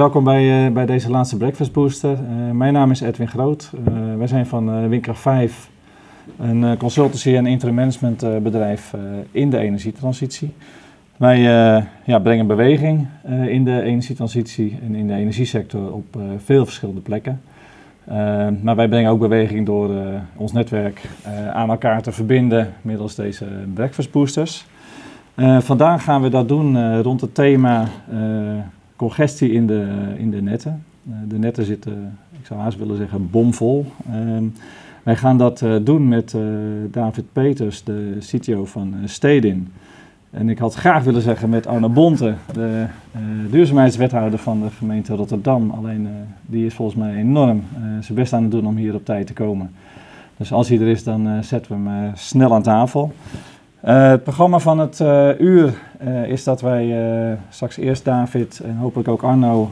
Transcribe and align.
welkom 0.00 0.24
bij, 0.24 0.66
uh, 0.66 0.72
bij 0.72 0.86
deze 0.86 1.10
laatste 1.10 1.36
Breakfast 1.36 1.72
Booster. 1.72 2.12
Uh, 2.12 2.50
mijn 2.50 2.72
naam 2.72 2.90
is 2.90 3.00
Edwin 3.00 3.28
Groot. 3.28 3.72
Uh, 3.88 4.16
wij 4.16 4.26
zijn 4.26 4.46
van 4.46 4.88
Windkracht 4.88 5.20
5, 5.20 5.70
een 6.38 6.76
consultancy- 6.76 7.36
en 7.36 7.46
interim 7.46 7.74
management 7.74 8.42
bedrijf 8.42 8.94
in 9.30 9.50
de 9.50 9.58
energietransitie. 9.58 10.54
Wij 11.16 11.40
ja, 12.04 12.18
brengen 12.22 12.46
beweging 12.46 13.06
in 13.46 13.64
de 13.64 13.82
energietransitie 13.82 14.78
en 14.82 14.94
in 14.94 15.06
de 15.06 15.14
energiesector 15.14 15.92
op 15.92 16.18
veel 16.44 16.64
verschillende 16.64 17.00
plekken. 17.00 17.40
maar 18.62 18.76
wij 18.76 18.88
brengen 18.88 19.10
ook 19.10 19.20
beweging 19.20 19.66
door 19.66 19.90
ons 20.36 20.52
netwerk 20.52 21.02
aan 21.52 21.70
elkaar 21.70 22.02
te 22.02 22.12
verbinden 22.12 22.72
middels 22.82 23.14
deze 23.14 23.46
Breakfast 23.74 24.10
Boosters. 24.10 24.66
vandaag 25.58 26.04
gaan 26.04 26.22
we 26.22 26.28
dat 26.28 26.48
doen 26.48 27.00
rond 27.02 27.20
het 27.20 27.34
thema 27.34 27.88
congestie 29.00 29.52
in 29.52 29.66
de, 29.66 29.86
in 30.16 30.30
de 30.30 30.42
netten. 30.42 30.84
Uh, 31.08 31.14
de 31.28 31.38
netten 31.38 31.64
zitten, 31.64 32.18
ik 32.40 32.46
zou 32.46 32.60
haast 32.60 32.78
willen 32.78 32.96
zeggen, 32.96 33.30
bomvol. 33.30 33.86
Uh, 34.10 34.38
wij 35.02 35.16
gaan 35.16 35.38
dat 35.38 35.60
uh, 35.60 35.74
doen 35.82 36.08
met 36.08 36.32
uh, 36.32 36.42
David 36.90 37.24
Peters, 37.32 37.84
de 37.84 38.16
CTO 38.18 38.64
van 38.64 38.94
Stedin. 39.04 39.72
En 40.30 40.48
ik 40.48 40.58
had 40.58 40.74
graag 40.74 41.04
willen 41.04 41.22
zeggen 41.22 41.48
met 41.48 41.66
Arno 41.66 41.88
Bonte, 41.88 42.34
de 42.52 42.86
duurzaamheidswethouder 43.50 44.38
van 44.38 44.60
de 44.60 44.70
gemeente 44.70 45.14
Rotterdam. 45.14 45.70
Alleen 45.70 46.08
die 46.46 46.66
is 46.66 46.74
volgens 46.74 46.98
mij 46.98 47.14
enorm 47.14 47.62
zijn 48.00 48.18
best 48.18 48.32
aan 48.32 48.42
het 48.42 48.50
doen 48.50 48.66
om 48.66 48.76
hier 48.76 48.94
op 48.94 49.04
tijd 49.04 49.26
te 49.26 49.32
komen. 49.32 49.70
Dus 50.36 50.52
als 50.52 50.68
hij 50.68 50.80
er 50.80 50.88
is, 50.88 51.04
dan 51.04 51.44
zetten 51.44 51.84
we 51.84 51.90
hem 51.90 52.12
snel 52.14 52.54
aan 52.54 52.62
tafel. 52.62 53.12
Uh, 53.84 54.08
het 54.10 54.22
programma 54.22 54.58
van 54.58 54.78
het 54.78 55.00
uh, 55.00 55.40
uur 55.40 55.74
uh, 56.04 56.26
is 56.26 56.44
dat 56.44 56.60
wij 56.60 57.38
straks 57.48 57.76
eerst 57.76 58.04
David 58.04 58.60
en 58.64 58.76
hopelijk 58.76 59.08
ook 59.08 59.22
Arno 59.22 59.70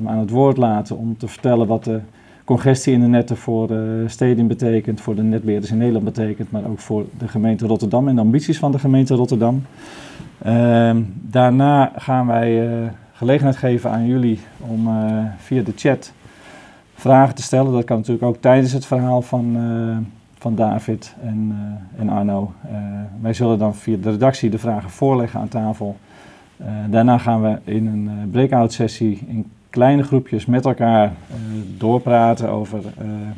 maar 0.00 0.12
aan 0.12 0.18
het 0.18 0.30
woord 0.30 0.56
laten 0.56 0.96
om 0.96 1.16
te 1.16 1.28
vertellen 1.28 1.66
wat 1.66 1.84
de 1.84 2.00
congestie 2.44 2.92
in 2.92 3.00
de 3.00 3.06
netten 3.06 3.36
voor 3.36 3.66
de 3.66 4.04
steden 4.06 4.46
betekent, 4.46 5.00
voor 5.00 5.14
de 5.14 5.22
netbeheerders 5.22 5.70
in 5.72 5.78
Nederland 5.78 6.04
betekent, 6.04 6.50
maar 6.50 6.64
ook 6.64 6.78
voor 6.78 7.04
de 7.18 7.28
gemeente 7.28 7.66
Rotterdam 7.66 8.08
en 8.08 8.14
de 8.14 8.20
ambities 8.20 8.58
van 8.58 8.72
de 8.72 8.78
gemeente 8.78 9.14
Rotterdam. 9.14 9.62
Ehm, 10.42 11.02
daarna 11.20 11.92
gaan 11.96 12.26
wij 12.26 12.68
gelegenheid 13.12 13.56
geven 13.56 13.90
aan 13.90 14.06
jullie 14.06 14.40
om 14.60 14.88
via 15.38 15.62
de 15.62 15.72
chat 15.76 16.12
vragen 16.94 17.34
te 17.34 17.42
stellen. 17.42 17.72
Dat 17.72 17.84
kan 17.84 17.96
natuurlijk 17.96 18.26
ook 18.26 18.36
tijdens 18.36 18.72
het 18.72 18.86
verhaal 18.86 19.22
van 19.22 19.56
van 20.44 20.54
David 20.54 21.14
en, 21.22 21.52
uh, 21.52 22.00
en 22.00 22.08
Arno. 22.08 22.52
Uh, 22.64 22.72
wij 23.20 23.32
zullen 23.32 23.58
dan 23.58 23.74
via 23.74 23.96
de 23.96 24.10
redactie 24.10 24.50
de 24.50 24.58
vragen 24.58 24.90
voorleggen 24.90 25.40
aan 25.40 25.48
tafel. 25.48 25.96
Uh, 26.60 26.66
daarna 26.90 27.18
gaan 27.18 27.42
we 27.42 27.58
in 27.64 27.86
een 27.86 28.30
breakout 28.30 28.72
sessie 28.72 29.24
in 29.26 29.50
kleine 29.70 30.02
groepjes 30.02 30.46
met 30.46 30.64
elkaar 30.64 31.12
doorpraten 31.78 32.48
over 32.48 32.82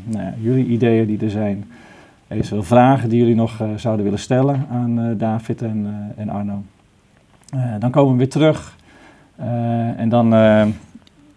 nou 0.04 0.24
ja, 0.24 0.34
jullie 0.40 0.66
ideeën 0.66 1.06
die 1.06 1.18
er 1.20 1.30
zijn. 1.30 1.64
Eventueel 2.28 2.62
vragen 2.62 3.08
die 3.08 3.18
jullie 3.18 3.34
nog 3.34 3.62
zouden 3.76 4.04
willen 4.04 4.18
stellen 4.18 4.66
aan 4.70 5.14
David 5.18 5.62
en, 5.62 6.12
en 6.16 6.28
Arno. 6.28 6.62
dan 7.78 7.90
komen 7.90 8.12
we 8.12 8.18
weer 8.18 8.28
terug 8.28 8.76
en 9.96 10.08
dan, 10.08 10.28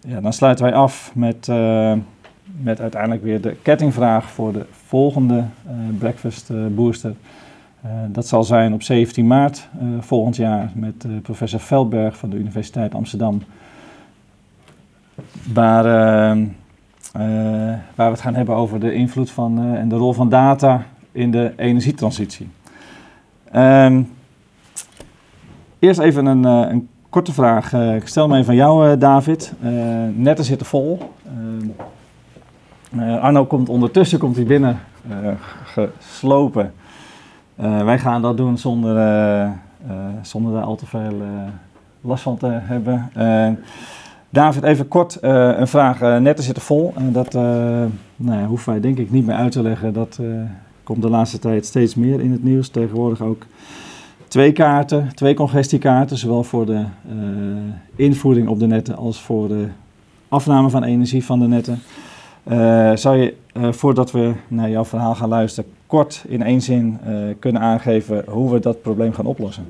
ja, 0.00 0.20
dan 0.20 0.32
sluiten 0.32 0.64
wij 0.64 0.74
af 0.74 1.12
met 1.14 1.48
met 2.56 2.80
uiteindelijk 2.80 3.22
weer 3.22 3.40
de 3.40 3.56
kettingvraag 3.62 4.30
voor 4.30 4.52
de 4.52 4.66
volgende 4.86 5.34
uh, 5.36 5.72
Breakfast 5.98 6.50
uh, 6.50 6.66
Booster. 6.66 7.14
Uh, 7.84 7.90
dat 8.08 8.26
zal 8.26 8.44
zijn 8.44 8.72
op 8.72 8.82
17 8.82 9.26
maart 9.26 9.68
volgend 10.00 10.36
jaar 10.36 10.70
met 10.74 11.22
professor 11.22 11.60
Veldberg 11.60 12.16
van 12.16 12.30
de 12.30 12.36
Universiteit 12.36 12.94
Amsterdam. 12.94 13.42
Waar, 15.52 15.84
waar 17.94 18.06
we 18.06 18.12
het 18.12 18.20
gaan 18.20 18.34
hebben 18.34 18.54
over 18.54 18.80
de 18.80 18.94
invloed 18.94 19.30
van 19.30 19.74
en 19.76 19.88
de 19.88 19.96
rol 19.96 20.12
van 20.12 20.28
data 20.28 20.86
in 21.12 21.30
de 21.30 21.52
energietransitie. 21.56 22.48
Um, 23.56 24.10
eerst 25.78 26.00
even 26.00 26.26
een, 26.26 26.44
een 26.44 26.88
korte 27.08 27.32
vraag. 27.32 27.72
ik 27.72 28.06
stel 28.06 28.28
me 28.28 28.34
even 28.34 28.46
van 28.46 28.54
jou, 28.54 28.98
David. 28.98 29.52
netten 30.16 30.44
zitten 30.44 30.66
vol. 30.66 30.98
Ehm, 31.26 31.68
uh, 32.94 33.22
Arno 33.22 33.44
komt 33.46 33.68
ondertussen 33.68 34.18
komt 34.18 34.36
hij 34.36 34.44
binnen 34.44 34.80
uh, 35.10 35.32
geslopen. 35.64 36.72
Uh, 37.60 37.84
wij 37.84 37.98
gaan 37.98 38.22
dat 38.22 38.36
doen 38.36 38.58
zonder, 38.58 39.52
zonder 40.22 40.52
daar 40.52 40.62
al 40.62 40.76
te 40.76 40.86
veel 40.86 41.22
last 42.00 42.22
van 42.22 42.36
te 42.36 42.46
hebben. 42.50 43.10
David, 44.30 44.62
even 44.62 44.88
kort 44.88 45.18
een 45.22 45.68
vraag. 45.68 46.00
netten 46.00 46.44
zitten 46.44 46.62
vol. 46.62 46.92
En 46.96 47.12
dat 47.12 47.32
nou 47.32 48.40
ja, 48.40 48.46
hoeven 48.46 48.72
wij 48.72 48.80
denk 48.80 48.98
ik 48.98 49.10
niet 49.10 49.26
meer 49.26 49.36
uit 49.36 49.52
te 49.52 49.62
leggen. 49.62 49.92
Dat 49.92 50.20
komt 50.82 51.02
de 51.02 51.10
laatste 51.10 51.38
tijd 51.38 51.66
steeds 51.66 51.94
meer 51.94 52.20
in 52.20 52.32
het 52.32 52.42
nieuws. 52.42 52.68
Tegenwoordig 52.68 53.20
ook 53.20 53.46
twee 54.28 54.52
kaarten, 54.52 55.08
twee 55.14 55.34
congestiekaarten. 55.34 56.16
Zowel 56.16 56.42
voor 56.42 56.66
de 56.66 56.84
invoering 57.96 58.48
op 58.48 58.58
de 58.58 58.66
netten 58.66 58.96
als 58.96 59.20
voor 59.20 59.48
de 59.48 59.66
afname 60.28 60.70
van 60.70 60.82
energie 60.82 61.24
van 61.24 61.38
de 61.38 61.46
netten. 61.46 61.82
Uh, 62.48 62.96
zou 62.96 63.16
je, 63.16 63.34
uh, 63.56 63.72
voordat 63.72 64.10
we 64.10 64.32
naar 64.48 64.70
jouw 64.70 64.84
verhaal 64.84 65.14
gaan 65.14 65.28
luisteren, 65.28 65.70
kort 65.86 66.24
in 66.28 66.42
één 66.42 66.60
zin 66.60 66.98
uh, 67.06 67.34
kunnen 67.38 67.62
aangeven 67.62 68.24
hoe 68.28 68.52
we 68.52 68.58
dat 68.58 68.82
probleem 68.82 69.12
gaan 69.12 69.26
oplossen? 69.26 69.66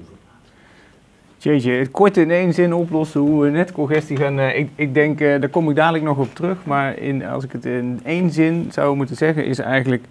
Jeetje, 1.38 1.72
het 1.72 1.90
kort 1.90 2.16
in 2.16 2.30
één 2.30 2.54
zin 2.54 2.74
oplossen 2.74 3.20
hoe 3.20 3.42
we 3.42 3.50
netcongestie 3.50 4.16
gaan. 4.16 4.40
ik, 4.40 4.68
ik 4.74 4.94
denk, 4.94 5.18
daar 5.18 5.48
kom 5.48 5.70
ik 5.70 5.76
dadelijk 5.76 6.04
nog 6.04 6.18
op 6.18 6.34
terug. 6.34 6.58
Maar 6.64 6.98
in, 6.98 7.26
als 7.26 7.44
ik 7.44 7.52
het 7.52 7.64
in 7.64 8.00
één 8.04 8.30
zin 8.30 8.68
zou 8.72 8.96
moeten 8.96 9.16
zeggen, 9.16 9.44
is 9.44 9.58
eigenlijk 9.58 10.04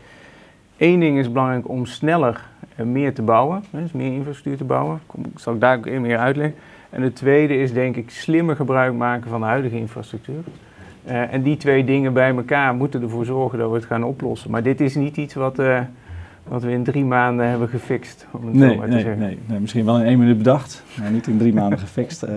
één 0.78 1.00
ding 1.00 1.18
is 1.18 1.32
belangrijk 1.32 1.70
om 1.70 1.86
sneller 1.86 2.42
meer 2.76 3.14
te 3.14 3.22
bouwen. 3.22 3.64
Dus 3.72 3.92
meer 3.92 4.14
infrastructuur 4.14 4.58
te 4.58 4.64
bouwen. 4.64 5.00
Kom, 5.06 5.24
zal 5.36 5.54
ik 5.54 5.60
daar 5.60 5.78
ook 5.78 5.90
meer 5.90 6.18
uitleggen. 6.18 6.56
En 6.90 7.02
het 7.02 7.16
tweede 7.16 7.58
is 7.58 7.74
denk 7.74 7.96
ik 7.96 8.10
slimmer 8.10 8.56
gebruik 8.56 8.94
maken 8.94 9.30
van 9.30 9.40
de 9.40 9.46
huidige 9.46 9.78
infrastructuur. 9.78 10.44
Uh, 11.10 11.34
en 11.34 11.42
die 11.42 11.58
twee 11.58 11.84
dingen 11.84 12.14
bij 12.14 12.36
elkaar 12.36 12.76
moeten 12.76 13.02
ervoor 13.02 13.26
zorgen 13.26 13.60
dat 13.60 13.70
we 13.70 13.76
het 13.76 13.86
gaan 13.86 14.04
oplossen. 14.04 14.52
Maar 14.52 14.64
dit 14.64 14.82
is 14.82 14.96
niet 14.96 15.18
iets 15.18 15.34
wat, 15.34 15.60
uh, 15.60 15.80
wat 16.48 16.64
we 16.64 16.72
in 16.72 16.84
drie 16.84 17.06
maanden 17.06 17.50
hebben 17.50 17.70
gefixt, 17.70 18.28
om 18.32 18.46
het 18.46 18.54
nee, 18.54 18.70
zo 18.70 18.76
maar 18.76 18.88
nee, 18.88 18.98
te 18.98 19.04
zeggen. 19.04 19.22
Nee, 19.22 19.40
nee, 19.46 19.60
misschien 19.60 19.86
wel 19.86 20.00
in 20.00 20.06
één 20.06 20.20
minuut 20.20 20.38
bedacht, 20.38 20.84
maar 21.00 21.12
niet 21.12 21.28
in 21.28 21.38
drie 21.38 21.54
maanden 21.54 21.80
gefixt. 21.88 22.24
Uh, 22.24 22.30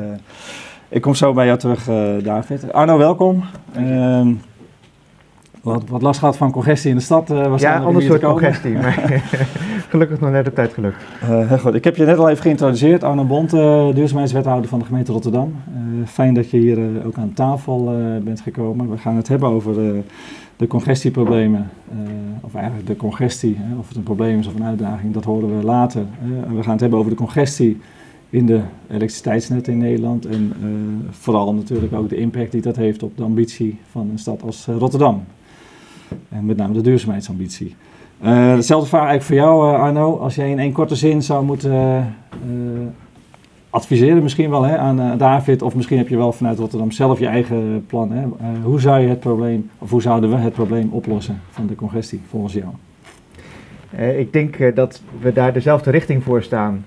ik 0.88 1.00
kom 1.00 1.14
zo 1.14 1.32
bij 1.32 1.46
jou 1.46 1.58
terug, 1.58 1.84
David. 2.22 2.72
Arno, 2.72 2.98
welkom. 2.98 3.44
Ehm, 3.74 4.32
wat, 5.62 5.88
wat 5.88 6.02
last 6.02 6.18
gehad 6.18 6.36
van 6.36 6.50
congestie 6.50 6.90
in 6.90 6.96
de 6.96 7.02
stad. 7.02 7.30
Uh, 7.30 7.52
ja, 7.56 7.78
ander 7.78 8.02
soort 8.02 8.22
congestie, 8.22 8.72
maar 8.72 9.22
gelukkig 9.92 10.20
nog 10.20 10.30
net 10.30 10.48
op 10.48 10.54
tijd 10.54 10.72
gelukt. 10.72 10.96
Uh, 11.22 11.52
goed. 11.52 11.74
Ik 11.74 11.84
heb 11.84 11.96
je 11.96 12.04
net 12.04 12.18
al 12.18 12.28
even 12.28 12.42
geïntroduceerd. 12.42 13.04
Arno 13.04 13.24
Bont, 13.24 13.54
uh, 13.54 13.94
duurzaamheidswethouder 13.94 14.68
van 14.68 14.78
de 14.78 14.84
gemeente 14.84 15.12
Rotterdam. 15.12 15.54
fijn 16.06 16.34
dat 16.34 16.50
je 16.50 16.56
hier 16.56 16.78
ook 17.06 17.16
aan 17.16 17.32
tafel 17.32 17.84
bent 18.24 18.40
gekomen. 18.40 18.90
We 18.90 18.98
gaan 18.98 19.16
het 19.16 19.28
hebben 19.28 19.48
over 19.48 19.74
de 20.56 20.66
congestieproblemen. 20.66 21.70
of 22.40 22.54
eigenlijk 22.54 22.86
de 22.86 22.96
congestie, 22.96 23.58
of 23.78 23.88
het 23.88 23.96
een 23.96 24.02
probleem 24.02 24.38
is 24.38 24.46
of 24.46 24.54
een 24.54 24.64
uitdaging, 24.64 25.14
dat 25.14 25.24
horen 25.24 25.58
we 25.58 25.64
later. 25.64 26.02
we 26.48 26.62
gaan 26.62 26.72
het 26.72 26.80
hebben 26.80 26.98
over 26.98 27.10
de 27.10 27.16
congestie 27.16 27.80
in 28.30 28.46
de 28.46 28.60
elektriciteitsnetten 28.90 29.72
in 29.72 29.78
Nederland. 29.78 30.26
En 30.26 30.52
vooral 31.10 31.54
natuurlijk 31.54 31.92
ook 31.92 32.08
de 32.08 32.16
impact 32.16 32.52
die 32.52 32.62
dat 32.62 32.76
heeft 32.76 33.02
op 33.02 33.16
de 33.16 33.22
ambitie 33.22 33.78
van 33.90 34.10
een 34.10 34.18
stad 34.18 34.42
als 34.42 34.66
Rotterdam. 34.66 35.24
En 36.28 36.44
met 36.44 36.56
name 36.56 36.72
de 36.72 36.80
duurzaamheidsambitie. 36.80 37.74
Uh, 38.24 38.54
dezelfde 38.54 38.88
vraag 38.88 39.06
eigenlijk 39.06 39.22
voor 39.40 39.50
jou, 39.50 39.74
uh, 39.74 39.80
Arno. 39.80 40.18
Als 40.18 40.34
jij 40.34 40.50
in 40.50 40.58
één 40.58 40.72
korte 40.72 40.96
zin 40.96 41.22
zou 41.22 41.44
moeten 41.44 41.72
uh, 41.72 42.86
adviseren, 43.70 44.22
misschien 44.22 44.50
wel 44.50 44.62
hè, 44.62 44.76
aan 44.76 45.18
David, 45.18 45.62
of 45.62 45.74
misschien 45.74 45.98
heb 45.98 46.08
je 46.08 46.16
wel 46.16 46.32
vanuit 46.32 46.58
Rotterdam 46.58 46.90
zelf 46.90 47.18
je 47.18 47.26
eigen 47.26 47.84
plan. 47.86 48.12
Hè. 48.12 48.24
hoe 48.62 48.80
zou 48.80 49.00
je 49.00 49.08
het 49.08 49.20
probleem, 49.20 49.70
of 49.78 49.90
hoe 49.90 50.02
zouden 50.02 50.30
we 50.30 50.36
het 50.36 50.52
probleem 50.52 50.88
oplossen 50.92 51.40
van 51.50 51.66
de 51.66 51.74
congestie 51.74 52.20
volgens 52.28 52.52
jou? 52.52 52.68
Ik 54.18 54.32
denk 54.32 54.76
dat 54.76 55.02
we 55.20 55.32
daar 55.32 55.52
dezelfde 55.52 55.90
richting 55.90 56.22
voor 56.22 56.42
staan. 56.42 56.84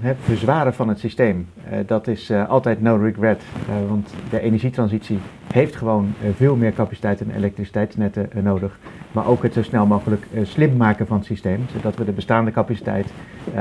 Het 0.00 0.16
verzwaren 0.20 0.74
van 0.74 0.88
het 0.88 0.98
systeem. 0.98 1.48
Dat 1.86 2.06
is 2.06 2.32
altijd 2.48 2.82
no 2.82 2.96
regret. 2.96 3.42
want 3.88 4.14
de 4.30 4.40
energietransitie 4.40 5.18
heeft 5.52 5.76
gewoon 5.76 6.12
veel 6.36 6.56
meer 6.56 6.72
capaciteit 6.72 7.20
en 7.20 7.30
elektriciteitsnetten 7.36 8.28
nodig. 8.42 8.78
Maar 9.12 9.26
ook 9.26 9.42
het 9.42 9.52
zo 9.52 9.62
snel 9.62 9.86
mogelijk 9.86 10.26
slim 10.42 10.76
maken 10.76 11.06
van 11.06 11.16
het 11.16 11.26
systeem. 11.26 11.66
Zodat 11.72 11.96
we 11.96 12.04
de 12.04 12.12
bestaande 12.12 12.50
capaciteit 12.50 13.06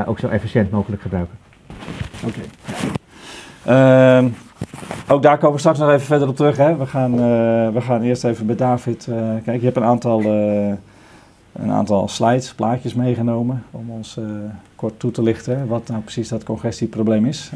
ook 0.05 0.19
zo 0.19 0.27
efficiënt 0.27 0.71
mogelijk 0.71 1.01
gebruiken. 1.01 1.37
Oké. 2.25 2.41
Ehm, 3.65 4.27
ook 5.07 5.21
daar 5.21 5.37
komen 5.37 5.53
we 5.53 5.59
straks 5.59 5.79
nog 5.79 5.89
even 5.89 6.05
verder 6.05 6.27
op 6.27 6.35
terug. 6.35 6.57
Hè. 6.57 6.75
We, 6.75 6.85
gaan, 6.85 7.15
we 7.73 7.81
gaan 7.81 8.01
eerst 8.01 8.23
even 8.23 8.45
bij 8.45 8.55
David. 8.55 9.09
kijk, 9.43 9.59
je 9.59 9.65
hebt 9.65 9.77
een 9.77 9.83
aantal 9.83 10.23
een 11.51 11.71
aantal 11.71 12.07
slides, 12.07 12.53
plaatjes 12.53 12.93
meegenomen 12.93 13.63
om 13.71 13.89
ons 13.89 14.19
kort 14.75 14.99
toe 14.99 15.11
te 15.11 15.23
lichten 15.23 15.67
wat 15.67 15.87
nou 15.87 16.01
precies 16.01 16.29
dat 16.29 16.43
congestieprobleem 16.43 17.25
is 17.25 17.51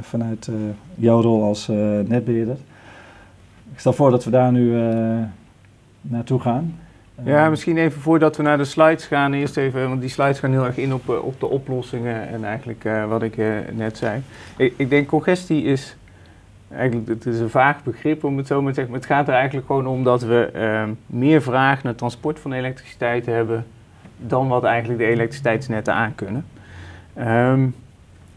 vanuit 0.00 0.48
jouw 0.94 1.20
rol 1.20 1.42
als 1.42 1.68
netbeheerder. 2.06 2.56
Ik 3.72 3.78
stel 3.78 3.92
voor 3.92 4.10
dat 4.10 4.24
we 4.24 4.30
daar 4.30 4.52
nu 4.52 4.76
naartoe 6.00 6.40
gaan. 6.40 6.74
Ja, 7.22 7.50
misschien 7.50 7.76
even 7.76 8.00
voordat 8.00 8.36
we 8.36 8.42
naar 8.42 8.58
de 8.58 8.64
slides 8.64 9.06
gaan, 9.06 9.32
eerst 9.32 9.56
even, 9.56 9.88
want 9.88 10.00
die 10.00 10.10
slides 10.10 10.38
gaan 10.38 10.50
heel 10.50 10.64
erg 10.64 10.76
in 10.76 10.94
op, 10.94 11.08
op 11.08 11.40
de 11.40 11.46
oplossingen 11.46 12.28
en 12.28 12.44
eigenlijk 12.44 12.88
wat 13.08 13.22
ik 13.22 13.36
net 13.72 13.96
zei. 13.96 14.22
Ik, 14.56 14.74
ik, 14.76 14.90
denk 14.90 15.08
congestie 15.08 15.62
is 15.62 15.96
eigenlijk, 16.72 17.08
het 17.08 17.26
is 17.26 17.38
een 17.38 17.50
vaag 17.50 17.82
begrip 17.82 18.24
om 18.24 18.36
het 18.36 18.46
zo 18.46 18.62
maar 18.62 18.68
te 18.68 18.74
zeggen, 18.74 18.92
maar 18.92 19.02
het 19.02 19.12
gaat 19.12 19.28
er 19.28 19.34
eigenlijk 19.34 19.66
gewoon 19.66 19.86
om 19.86 20.04
dat 20.04 20.22
we 20.22 20.50
ehm, 20.52 20.90
meer 21.06 21.42
vraag 21.42 21.82
naar 21.82 21.94
transport 21.94 22.38
van 22.38 22.52
elektriciteit 22.52 23.26
hebben 23.26 23.66
dan 24.16 24.48
wat 24.48 24.64
eigenlijk 24.64 24.98
de 24.98 25.06
elektriciteitsnetten 25.06 25.94
aankunnen. 25.94 26.46
Um, 27.18 27.74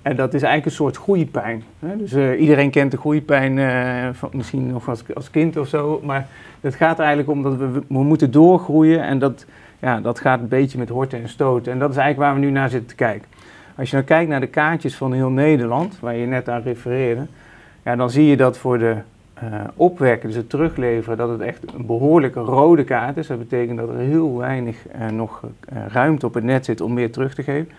en 0.08 0.16
dat 0.16 0.34
is 0.34 0.42
eigenlijk 0.42 0.66
een 0.66 0.72
soort 0.84 0.98
groeipijn. 0.98 1.64
Hè? 1.80 1.98
Dus 1.98 2.14
uh, 2.14 2.42
iedereen 2.42 2.70
kent 2.70 2.92
de 2.92 2.98
groeipijn, 2.98 3.58
uh, 3.58 4.10
van, 4.14 4.30
misschien 4.34 4.68
nog 4.68 4.90
als, 4.90 5.04
als 5.14 5.30
kind 5.30 5.58
of 5.58 5.68
zo, 5.68 6.02
maar 6.04 6.28
het 6.62 6.76
gaat 6.76 7.00
eigenlijk 7.00 7.30
om 7.30 7.44
dat 7.44 7.56
we, 7.56 7.70
we 7.88 8.04
moeten 8.04 8.32
doorgroeien 8.32 9.04
en 9.04 9.20
dat, 9.20 9.46
ja, 9.80 10.00
dat 10.00 10.20
gaat 10.20 10.40
een 10.40 10.48
beetje 10.48 10.78
met 10.78 10.90
horten 10.90 11.22
en 11.22 11.30
stoten. 11.30 11.72
En 11.72 11.80
dat 11.80 11.90
is 11.90 11.98
eigenlijk 11.98 12.30
waar 12.30 12.40
we 12.40 12.46
nu 12.46 12.52
naar 12.52 12.70
zitten 12.70 12.90
te 12.90 12.96
kijken. 12.96 13.28
Als 13.76 13.90
je 13.90 13.96
nou 13.96 14.08
kijkt 14.08 14.30
naar 14.30 14.40
de 14.40 14.48
kaartjes 14.48 14.96
van 14.96 15.14
heel 15.14 15.30
Nederland, 15.30 16.00
waar 16.00 16.16
je 16.16 16.26
net 16.26 16.50
aan 16.50 16.62
refereerde, 16.62 17.26
ja, 17.84 17.96
dan 17.96 18.10
zie 18.10 18.26
je 18.26 18.38
dat 18.38 18.58
voor 18.58 18.78
de 18.78 18.96
uh, 19.44 19.60
opwekken, 19.76 20.28
dus 20.28 20.38
het 20.38 20.50
terugleveren, 20.50 21.18
dat 21.18 21.30
het 21.30 21.42
echt 21.42 21.64
een 21.74 21.86
behoorlijke 21.86 22.40
rode 22.40 22.84
kaart 22.84 23.18
is. 23.18 23.28
Dat 23.28 23.38
betekent 23.38 23.78
dat 23.78 23.90
er 23.90 23.98
heel 23.98 24.38
weinig 24.38 24.78
nog 25.12 25.44
ruimte 25.88 26.26
op 26.26 26.34
het 26.34 26.44
net 26.44 26.66
zit 26.66 26.82
om 26.82 26.94
meer 26.94 27.12
terug 27.12 27.34
te 27.34 27.44
geven. 27.44 27.72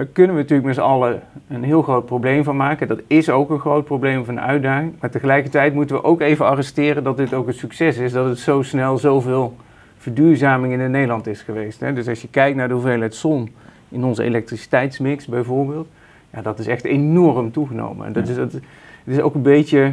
Daar 0.00 0.08
kunnen 0.08 0.36
we 0.36 0.40
natuurlijk 0.40 0.66
met 0.66 0.76
z'n 0.76 0.82
allen 0.82 1.22
een 1.48 1.62
heel 1.62 1.82
groot 1.82 2.06
probleem 2.06 2.44
van 2.44 2.56
maken. 2.56 2.88
Dat 2.88 3.00
is 3.06 3.30
ook 3.30 3.50
een 3.50 3.58
groot 3.58 3.84
probleem 3.84 4.24
van 4.24 4.36
een 4.36 4.42
uitdaging. 4.42 4.94
Maar 5.00 5.10
tegelijkertijd 5.10 5.74
moeten 5.74 5.96
we 5.96 6.04
ook 6.04 6.20
even 6.20 6.46
arresteren 6.46 7.04
dat 7.04 7.16
dit 7.16 7.34
ook 7.34 7.46
een 7.46 7.54
succes 7.54 7.96
is. 7.96 8.12
Dat 8.12 8.28
het 8.28 8.38
zo 8.38 8.62
snel 8.62 8.98
zoveel 8.98 9.56
verduurzaming 9.98 10.72
in 10.72 10.90
Nederland 10.90 11.26
is 11.26 11.42
geweest. 11.42 11.80
Hè. 11.80 11.92
Dus 11.92 12.08
als 12.08 12.22
je 12.22 12.28
kijkt 12.28 12.56
naar 12.56 12.68
de 12.68 12.74
hoeveelheid 12.74 13.14
zon 13.14 13.54
in 13.88 14.04
onze 14.04 14.22
elektriciteitsmix 14.22 15.26
bijvoorbeeld. 15.26 15.88
Ja, 16.32 16.42
dat 16.42 16.58
is 16.58 16.66
echt 16.66 16.84
enorm 16.84 17.52
toegenomen. 17.52 18.06
En 18.06 18.12
dat 18.12 18.28
is, 18.28 18.36
dat, 18.36 18.52
het 18.52 18.62
is 19.04 19.20
ook 19.20 19.34
een 19.34 19.42
beetje 19.42 19.92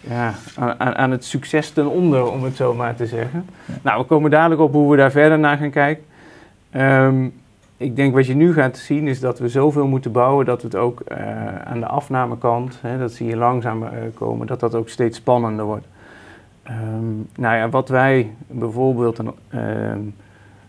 ja, 0.00 0.34
aan, 0.56 0.96
aan, 0.96 1.10
het 1.10 1.24
succes 1.24 1.70
ten 1.70 1.90
onder, 1.90 2.30
om 2.30 2.44
het 2.44 2.56
zo 2.56 2.74
maar 2.74 2.94
te 2.94 3.06
zeggen. 3.06 3.44
Nou, 3.82 4.00
we 4.00 4.06
komen 4.06 4.30
dadelijk 4.30 4.60
op 4.60 4.72
hoe 4.72 4.90
we 4.90 4.96
daar 4.96 5.10
verder 5.10 5.38
naar 5.38 5.56
gaan 5.56 5.70
kijken. 5.70 6.04
Um, 6.76 7.32
ik 7.78 7.96
denk 7.96 8.14
wat 8.14 8.26
je 8.26 8.34
nu 8.34 8.52
gaat 8.52 8.76
zien 8.76 9.06
is 9.06 9.20
dat 9.20 9.38
we 9.38 9.48
zoveel 9.48 9.86
moeten 9.86 10.12
bouwen 10.12 10.46
dat 10.46 10.62
het 10.62 10.74
ook 10.74 11.02
uh, 11.08 11.56
aan 11.56 11.80
de 11.80 11.86
afnamekant, 11.86 12.78
hè, 12.80 12.98
dat 12.98 13.12
zie 13.12 13.26
je 13.26 13.36
langzaam 13.36 13.82
uh, 13.82 13.90
komen, 14.14 14.46
dat 14.46 14.60
dat 14.60 14.74
ook 14.74 14.88
steeds 14.88 15.16
spannender 15.16 15.64
wordt. 15.64 15.86
Um, 16.70 17.28
nou 17.36 17.56
ja, 17.56 17.68
wat 17.68 17.88
wij 17.88 18.30
bijvoorbeeld 18.46 19.20
uh, 19.50 19.60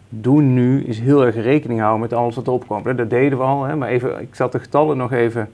doen 0.09 0.53
nu 0.53 0.83
is 0.83 0.99
heel 0.99 1.25
erg 1.25 1.35
rekening 1.35 1.79
houden 1.79 2.01
met 2.01 2.13
alles 2.13 2.35
wat 2.35 2.47
opkomt. 2.47 2.97
Dat 2.97 3.09
deden 3.09 3.37
we 3.37 3.43
al, 3.43 3.63
hè, 3.63 3.75
maar 3.75 3.89
even, 3.89 4.21
ik 4.21 4.35
zat 4.35 4.51
de 4.51 4.59
getallen 4.59 4.97
nog 4.97 5.11
even 5.11 5.49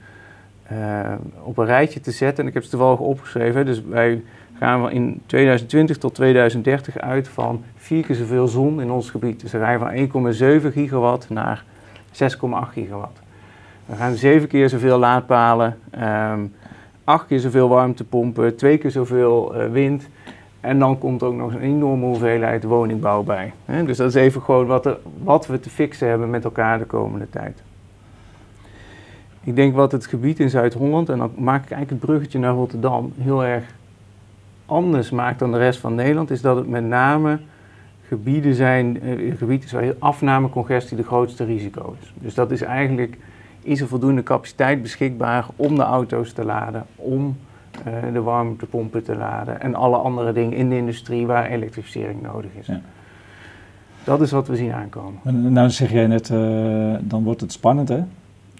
uh, 0.72 1.12
op 1.42 1.58
een 1.58 1.66
rijtje 1.66 2.00
te 2.00 2.10
zetten. 2.10 2.42
En 2.42 2.48
ik 2.48 2.54
heb 2.54 2.62
ze 2.62 2.70
toevallig 2.70 2.98
opgeschreven. 2.98 3.66
Dus 3.66 3.82
wij 3.82 4.22
gaan 4.58 4.90
in 4.90 5.22
2020 5.26 5.98
tot 5.98 6.14
2030 6.14 6.98
uit 6.98 7.28
van 7.28 7.62
vier 7.76 8.04
keer 8.06 8.16
zoveel 8.16 8.46
zon 8.46 8.80
in 8.80 8.90
ons 8.90 9.10
gebied. 9.10 9.40
Dus 9.40 9.52
we 9.52 9.58
gaan 9.58 9.78
van 9.78 10.34
1,7 10.66 10.72
gigawatt 10.72 11.30
naar 11.30 11.64
6,8 12.12 12.72
gigawatt. 12.72 13.18
We 13.86 13.96
gaan 13.96 14.14
zeven 14.14 14.48
keer 14.48 14.68
zoveel 14.68 14.98
laadpalen, 14.98 15.78
um, 16.32 16.54
acht 17.04 17.26
keer 17.26 17.40
zoveel 17.40 17.68
warmtepompen, 17.68 18.56
twee 18.56 18.78
keer 18.78 18.90
zoveel 18.90 19.56
uh, 19.56 19.70
wind. 19.70 20.08
En 20.60 20.78
dan 20.78 20.98
komt 20.98 21.22
ook 21.22 21.34
nog 21.34 21.52
een 21.52 21.60
enorme 21.60 22.04
hoeveelheid 22.04 22.64
woningbouw 22.64 23.22
bij. 23.22 23.52
Dus 23.84 23.96
dat 23.96 24.08
is 24.08 24.14
even 24.14 24.42
gewoon 24.42 24.66
wat, 24.66 24.86
er, 24.86 24.98
wat 25.22 25.46
we 25.46 25.60
te 25.60 25.70
fixen 25.70 26.08
hebben 26.08 26.30
met 26.30 26.44
elkaar 26.44 26.78
de 26.78 26.84
komende 26.84 27.30
tijd. 27.30 27.62
Ik 29.42 29.56
denk 29.56 29.74
wat 29.74 29.92
het 29.92 30.06
gebied 30.06 30.40
in 30.40 30.50
Zuid-Holland, 30.50 31.08
en 31.08 31.18
dan 31.18 31.32
maak 31.36 31.64
ik 31.64 31.70
eigenlijk 31.70 31.90
het 31.90 32.10
bruggetje 32.10 32.38
naar 32.38 32.52
Rotterdam, 32.52 33.12
heel 33.16 33.44
erg 33.44 33.64
anders 34.66 35.10
maakt 35.10 35.38
dan 35.38 35.52
de 35.52 35.58
rest 35.58 35.80
van 35.80 35.94
Nederland, 35.94 36.30
is 36.30 36.40
dat 36.40 36.56
het 36.56 36.68
met 36.68 36.84
name 36.84 37.38
gebieden 38.08 38.54
zijn, 38.54 39.02
eh, 39.02 39.36
gebieden 39.36 39.68
waar 39.72 39.94
afnamecongestie 39.98 40.96
de 40.96 41.02
grootste 41.02 41.44
risico 41.44 41.96
is. 42.00 42.12
Dus 42.14 42.34
dat 42.34 42.50
is 42.50 42.62
eigenlijk, 42.62 43.18
is 43.62 43.80
er 43.80 43.88
voldoende 43.88 44.22
capaciteit 44.22 44.82
beschikbaar 44.82 45.46
om 45.56 45.76
de 45.76 45.82
auto's 45.82 46.32
te 46.32 46.44
laden, 46.44 46.84
om 46.96 47.36
uh, 47.86 48.12
de 48.12 48.22
warmtepompen 48.22 49.04
te 49.04 49.16
laden 49.16 49.60
en 49.60 49.74
alle 49.74 49.96
andere 49.96 50.32
dingen 50.32 50.56
in 50.58 50.68
de 50.68 50.76
industrie 50.76 51.26
waar 51.26 51.46
elektrificering 51.46 52.22
nodig 52.22 52.50
is. 52.58 52.66
Ja. 52.66 52.80
Dat 54.04 54.20
is 54.20 54.30
wat 54.30 54.48
we 54.48 54.56
zien 54.56 54.72
aankomen. 54.72 55.52
Nou 55.52 55.70
zeg 55.70 55.92
jij 55.92 56.06
net, 56.06 56.28
uh, 56.28 56.94
dan 57.00 57.22
wordt 57.22 57.40
het 57.40 57.52
spannend 57.52 57.88
hè? 57.88 58.02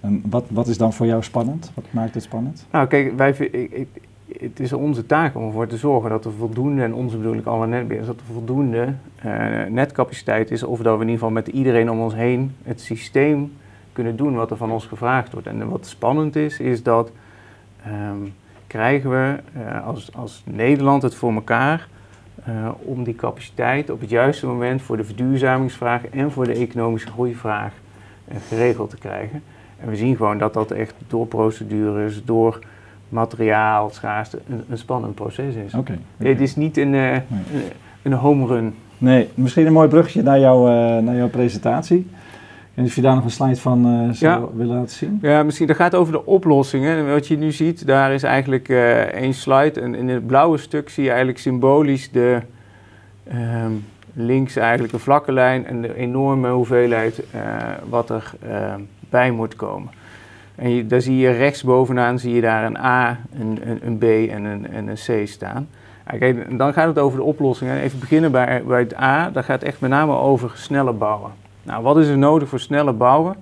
En 0.01 0.23
wat, 0.29 0.45
wat 0.51 0.67
is 0.67 0.79
dan 0.79 0.93
voor 0.93 1.07
jou 1.07 1.23
spannend? 1.23 1.71
Wat 1.75 1.85
maakt 1.91 2.15
het 2.15 2.23
spannend? 2.23 2.67
Nou, 2.71 2.87
kijk, 2.87 3.17
wij, 3.17 3.31
ik, 3.31 3.89
het 4.33 4.61
is 4.61 4.73
onze 4.73 5.07
taak 5.07 5.37
om 5.37 5.47
ervoor 5.47 5.67
te 5.67 5.77
zorgen 5.77 6.11
dat 6.11 6.25
er 6.25 6.33
voldoende, 6.33 6.83
en 6.83 6.95
onze 6.95 7.17
bedoel 7.17 7.41
alle 7.45 7.67
netbeheerders, 7.67 8.17
dat 8.17 8.27
er 8.27 8.33
voldoende 8.33 8.95
uh, 9.25 9.65
netcapaciteit 9.69 10.51
is. 10.51 10.63
Of 10.63 10.79
dat 10.79 10.97
we 10.97 11.03
in 11.03 11.09
ieder 11.09 11.13
geval 11.13 11.31
met 11.31 11.47
iedereen 11.47 11.91
om 11.91 12.01
ons 12.01 12.15
heen 12.15 12.55
het 12.63 12.81
systeem 12.81 13.53
kunnen 13.93 14.17
doen 14.17 14.35
wat 14.35 14.51
er 14.51 14.57
van 14.57 14.71
ons 14.71 14.87
gevraagd 14.87 15.33
wordt. 15.33 15.47
En 15.47 15.69
wat 15.69 15.87
spannend 15.87 16.37
is, 16.37 16.61
is 16.61 16.83
dat 16.83 17.11
um, 17.89 18.35
krijgen 18.67 19.11
we 19.11 19.37
uh, 19.57 19.87
als, 19.87 20.15
als 20.15 20.43
Nederland 20.45 21.03
het 21.03 21.15
voor 21.15 21.33
elkaar 21.33 21.89
uh, 22.49 22.69
om 22.79 23.05
die 23.05 23.15
capaciteit 23.15 23.91
op 23.91 24.01
het 24.01 24.11
juiste 24.11 24.47
moment 24.47 24.83
voor 24.83 24.97
de 24.97 25.05
verduurzamingsvraag 25.05 26.07
en 26.07 26.31
voor 26.31 26.45
de 26.45 26.53
economische 26.53 27.09
groeivraag 27.09 27.73
geregeld 28.49 28.91
te 28.91 28.99
krijgen. 28.99 29.43
En 29.81 29.89
we 29.89 29.97
zien 29.97 30.17
gewoon 30.17 30.39
dat 30.39 30.55
dat 30.55 30.71
echt 30.71 30.95
door 31.07 31.27
procedures, 31.27 32.25
door 32.25 32.59
materiaal, 33.09 33.91
schaarste, 33.91 34.39
een, 34.49 34.65
een 34.69 34.79
spannend 34.79 35.15
proces 35.15 35.55
is. 35.55 35.75
Okay, 35.75 35.99
Het 36.17 36.41
is 36.41 36.57
niet 36.57 36.77
een, 36.77 36.93
uh, 36.93 37.17
een, 38.03 38.13
home 38.13 38.47
run. 38.47 38.75
Nee, 38.99 39.29
misschien 39.35 39.67
een 39.67 39.73
mooi 39.73 39.89
bruggetje 39.89 40.23
naar, 40.23 40.41
jou, 40.41 40.71
uh, 40.71 41.05
naar 41.05 41.17
jouw 41.17 41.29
presentatie. 41.29 42.07
En 42.75 42.83
als 42.83 42.95
je 42.95 43.01
daar 43.01 43.15
nog 43.15 43.25
een 43.25 43.31
slide 43.31 43.57
van 43.57 43.87
uh, 43.87 44.13
zou 44.13 44.41
ja. 44.41 44.57
willen 44.57 44.77
laten 44.77 44.97
zien. 44.97 45.19
Ja, 45.23 45.43
misschien. 45.43 45.67
Dat 45.67 45.77
gaat 45.77 45.95
over 45.95 46.13
de 46.13 46.27
oplossingen. 46.27 47.13
Wat 47.13 47.27
je 47.27 47.39
nu 47.39 47.53
ziet, 47.53 47.87
daar 47.87 48.13
is 48.13 48.23
eigenlijk 48.23 48.69
uh, 48.69 48.99
één 49.01 49.35
slide. 49.35 49.81
En 49.81 49.95
in 49.95 50.09
het 50.09 50.27
blauwe 50.27 50.59
stuk 50.59 50.89
zie 50.89 51.03
je 51.03 51.09
eigenlijk 51.09 51.39
symbolisch 51.39 52.11
de 52.11 52.41
um, 53.65 53.85
links 54.13 54.57
eigenlijk 54.57 54.93
een 54.93 54.99
vlakke 54.99 55.33
lijn 55.33 55.67
en 55.67 55.83
de 55.83 55.95
enorme 55.95 56.51
hoeveelheid 56.51 57.23
uh, 57.35 57.41
wat 57.89 58.11
er 58.11 58.33
ehm, 58.49 58.81
bij 59.11 59.31
moet 59.31 59.57
komen. 59.57 59.91
En 60.57 60.89
daar 60.89 61.01
zie 61.01 61.17
je 61.17 61.31
rechtsbovenaan 61.31 62.19
zie 62.19 62.35
je 62.35 62.41
daar 62.41 62.65
een 62.65 62.79
A, 62.79 63.19
een, 63.39 63.61
een, 63.83 63.99
B 63.99 64.03
en 64.03 64.45
een, 64.45 64.67
en 64.71 64.89
een 64.89 65.25
C 65.25 65.29
staan. 65.29 65.69
Kijk, 66.19 66.59
dan 66.59 66.73
gaat 66.73 66.87
het 66.87 66.99
over 66.99 67.19
de 67.19 67.25
oplossingen. 67.25 67.81
Even 67.81 67.99
beginnen 67.99 68.33
bij, 68.33 68.63
bij 68.67 68.81
het 68.81 68.97
A. 68.97 69.31
Dat 69.31 69.45
gaat 69.45 69.63
echt 69.63 69.81
met 69.81 69.91
name 69.91 70.13
over 70.13 70.51
sneller 70.55 70.97
bouwen. 70.97 71.31
Nou, 71.63 71.83
wat 71.83 71.99
is 71.99 72.09
er 72.09 72.19
nodig 72.19 72.49
voor 72.49 72.61
sneller 72.61 72.97
bouwen? 72.97 73.37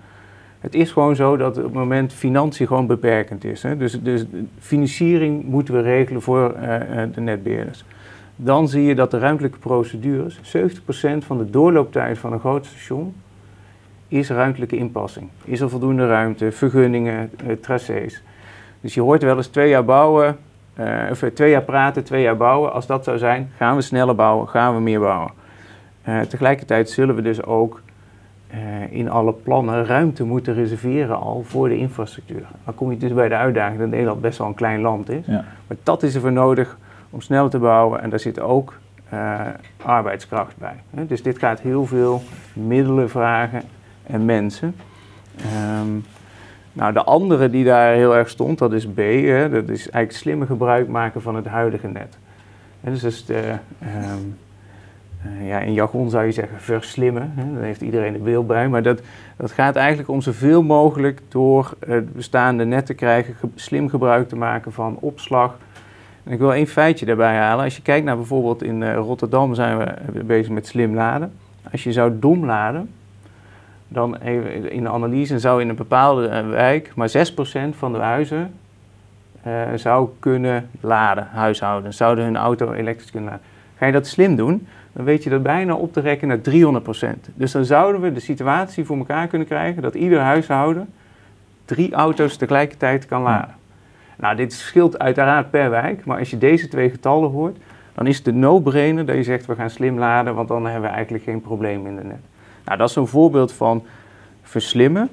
Het 0.61 0.75
is 0.75 0.93
gewoon 0.93 1.17
zo 1.17 1.37
dat 1.37 1.57
op 1.57 1.65
het 1.65 1.73
moment 1.73 2.13
financiën 2.13 2.67
gewoon 2.67 2.87
beperkend 2.87 3.45
is. 3.45 3.63
Hè? 3.63 3.77
Dus, 3.77 4.03
dus 4.03 4.25
financiering 4.59 5.45
moeten 5.45 5.75
we 5.75 5.81
regelen 5.81 6.23
voor 6.23 6.55
uh, 6.57 7.03
de 7.15 7.21
netbeheerders. 7.21 7.85
Dan 8.37 8.69
zie 8.69 8.83
je 8.83 8.95
dat 8.95 9.11
de 9.11 9.19
ruimtelijke 9.19 9.59
procedures, 9.59 10.41
70% 10.57 11.19
van 11.19 11.39
de 11.39 11.51
doorlooptijd 11.51 12.19
van 12.19 12.33
een 12.33 12.41
groot 12.41 12.67
station, 12.67 13.15
is 14.15 14.31
ruimtelijke 14.31 14.77
inpassing. 14.77 15.29
Is 15.45 15.61
er 15.61 15.71
voldoende 15.71 16.07
ruimte, 16.07 16.53
vergunningen, 16.53 17.31
uh, 17.47 17.53
tracés. 17.53 18.23
Dus 18.81 18.95
je 18.95 19.01
hoort 19.01 19.23
wel 19.23 19.37
eens 19.37 19.47
twee 19.47 19.69
jaar 19.69 19.85
bouwen, 19.85 20.37
uh, 20.81 20.87
of 21.11 21.23
eh, 21.23 21.31
twee 21.31 21.51
jaar 21.51 21.63
praten, 21.63 22.05
twee 22.05 22.23
jaar 22.23 22.37
bouwen. 22.37 22.73
Als 22.73 22.87
dat 22.87 23.05
zou 23.05 23.19
zijn, 23.19 23.51
gaan 23.57 23.77
we 23.77 23.83
sneller 23.83 24.15
bouwen, 24.15 24.49
gaan 24.49 24.75
we 24.75 24.81
meer 24.81 25.01
bouwen. 25.01 25.31
Uh, 26.09 26.21
tegelijkertijd 26.21 26.91
zullen 26.91 27.15
we 27.15 27.23
dus 27.23 27.45
ook 27.45 27.83
in 28.91 29.11
alle 29.11 29.33
plannen 29.33 29.87
ruimte 29.87 30.25
moeten 30.25 30.55
reserveren 30.55 31.21
al 31.21 31.43
voor 31.43 31.69
de 31.69 31.77
infrastructuur. 31.77 32.47
Dan 32.65 32.75
kom 32.75 32.91
je 32.91 32.97
dus 32.97 33.13
bij 33.13 33.29
de 33.29 33.35
uitdaging 33.35 33.79
dat 33.79 33.89
Nederland 33.89 34.21
best 34.21 34.39
wel 34.39 34.47
een 34.47 34.55
klein 34.55 34.81
land 34.81 35.09
is. 35.11 35.27
Ja. 35.27 35.45
Maar 35.67 35.77
dat 35.83 36.03
is 36.03 36.15
er 36.15 36.21
voor 36.21 36.33
nodig 36.33 36.79
om 37.11 37.21
snel 37.21 37.49
te 37.49 37.59
bouwen 37.59 38.03
en 38.03 38.11
daar 38.11 38.19
zit 38.19 38.41
ook 38.41 38.75
arbeidskracht 39.83 40.57
bij. 40.57 41.05
Dus 41.07 41.23
dit 41.23 41.39
gaat 41.39 41.61
heel 41.61 41.87
veel 41.87 42.23
middelen 42.53 43.11
vragen 43.11 43.63
en 44.07 44.25
mensen. 44.25 44.75
Um, 45.81 46.05
nou, 46.73 46.93
de 46.93 47.05
andere 47.05 47.51
die 47.51 47.65
daar 47.65 47.95
heel 47.95 48.17
erg 48.17 48.29
stond, 48.29 48.59
dat 48.59 48.73
is 48.73 48.87
B. 48.87 48.97
Hè, 48.97 49.51
dat 49.51 49.69
is 49.69 49.91
eigenlijk 49.91 50.13
slimmer 50.13 50.47
gebruik 50.47 50.89
maken 50.89 51.23
van 51.23 51.37
het 51.37 51.47
huidige 51.47 51.89
net. 51.89 52.19
Dus 52.81 53.03
is 53.03 53.25
de, 53.25 53.57
um, 53.83 54.37
uh, 55.27 55.49
ja, 55.49 55.59
in 55.59 55.73
jargon 55.73 56.11
zou 56.11 56.25
je 56.25 56.33
zeggen 56.33 56.61
verslimmen. 56.61 57.33
Hè, 57.35 57.55
daar 57.55 57.63
heeft 57.63 57.81
iedereen 57.81 58.15
een 58.15 58.23
beeld 58.23 58.47
bij. 58.47 58.69
Maar 58.69 58.83
dat, 58.83 59.01
dat 59.37 59.53
gaat 59.53 59.77
eigenlijk 59.77 60.09
om 60.09 60.21
zoveel 60.21 60.63
mogelijk 60.63 61.21
door 61.29 61.75
het 61.87 62.13
bestaande 62.13 62.65
net 62.65 62.87
te 62.87 62.95
krijgen, 62.95 63.35
ge 63.35 63.49
slim 63.55 63.89
gebruik 63.89 64.29
te 64.29 64.37
maken 64.37 64.73
van 64.73 64.97
opslag, 65.01 65.57
En 66.25 66.33
ik 66.33 66.39
wil 66.39 66.53
één 66.53 66.67
feitje 66.67 67.07
daarbij 67.07 67.37
halen. 67.37 67.65
Als 67.65 67.77
je 67.77 67.83
kijkt 67.83 68.05
naar 68.05 68.17
bijvoorbeeld 68.17 68.63
in 68.63 68.81
uh, 68.81 68.95
Rotterdam 68.95 69.55
zijn 69.55 69.79
we 70.13 70.25
bezig 70.25 70.53
met 70.53 70.67
slim 70.67 70.95
laden. 70.95 71.33
Als 71.73 71.85
je 71.85 71.93
zou 71.93 72.13
dom 72.19 72.45
laden, 72.45 72.91
dan 73.95 74.23
in 74.23 74.83
de 74.83 74.89
analyse 74.89 75.39
zou 75.39 75.61
in 75.61 75.69
een 75.69 75.77
bepaalde 75.77 76.43
wijk 76.43 76.93
maar 76.95 77.11
6% 77.11 77.13
van 77.71 77.93
de 77.93 77.99
huizen 77.99 78.55
uh, 79.47 79.63
zou 79.75 80.09
kunnen 80.19 80.69
laden, 80.81 81.29
huishoudens, 81.33 81.97
zouden 81.97 82.25
hun 82.25 82.37
auto 82.37 82.73
elektrisch 82.73 83.11
kunnen 83.11 83.31
laden. 83.31 83.47
Ga 83.77 83.87
je 83.87 83.93
dat 83.93 84.07
slim 84.07 84.37
doen, 84.37 84.67
dan 84.93 85.05
weet 85.05 85.23
je 85.25 85.31
dat 85.31 85.43
bijna 85.43 85.75
op 85.75 85.93
te 85.93 86.01
rekken 86.01 86.29
naar 86.29 86.39
300%. 86.39 87.33
Dus 87.35 87.53
dan 87.53 87.65
zouden 87.65 88.01
we 88.01 88.13
de 88.13 88.21
situatie 88.21 88.85
voor 88.85 88.97
elkaar 88.97 89.27
kunnen 89.27 89.47
krijgen 89.47 89.83
dat 89.83 89.95
ieder 89.95 90.21
huishouden 90.21 90.89
drie 91.65 91.93
auto's 91.93 92.37
tegelijkertijd 92.37 93.07
kan 93.07 93.23
laden. 93.23 93.55
Nou, 94.17 94.37
dit 94.37 94.53
scheelt 94.53 94.99
uiteraard 94.99 95.51
per 95.51 95.71
wijk, 95.71 96.05
maar 96.05 96.19
als 96.19 96.31
je 96.31 96.39
deze 96.39 96.69
twee 96.69 96.91
getallen 96.91 97.31
hoort, 97.31 97.57
dan 97.95 98.07
is 98.07 98.17
het 98.17 98.25
de 98.25 98.33
no-brainer 98.33 99.07
dat 99.07 99.17
je 99.17 99.23
zegt 99.23 99.47
we 99.47 99.55
gaan 99.55 99.71
slim 99.71 99.99
laden, 99.99 100.35
want 100.35 100.49
dan 100.49 100.65
hebben 100.65 100.91
we 100.91 100.95
eigenlijk 100.95 101.25
geen 101.25 101.41
probleem 101.41 101.87
in 101.87 101.97
de 101.97 102.05
net. 102.05 102.34
Nou, 102.65 102.79
dat 102.79 102.89
is 102.89 102.97
een 102.97 103.07
voorbeeld 103.07 103.53
van 103.53 103.83
verslimmen. 104.43 105.09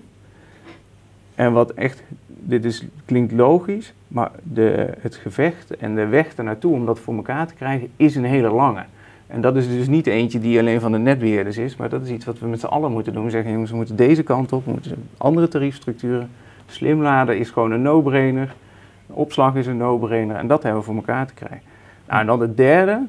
En 1.36 1.54
wat 1.54 1.72
echt, 1.72 2.04
dit 2.28 2.66
is, 2.66 2.86
klinkt 3.06 3.32
logisch, 3.32 3.94
maar 4.08 4.32
de, 4.44 4.94
het 5.00 5.16
gevecht 5.16 5.78
en 5.78 5.96
de 5.96 6.06
weg 6.06 6.36
ernaartoe 6.36 6.74
om 6.74 6.86
dat 6.86 7.00
voor 7.00 7.16
elkaar 7.16 7.48
te 7.48 7.54
krijgen 7.54 7.90
is 7.96 8.16
een 8.16 8.24
hele 8.24 8.50
lange. 8.50 8.84
En 9.28 9.42
dat 9.42 9.56
is 9.56 9.68
dus 9.68 9.88
niet 9.88 10.08
eentje 10.08 10.40
die 10.40 10.60
alleen 10.60 10.80
van 10.80 10.92
de 10.92 10.98
netbeheerders 10.98 11.58
is, 11.58 11.76
maar 11.76 11.90
dat 11.90 12.04
is 12.04 12.10
iets 12.10 12.26
wat 12.26 12.40
we 12.40 12.48
met 12.48 12.60
z'n 12.60 12.66
allen 12.66 12.92
moeten 12.92 13.14
doen. 13.14 13.24
We 13.24 13.30
zeggen, 13.30 13.52
jongens, 13.52 13.72
we 13.72 13.76
moeten 13.76 13.96
deze 13.96 14.24
kant 14.24 14.54
op, 14.54 14.66
we 14.66 14.72
moeten 14.72 15.08
andere 15.18 15.48
tariefstructuren. 15.48 16.30
Slim 16.66 17.02
laden 17.02 17.38
is 17.38 17.50
gewoon 17.50 17.72
een 17.72 17.82
no-brainer. 17.82 18.56
Opslag 19.08 19.56
is 19.56 19.68
een 19.68 19.78
no-brainer 19.78 20.36
en 20.36 20.48
dat 20.48 20.64
hebben 20.64 20.80
we 20.80 20.86
voor 20.86 20.96
elkaar 20.96 21.28
te 21.28 21.34
krijgen. 21.34 21.62
Nou, 22.08 22.20
en 22.20 22.26
dan 22.26 22.42
het 22.42 22.58
derde, 22.58 23.06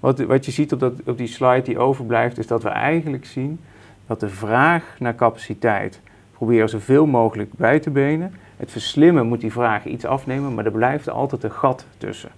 wat, 0.00 0.20
wat 0.20 0.44
je 0.44 0.50
ziet 0.50 0.72
op, 0.72 0.80
dat, 0.80 0.92
op 1.06 1.18
die 1.18 1.26
slide 1.26 1.62
die 1.62 1.78
overblijft, 1.78 2.38
is 2.38 2.46
dat 2.46 2.62
we 2.62 2.68
eigenlijk 2.68 3.26
zien 3.26 3.60
dat 4.06 4.20
de 4.20 4.28
vraag 4.28 4.96
naar 4.98 5.14
capaciteit 5.14 6.00
proberen 6.32 6.68
zoveel 6.68 7.06
mogelijk 7.06 7.52
bij 7.52 7.80
te 7.80 7.90
benen. 7.90 8.34
Het 8.56 8.70
verslimmen 8.70 9.26
moet 9.26 9.40
die 9.40 9.52
vraag 9.52 9.84
iets 9.84 10.04
afnemen, 10.04 10.54
maar 10.54 10.64
er 10.64 10.72
blijft 10.72 11.10
altijd 11.10 11.42
een 11.42 11.50
gat 11.50 11.86
tussen. 11.98 12.30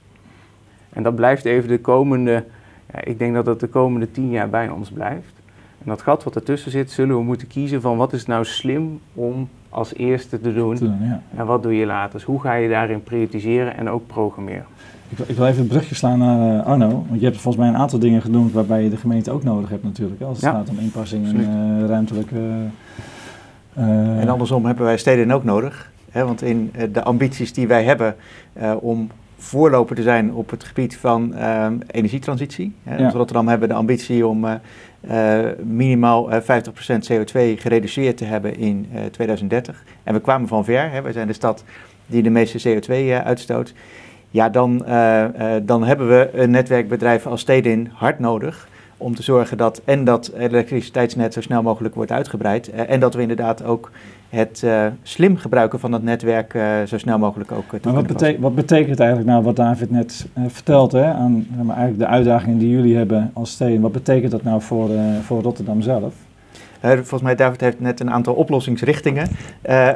En 0.89 1.03
dat 1.03 1.15
blijft 1.15 1.45
even 1.45 1.69
de 1.69 1.81
komende, 1.81 2.45
ja, 2.93 3.05
ik 3.05 3.19
denk 3.19 3.35
dat 3.35 3.45
dat 3.45 3.61
de 3.61 3.67
komende 3.67 4.11
tien 4.11 4.31
jaar 4.31 4.49
bij 4.49 4.69
ons 4.69 4.91
blijft. 4.91 5.35
En 5.79 5.87
dat 5.93 6.03
gat 6.03 6.25
wat 6.25 6.35
ertussen 6.35 6.71
zit, 6.71 6.91
zullen 6.91 7.17
we 7.17 7.23
moeten 7.23 7.49
kiezen 7.49 7.81
van 7.81 7.97
wat 7.97 8.13
is 8.13 8.27
nou 8.27 8.45
slim 8.45 9.01
om 9.15 9.49
als 9.69 9.95
eerste 9.95 10.41
te 10.41 10.55
doen. 10.55 10.79
ja. 11.01 11.23
En 11.37 11.47
wat 11.47 11.63
doe 11.63 11.77
je 11.77 11.87
later? 11.87 12.13
Dus 12.13 12.23
hoe 12.23 12.41
ga 12.41 12.55
je 12.55 12.69
daarin 12.69 13.03
prioritiseren 13.03 13.77
en 13.77 13.89
ook 13.91 14.07
programmeren? 14.07 14.67
Ik, 15.09 15.19
ik 15.19 15.37
wil 15.37 15.47
even 15.47 15.63
een 15.63 15.69
brugje 15.69 15.95
slaan 15.95 16.19
naar 16.19 16.57
uh, 16.57 16.67
Arno. 16.67 17.05
Want 17.09 17.21
je 17.21 17.27
hebt 17.27 17.41
volgens 17.41 17.65
mij 17.65 17.73
een 17.73 17.81
aantal 17.81 17.99
dingen 17.99 18.23
genoemd 18.23 18.53
waarbij 18.53 18.83
je 18.83 18.91
de 18.91 18.97
gemeente 18.97 19.31
ook 19.31 19.43
nodig 19.43 19.71
hebt 19.71 19.83
natuurlijk. 19.83 20.21
Als 20.21 20.41
het 20.41 20.51
gaat 20.51 20.69
om 20.69 20.79
inpassing 20.79 21.27
en 21.27 21.41
uh, 21.41 21.87
ruimtelijke... 21.89 22.37
Uh, 23.79 24.21
en 24.21 24.29
andersom 24.29 24.67
hebben 24.67 24.85
wij 24.85 24.97
steden 24.97 25.31
ook 25.31 25.45
nodig. 25.45 25.91
Hè, 26.11 26.25
want 26.25 26.43
in 26.43 26.73
de 26.93 27.03
ambities 27.03 27.53
die 27.53 27.67
wij 27.67 27.85
hebben 27.85 28.17
om 28.81 29.11
voorloper 29.39 29.97
te 29.97 30.03
zijn 30.03 30.33
op 30.33 30.51
het 30.51 30.65
gebied 30.65 30.97
van 30.97 31.35
energietransitie. 31.87 32.75
Hè, 32.83 32.97
ja. 32.97 33.11
Rotterdam 33.11 33.49
hebben 33.49 33.69
de 33.69 33.75
ambitie 33.75 34.27
om 34.27 34.45
uh, 35.11 35.49
minimaal 35.65 36.33
uh, 36.33 36.41
50% 36.41 36.43
CO2 37.13 37.61
gereduceerd 37.61 38.17
te 38.17 38.25
hebben 38.25 38.57
in 38.57 38.87
uh, 38.95 39.01
2030. 39.05 39.85
En 40.03 40.15
we 40.15 40.21
kwamen 40.21 40.49
van 40.49 40.65
ver, 40.65 40.91
hè, 40.91 41.03
wij 41.03 41.13
zijn 41.13 41.27
de 41.27 41.33
stad 41.33 41.65
die 42.07 42.23
de 42.23 42.31
meeste 42.31 42.81
CO2 42.81 43.25
uitstoot. 43.25 43.75
Ja, 44.37 44.49
dan, 44.49 44.85
dan 45.63 45.85
hebben 45.85 46.09
we 46.09 46.31
een 46.33 46.51
netwerkbedrijf 46.51 47.27
als 47.27 47.41
Stedin 47.41 47.91
hard 47.93 48.19
nodig 48.19 48.69
om 48.97 49.15
te 49.15 49.23
zorgen 49.23 49.57
dat 49.57 49.83
en 49.85 50.05
dat 50.05 50.33
elektriciteitsnet 50.39 51.33
zo 51.33 51.41
snel 51.41 51.63
mogelijk 51.63 51.95
wordt 51.95 52.13
uitgebreid 52.13 52.71
en 52.71 53.01
dat 53.01 53.15
we 53.15 53.21
inderdaad 53.21 53.65
ook 53.65 53.91
het 54.29 54.67
slim 55.03 55.37
gebruiken 55.37 55.81
van 55.81 55.93
het 55.93 56.03
netwerk 56.03 56.59
zo 56.87 56.99
snel 56.99 57.19
mogelijk 57.19 57.53
ook 57.53 57.83
maar 57.85 57.95
wat, 57.95 58.07
betek 58.07 58.41
wat, 58.41 58.55
betekent 58.55 59.01
eigenlijk 59.01 59.31
nou 59.31 59.43
wat 59.43 59.57
David 59.57 59.91
net 59.91 60.27
vertelt 60.47 60.93
hè, 60.93 61.05
aan 61.13 61.47
eigenlijk 61.67 61.99
de 61.99 62.07
uitdagingen 62.07 62.59
die 62.59 62.71
jullie 62.71 62.97
hebben 62.97 63.31
als 63.33 63.51
steden? 63.51 63.81
Wat 63.81 63.93
betekent 63.93 64.31
dat 64.31 64.43
nou 64.43 64.61
voor, 64.61 64.91
voor 65.23 65.43
Rotterdam 65.43 65.83
zelf? 65.83 66.15
Volgens 66.81 67.23
mij 67.23 67.35
David 67.35 67.61
heeft 67.61 67.81
net 67.81 68.01
een 68.01 68.11
aantal 68.11 68.35
oplossingsrichtingen 68.35 69.29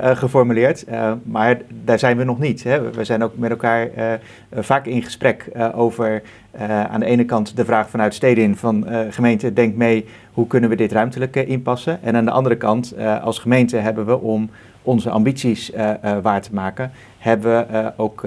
geformuleerd, 0.02 0.84
maar 1.22 1.58
daar 1.84 1.99
zijn 1.99 2.16
we 2.16 2.25
nog 2.25 2.38
niet. 2.38 2.64
Hè. 2.64 2.90
We 2.90 3.04
zijn 3.04 3.22
ook 3.22 3.32
met 3.37 3.50
elkaar 3.50 3.88
vaak 4.54 4.87
in 4.87 5.02
gesprek 5.02 5.49
over 5.75 6.22
aan 6.90 7.00
de 7.00 7.06
ene 7.06 7.25
kant 7.25 7.56
de 7.56 7.64
vraag 7.64 7.90
vanuit 7.90 8.14
steden 8.14 8.56
van 8.56 8.87
gemeente 9.10 9.52
denk 9.52 9.76
mee 9.76 10.06
hoe 10.32 10.46
kunnen 10.46 10.70
we 10.70 10.76
dit 10.76 10.92
ruimtelijk 10.92 11.37
inpassen? 11.37 12.02
En 12.02 12.16
aan 12.16 12.25
de 12.25 12.30
andere 12.30 12.56
kant, 12.56 12.94
als 13.22 13.38
gemeente 13.38 13.76
hebben 13.76 14.06
we 14.06 14.20
om 14.20 14.50
onze 14.82 15.10
ambities 15.10 15.72
waar 16.22 16.40
te 16.40 16.54
maken, 16.54 16.90
hebben 17.21 17.67
we 17.73 17.93
ook 17.97 18.25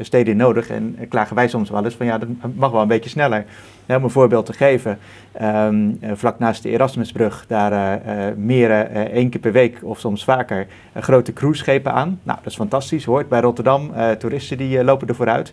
steden 0.00 0.36
nodig. 0.36 0.68
En 0.70 0.96
klagen 1.08 1.36
wij 1.36 1.48
soms 1.48 1.70
wel 1.70 1.84
eens 1.84 1.94
van 1.94 2.06
ja, 2.06 2.18
dat 2.18 2.28
mag 2.54 2.70
wel 2.70 2.82
een 2.82 2.88
beetje 2.88 3.10
sneller. 3.10 3.44
om 3.86 4.04
een 4.04 4.10
voorbeeld 4.10 4.46
te 4.46 4.52
geven, 4.52 4.98
um, 5.42 5.98
vlak 6.14 6.38
naast 6.38 6.62
de 6.62 6.68
Erasmusbrug, 6.68 7.44
daar 7.46 8.00
meren 8.36 9.10
één 9.12 9.28
keer 9.28 9.40
per 9.40 9.52
week 9.52 9.78
of 9.82 9.98
soms 9.98 10.24
vaker 10.24 10.66
grote 10.94 11.32
cruiseschepen 11.32 11.92
aan. 11.92 12.20
Nou, 12.22 12.38
dat 12.42 12.50
is 12.50 12.56
fantastisch, 12.56 13.04
hoort 13.04 13.28
bij 13.28 13.40
Rotterdam. 13.40 13.92
toeristen 14.18 14.56
die 14.56 14.84
lopen 14.84 15.08
er 15.08 15.14
vooruit 15.14 15.52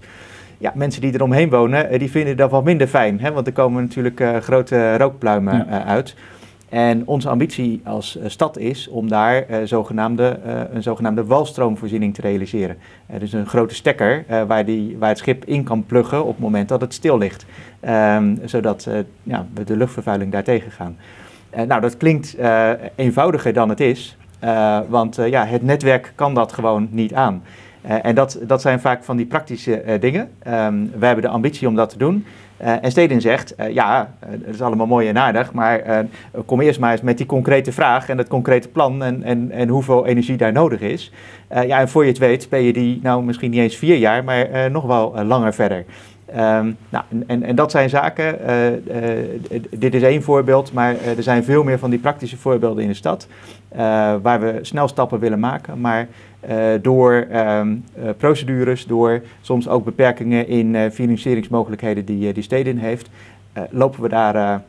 ja, 0.57 0.71
mensen 0.75 1.01
die 1.01 1.13
eromheen 1.13 1.49
wonen, 1.49 1.89
eh, 1.89 1.99
die 1.99 2.11
vinden 2.11 2.37
dat 2.37 2.51
wel 2.51 2.61
minder 2.61 2.87
fijn. 2.87 3.19
Hè? 3.19 3.31
Want 3.31 3.47
er 3.47 3.53
komen 3.53 3.83
natuurlijk 3.83 4.19
uh, 4.19 4.37
grote 4.37 4.97
rookpluimen 4.97 5.67
uh, 5.69 5.85
uit. 5.85 6.15
En 6.69 7.07
onze 7.07 7.29
ambitie 7.29 7.81
als 7.83 8.17
stad 8.25 8.57
is 8.57 8.87
om 8.87 9.07
daar 9.07 9.45
zogenaamde, 9.63 10.39
een 10.73 10.83
zogenaamde 10.83 11.25
walstroomvoorziening 11.25 12.13
te 12.13 12.21
realiseren. 12.21 12.77
dus 13.19 13.33
een 13.33 13.45
grote 13.45 13.75
stekker 13.75 14.25
waar, 14.47 14.65
die, 14.65 14.97
waar 14.97 15.09
het 15.09 15.17
schip 15.17 15.45
in 15.45 15.63
kan 15.63 15.85
pluggen 15.85 16.21
op 16.21 16.31
het 16.31 16.39
moment 16.39 16.69
dat 16.69 16.81
het 16.81 16.93
stil 16.93 17.17
ligt. 17.17 17.45
Um, 17.89 18.39
zodat 18.45 18.89
ja, 19.23 19.45
we 19.53 19.63
de 19.63 19.77
luchtvervuiling 19.77 20.31
daartegen 20.31 20.71
gaan. 20.71 20.97
nou, 21.67 21.81
dat 21.81 21.97
klinkt 21.97 22.37
eenvoudiger 22.95 23.53
dan 23.53 23.69
het 23.69 23.79
is. 23.79 24.17
want 24.87 25.15
ja, 25.15 25.45
het 25.45 25.63
netwerk 25.63 26.13
kan 26.15 26.33
dat 26.33 26.53
gewoon 26.53 26.87
niet 26.91 27.13
aan. 27.13 27.43
En 27.81 28.15
dat, 28.15 28.39
dat 28.41 28.61
zijn 28.61 28.79
vaak 28.79 29.03
van 29.03 29.17
die 29.17 29.25
praktische 29.25 29.97
dingen. 29.99 30.21
Um, 30.47 30.91
wij 30.97 31.07
hebben 31.07 31.25
de 31.25 31.31
ambitie 31.31 31.67
om 31.67 31.75
dat 31.75 31.89
te 31.89 31.97
doen. 31.97 32.25
Uh, 32.61 32.83
en 32.83 32.91
Stedin 32.91 33.21
zegt, 33.21 33.55
ja, 33.71 34.13
dat 34.29 34.53
is 34.53 34.61
allemaal 34.61 34.87
mooi 34.87 35.07
en 35.07 35.17
aardig, 35.17 35.53
maar 35.53 36.05
kom 36.45 36.61
eerst 36.61 36.79
maar 36.79 36.91
eens 36.91 37.01
met 37.01 37.17
die 37.17 37.25
concrete 37.25 37.71
vraag 37.71 38.09
en 38.09 38.17
het 38.17 38.27
concrete 38.27 38.67
plan 38.67 39.03
en, 39.03 39.23
en, 39.23 39.51
en 39.51 39.67
hoeveel 39.67 40.05
energie 40.05 40.37
daar 40.37 40.51
nodig 40.51 40.79
is. 40.79 41.11
ja, 41.49 41.79
en 41.79 41.89
voor 41.89 42.03
je 42.03 42.09
het 42.09 42.17
weet 42.17 42.49
ben 42.49 42.61
je 42.61 42.73
die 42.73 42.99
nou 43.03 43.23
misschien 43.23 43.51
niet 43.51 43.59
eens 43.59 43.75
vier 43.75 43.97
jaar, 43.97 44.23
maar 44.23 44.71
nog 44.71 44.85
wel 44.85 45.23
langer 45.23 45.53
verder. 45.53 45.85
Um, 46.29 46.77
nou, 46.89 47.03
en, 47.27 47.43
en 47.43 47.55
dat 47.55 47.71
zijn 47.71 47.89
zaken, 47.89 48.39
dit 49.69 49.93
is 49.93 50.01
één 50.01 50.23
voorbeeld, 50.23 50.73
maar 50.73 50.95
er 51.17 51.23
zijn 51.23 51.43
veel 51.43 51.63
meer 51.63 51.79
van 51.79 51.89
die 51.89 51.99
praktische 51.99 52.37
voorbeelden 52.37 52.83
in 52.83 52.89
de 52.89 52.95
stad, 52.95 53.27
waar 54.21 54.39
we 54.39 54.59
snel 54.61 54.87
stappen 54.87 55.19
willen 55.19 55.39
maken, 55.39 55.81
maar 55.81 56.07
door 56.81 57.27
um, 57.33 57.83
uh, 57.97 58.09
procedures, 58.17 58.85
door 58.85 59.21
soms 59.41 59.67
ook 59.67 59.83
beperkingen 59.83 60.47
in 60.47 60.73
uh, 60.73 60.89
financieringsmogelijkheden 60.91 62.05
die, 62.05 62.33
die 62.33 62.43
Stedin 62.43 62.77
heeft, 62.77 63.09
lopen 63.69 64.01
we 64.01 64.09
daar 64.09 64.61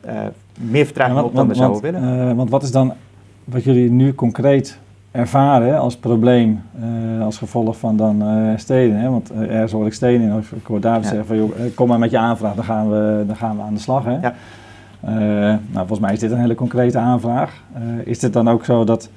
meer 0.59 0.85
vertraging 0.85 1.19
op 1.19 1.35
dan 1.35 1.47
we 1.47 1.55
zouden 1.55 1.81
willen. 1.81 2.35
want 2.35 2.49
wat 2.49 2.63
is 2.63 2.71
dan 2.71 2.93
wat 3.43 3.63
jullie 3.63 3.91
nu 3.91 4.13
concreet 4.13 4.79
ervaren 5.11 5.79
als 5.79 5.97
probleem 5.97 6.61
als 7.21 7.37
gevolg 7.37 7.77
van 7.77 7.97
dan 7.97 8.23
Stedin? 8.55 8.95
Hè? 8.95 9.09
Want 9.09 9.31
ergens 9.31 9.71
hoor 9.71 9.85
ik 9.85 9.93
Stedin 9.93 10.21
in, 10.21 10.33
of 10.33 10.51
ik 10.51 10.65
hoor 10.65 10.79
David 10.79 11.03
ja. 11.03 11.09
zeggen 11.09 11.27
van 11.27 11.37
joh, 11.37 11.75
kom 11.75 11.87
maar 11.87 11.99
met 11.99 12.11
je 12.11 12.17
aanvraag, 12.17 12.55
dan 12.55 12.63
gaan 12.63 12.89
we, 12.89 13.23
dan 13.27 13.35
gaan 13.35 13.55
we 13.55 13.61
aan 13.61 13.73
de 13.73 13.79
slag. 13.79 14.03
Hè? 14.05 14.17
Ja. 14.21 14.33
nou, 15.71 15.87
volgens 15.87 15.99
mij 15.99 16.13
is 16.13 16.19
dit 16.19 16.31
een 16.31 16.39
hele 16.39 16.55
concrete 16.55 16.97
aanvraag. 16.97 17.63
is 18.03 18.21
het 18.21 18.33
dan 18.33 18.49
ook 18.49 18.65
zo 18.65 18.83
dat 18.83 19.09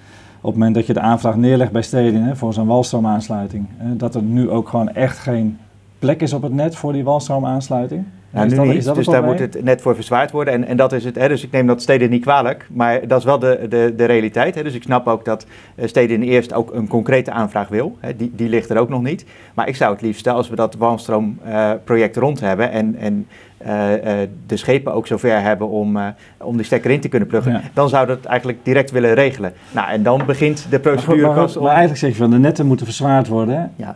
het 0.49 0.59
moment 0.59 0.75
dat 0.75 0.87
je 0.87 0.93
de 0.93 1.01
aanvraag 1.01 1.37
neerlegt 1.37 1.73
bij 1.73 1.83
steden 1.83 2.37
voor 2.37 2.53
zo'n 2.53 2.67
walstroomaansluiting, 2.67 3.67
hè, 3.77 3.97
dat 3.97 4.15
er 4.15 4.23
nu 4.23 4.51
ook 4.51 4.69
gewoon 4.69 4.89
echt 4.89 5.19
geen 5.19 5.59
plek 5.99 6.21
is 6.21 6.33
op 6.33 6.43
het 6.43 6.53
net 6.53 6.77
voor 6.77 6.93
die 6.93 7.05
walstroomaansluiting? 7.05 8.05
Nou, 8.31 8.49
nu 8.49 8.55
dat, 8.55 8.65
niet, 8.65 8.95
dus 8.95 9.07
daar 9.07 9.23
moet 9.23 9.39
het 9.39 9.65
net 9.65 9.81
voor 9.81 9.95
verzwaard 9.95 10.31
worden. 10.31 10.55
En, 10.55 10.65
en 10.65 10.77
dat 10.77 10.93
is 10.93 11.05
het. 11.05 11.17
Hè, 11.17 11.29
dus 11.29 11.45
ik 11.45 11.51
neem 11.51 11.67
dat 11.67 11.83
steden 11.83 12.11
niet 12.11 12.23
kwalijk, 12.23 12.67
maar 12.73 13.07
dat 13.07 13.19
is 13.19 13.25
wel 13.25 13.39
de, 13.39 13.67
de, 13.69 13.93
de 13.97 14.05
realiteit. 14.05 14.55
Hè. 14.55 14.63
Dus 14.63 14.75
ik 14.75 14.83
snap 14.83 15.07
ook 15.07 15.25
dat 15.25 15.47
eh, 15.75 15.89
steden 15.89 16.23
eerst 16.23 16.53
ook 16.53 16.75
een 16.75 16.89
concrete 16.89 17.31
aanvraag 17.31 17.69
wil. 17.69 17.97
Hè. 18.01 18.17
Die, 18.17 18.33
die 18.35 18.49
ligt 18.49 18.71
er 18.71 18.79
ook 18.79 18.89
nog 18.89 19.03
niet. 19.03 19.25
Maar 19.55 19.69
ik 19.69 19.77
zou 19.77 19.93
het 19.93 20.03
liefst, 20.03 20.27
als 20.27 20.49
we 20.49 20.57
dat 20.57 20.75
walstroomproject 20.75 22.17
uh, 22.17 22.23
rond 22.23 22.41
hebben 22.41 22.71
en, 22.71 22.97
en 22.97 23.27
uh, 23.67 23.93
uh, 23.93 24.29
de 24.47 24.57
schepen 24.57 24.93
ook 24.95 25.07
zover 25.07 25.41
hebben 25.41 25.69
om, 25.69 25.97
uh, 25.97 26.07
om 26.37 26.57
die 26.57 26.67
stekker 26.67 26.91
in 26.91 27.01
te 27.01 27.09
kunnen 27.09 27.29
pluggen, 27.29 27.53
ja. 27.53 27.61
dan 27.75 27.89
zou 27.89 28.07
dat 28.07 28.25
eigenlijk 28.25 28.59
direct 28.63 28.91
willen 28.91 29.15
regelen. 29.15 29.53
Nou, 29.71 29.91
en 29.91 30.03
dan 30.03 30.23
begint 30.27 30.67
de 30.71 30.81
procedure. 30.81 31.27
Maar, 31.27 31.35
maar, 31.35 31.49
maar, 31.49 31.63
maar 31.63 31.71
eigenlijk 31.71 31.99
zeg 32.01 32.11
je 32.11 32.17
van 32.17 32.31
de 32.31 32.39
netten 32.39 32.67
moeten 32.67 32.87
verzwaard 32.87 33.29
worden. 33.29 33.73
Ja. 33.77 33.95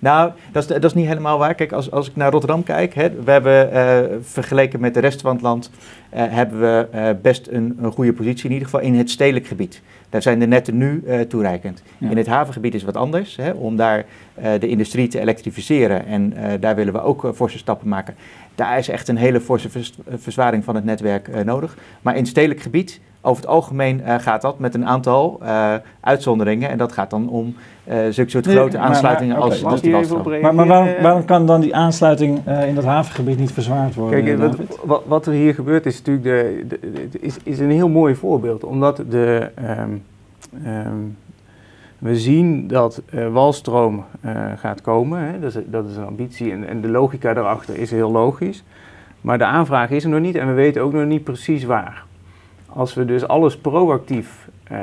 Nou, 0.00 0.32
dat 0.52 0.62
is, 0.62 0.68
dat 0.68 0.84
is 0.84 0.94
niet 0.94 1.06
helemaal 1.06 1.38
waar. 1.38 1.54
Kijk, 1.54 1.72
als, 1.72 1.90
als 1.90 2.08
ik 2.08 2.16
naar 2.16 2.30
Rotterdam 2.30 2.62
kijk, 2.62 2.94
hè, 2.94 3.10
we 3.24 3.30
hebben 3.30 3.72
uh, 3.72 4.16
vergeleken 4.20 4.80
met 4.80 4.94
de 4.94 5.00
rest 5.00 5.20
van 5.20 5.32
het 5.32 5.42
land, 5.42 5.70
uh, 6.14 6.22
hebben 6.28 6.60
we 6.60 6.88
uh, 6.94 7.08
best 7.22 7.46
een, 7.46 7.78
een, 7.80 7.92
goede 7.92 8.12
positie, 8.12 8.44
in 8.44 8.52
ieder 8.52 8.68
geval 8.68 8.80
in 8.80 8.94
het 8.94 9.10
stedelijk 9.10 9.46
gebied. 9.46 9.82
Daar 10.08 10.22
zijn 10.22 10.38
de 10.38 10.46
netten 10.46 10.76
nu 10.76 11.04
toereikend. 11.28 11.82
Ja. 11.98 12.10
In 12.10 12.16
het 12.16 12.26
havengebied 12.26 12.74
is 12.74 12.82
het 12.82 12.92
wat 12.92 13.02
anders, 13.02 13.36
hè, 13.36 13.50
om 13.50 13.76
daar 13.76 14.04
de 14.58 14.68
industrie 14.68 15.08
te 15.08 15.20
elektrificeren. 15.20 16.06
En 16.06 16.34
daar 16.60 16.74
willen 16.74 16.92
we 16.92 17.02
ook 17.02 17.32
forse 17.34 17.58
stappen 17.58 17.88
maken. 17.88 18.14
Daar 18.54 18.78
is 18.78 18.88
echt 18.88 19.08
een 19.08 19.16
hele 19.16 19.40
forse 19.40 19.68
verzwaring 20.16 20.64
van 20.64 20.74
het 20.74 20.84
netwerk 20.84 21.44
nodig. 21.44 21.76
Maar 22.02 22.14
in 22.14 22.20
het 22.20 22.28
stedelijk 22.28 22.60
gebied 22.60 23.00
over 23.22 23.42
het 23.42 23.50
algemeen 23.50 24.00
uh, 24.00 24.14
gaat 24.18 24.42
dat 24.42 24.58
met 24.58 24.74
een 24.74 24.86
aantal 24.86 25.40
uh, 25.42 25.74
uitzonderingen. 26.00 26.70
En 26.70 26.78
dat 26.78 26.92
gaat 26.92 27.10
dan 27.10 27.28
om 27.28 27.54
uh, 27.88 27.94
zulke 28.10 28.30
soort 28.30 28.46
grote 28.46 28.76
nee, 28.76 28.86
aansluitingen 28.86 29.38
maar, 29.38 29.48
maar, 29.48 29.56
okay, 29.56 29.62
als, 29.62 29.72
als 29.72 30.30
die 30.30 30.40
Maar, 30.40 30.54
maar 30.54 30.66
waarom, 30.66 31.02
waarom, 31.02 31.24
kan 31.24 31.46
dan 31.46 31.60
die 31.60 31.74
aansluiting 31.74 32.46
in 32.66 32.74
dat 32.74 32.84
havengebied 32.84 33.38
niet 33.38 33.52
verzwaard 33.52 33.94
worden? 33.94 34.24
Kijk, 34.24 34.54
wat, 34.84 35.02
wat, 35.06 35.26
er 35.26 35.32
hier 35.32 35.54
gebeurt 35.54 35.86
is 35.86 36.02
natuurlijk 36.02 36.24
de, 36.26 36.64
de, 36.68 37.08
de, 37.10 37.20
is, 37.20 37.36
is 37.42 37.58
een 37.58 37.70
heel 37.70 37.88
mooi 37.88 38.14
voorbeeld. 38.14 38.64
Omdat 38.64 38.96
de, 39.08 39.50
um, 39.78 40.02
um, 40.66 41.16
we 41.98 42.16
zien 42.16 42.68
dat 42.68 43.02
walstroom 43.32 44.04
gaat 44.56 44.80
komen. 44.80 45.20
Hè? 45.20 45.40
Dat, 45.40 45.54
is, 45.54 45.62
dat 45.66 45.88
is 45.88 45.96
een 45.96 46.06
ambitie 46.06 46.52
en, 46.52 46.68
en 46.68 46.80
de 46.80 46.88
logica 46.88 47.34
daarachter 47.34 47.76
is 47.76 47.90
heel 47.90 48.10
logisch. 48.10 48.64
Maar 49.20 49.38
de 49.38 49.44
aanvraag 49.44 49.90
is 49.90 50.04
er 50.04 50.10
nog 50.10 50.20
niet 50.20 50.36
en 50.36 50.46
we 50.46 50.52
weten 50.52 50.82
ook 50.82 50.92
nog 50.92 51.04
niet 51.04 51.24
precies 51.24 51.64
waar. 51.64 52.08
Als 52.74 52.94
we 52.94 53.04
dus 53.04 53.26
alles 53.26 53.56
proactief 53.56 54.48
uh, 54.72 54.78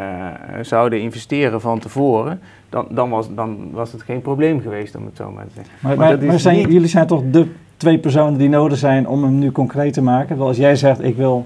zouden 0.62 1.01
investeren 1.01 1.62
van 1.62 1.79
tevoren, 1.79 2.39
dan, 2.70 2.86
dan, 2.89 3.10
was, 3.10 3.34
dan 3.36 3.58
was 3.72 3.91
het 3.91 4.01
geen 4.01 4.22
probleem 4.22 4.62
geweest, 4.62 4.96
om 4.96 5.06
het 5.06 5.15
zo 5.15 5.32
maar 5.32 5.46
te 5.46 5.53
zeggen. 5.56 5.74
Maar, 5.79 5.98
maar, 5.98 6.25
maar 6.25 6.39
zijn, 6.39 6.58
niet... 6.58 6.72
jullie 6.72 6.88
zijn 6.88 7.08
toch 7.08 7.22
de 7.32 7.48
twee 7.77 7.98
personen 7.98 8.38
die 8.38 8.50
nodig 8.50 8.77
zijn 8.77 9.08
om 9.08 9.24
hem 9.24 9.39
nu 9.39 9.51
concreet 9.51 9.94
te 9.94 10.01
maken? 10.01 10.38
Wel, 10.38 10.48
als 10.48 10.58
jij 10.58 10.75
zegt, 10.75 11.03
ik 11.03 11.15
wil 11.15 11.46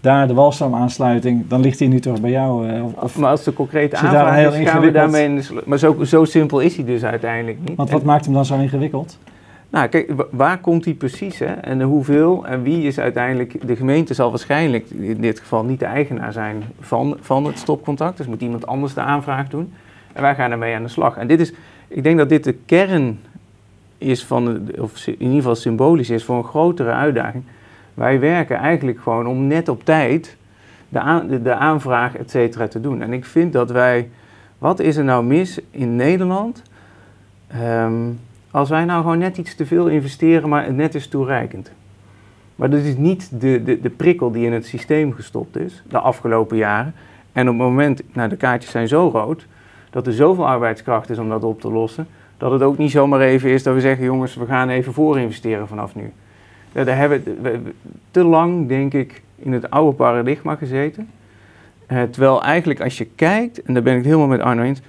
daar 0.00 0.26
de 0.26 0.34
walstroomaansluiting, 0.34 1.48
dan 1.48 1.60
ligt 1.60 1.78
die 1.78 1.88
nu 1.88 2.00
toch 2.00 2.20
bij 2.20 2.30
jou? 2.30 2.72
Uh, 2.72 2.84
of, 3.00 3.18
maar 3.18 3.30
als 3.30 3.44
de 3.44 3.52
concrete 3.52 3.96
aanvraag 3.96 4.54
is, 4.54 4.68
gaan 4.68 4.80
we 4.80 4.90
daarmee... 4.90 5.40
Maar 5.64 5.78
zo, 5.78 6.04
zo 6.04 6.24
simpel 6.24 6.60
is 6.60 6.76
hij 6.76 6.84
dus 6.84 7.04
uiteindelijk 7.04 7.58
niet. 7.64 7.76
Want 7.76 7.90
wat 7.90 8.02
maakt 8.02 8.24
hem 8.24 8.34
dan 8.34 8.44
zo 8.44 8.58
ingewikkeld? 8.58 9.18
Nou, 9.70 9.88
kijk, 9.88 10.12
waar 10.30 10.58
komt 10.58 10.84
die 10.84 10.94
precies 10.94 11.38
hè? 11.38 11.52
en 11.52 11.82
hoeveel 11.82 12.46
en 12.46 12.62
wie 12.62 12.86
is 12.86 12.98
uiteindelijk... 12.98 13.66
De 13.66 13.76
gemeente 13.76 14.14
zal 14.14 14.30
waarschijnlijk 14.30 14.90
in 14.90 15.20
dit 15.20 15.40
geval 15.40 15.64
niet 15.64 15.78
de 15.78 15.84
eigenaar 15.84 16.32
zijn 16.32 16.62
van, 16.80 17.16
van 17.20 17.44
het 17.44 17.58
stopcontact. 17.58 18.16
Dus 18.16 18.26
moet 18.26 18.40
iemand 18.40 18.66
anders 18.66 18.94
de 18.94 19.00
aanvraag 19.00 19.48
doen. 19.48 19.72
En 20.12 20.22
wij 20.22 20.34
gaan 20.34 20.50
ermee 20.50 20.74
aan 20.74 20.82
de 20.82 20.88
slag. 20.88 21.16
En 21.16 21.26
dit 21.26 21.40
is, 21.40 21.52
ik 21.88 22.02
denk 22.02 22.18
dat 22.18 22.28
dit 22.28 22.44
de 22.44 22.56
kern 22.66 23.20
is 23.98 24.24
van, 24.24 24.68
of 24.78 25.06
in 25.06 25.16
ieder 25.18 25.36
geval 25.36 25.54
symbolisch 25.54 26.10
is 26.10 26.24
voor 26.24 26.36
een 26.36 26.44
grotere 26.44 26.90
uitdaging. 26.90 27.44
Wij 27.94 28.20
werken 28.20 28.56
eigenlijk 28.56 29.00
gewoon 29.00 29.26
om 29.26 29.46
net 29.46 29.68
op 29.68 29.84
tijd 29.84 30.36
de, 30.88 31.00
aan, 31.00 31.28
de, 31.42 31.54
aanvraag, 31.54 32.16
et 32.16 32.30
cetera, 32.30 32.68
te 32.68 32.80
doen. 32.80 33.02
En 33.02 33.12
ik 33.12 33.24
vind 33.24 33.52
dat 33.52 33.70
wij... 33.70 34.08
Wat 34.58 34.80
is 34.80 34.96
er 34.96 35.04
nou 35.04 35.24
mis 35.24 35.60
in 35.70 35.96
Nederland... 35.96 36.62
Um, 37.62 38.18
als 38.56 38.68
wij 38.68 38.84
nou 38.84 39.02
gewoon 39.02 39.18
net 39.18 39.38
iets 39.38 39.54
te 39.54 39.66
veel 39.66 39.88
investeren, 39.88 40.48
maar 40.48 40.64
het 40.64 40.76
net 40.76 40.94
is 40.94 41.08
toereikend. 41.08 41.72
Maar 42.54 42.70
dat 42.70 42.80
is 42.80 42.96
niet 42.96 43.40
de, 43.40 43.62
de, 43.62 43.80
de 43.80 43.90
prikkel 43.90 44.30
die 44.30 44.46
in 44.46 44.52
het 44.52 44.66
systeem 44.66 45.12
gestopt 45.12 45.56
is 45.56 45.82
de 45.88 45.98
afgelopen 45.98 46.56
jaren. 46.56 46.94
En 47.32 47.48
op 47.48 47.54
het 47.54 47.62
moment, 47.62 48.02
nou 48.12 48.28
de 48.28 48.36
kaartjes 48.36 48.70
zijn 48.70 48.88
zo 48.88 49.08
rood, 49.12 49.46
dat 49.90 50.06
er 50.06 50.12
zoveel 50.12 50.46
arbeidskracht 50.46 51.10
is 51.10 51.18
om 51.18 51.28
dat 51.28 51.44
op 51.44 51.60
te 51.60 51.70
lossen, 51.70 52.06
dat 52.36 52.52
het 52.52 52.62
ook 52.62 52.78
niet 52.78 52.90
zomaar 52.90 53.20
even 53.20 53.50
is 53.50 53.62
dat 53.62 53.74
we 53.74 53.80
zeggen, 53.80 54.04
jongens, 54.04 54.34
we 54.34 54.46
gaan 54.46 54.68
even 54.68 54.92
voor 54.92 55.18
investeren 55.18 55.68
vanaf 55.68 55.94
nu. 55.94 56.12
Daar 56.72 56.96
hebben 56.96 57.22
we 57.42 57.60
te 58.10 58.24
lang, 58.24 58.68
denk 58.68 58.94
ik, 58.94 59.22
in 59.36 59.52
het 59.52 59.70
oude 59.70 59.96
paradigma 59.96 60.54
gezeten. 60.54 61.08
Eh, 61.86 62.02
terwijl 62.02 62.42
eigenlijk 62.42 62.80
als 62.80 62.98
je 62.98 63.06
kijkt, 63.14 63.62
en 63.62 63.74
daar 63.74 63.82
ben 63.82 63.92
ik 63.92 63.98
het 63.98 64.06
helemaal 64.06 64.28
met 64.28 64.40
Arno 64.40 64.62
eens, 64.62 64.80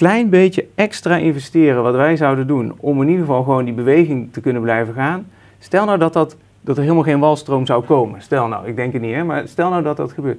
klein 0.00 0.28
beetje 0.28 0.66
extra 0.74 1.16
investeren 1.16 1.82
wat 1.82 1.94
wij 1.94 2.16
zouden 2.16 2.46
doen 2.46 2.74
om 2.76 3.02
in 3.02 3.08
ieder 3.08 3.24
geval 3.24 3.42
gewoon 3.42 3.64
die 3.64 3.74
beweging 3.74 4.32
te 4.32 4.40
kunnen 4.40 4.62
blijven 4.62 4.94
gaan. 4.94 5.26
Stel 5.58 5.84
nou 5.84 5.98
dat, 5.98 6.12
dat, 6.12 6.36
dat 6.60 6.76
er 6.76 6.82
helemaal 6.82 7.02
geen 7.02 7.18
walstroom 7.18 7.66
zou 7.66 7.84
komen. 7.84 8.22
Stel 8.22 8.48
nou, 8.48 8.66
ik 8.66 8.76
denk 8.76 8.92
het 8.92 9.02
niet, 9.02 9.14
hè, 9.14 9.24
maar 9.24 9.48
stel 9.48 9.70
nou 9.70 9.82
dat 9.82 9.96
dat 9.96 10.12
gebeurt. 10.12 10.38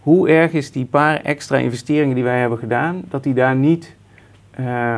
Hoe 0.00 0.28
erg 0.28 0.52
is 0.52 0.72
die 0.72 0.84
paar 0.84 1.20
extra 1.20 1.56
investeringen 1.56 2.14
die 2.14 2.24
wij 2.24 2.40
hebben 2.40 2.58
gedaan, 2.58 3.02
dat 3.08 3.22
die 3.22 3.34
daar 3.34 3.56
niet 3.56 3.94
uh, 4.60 4.66
uh, 4.66 4.96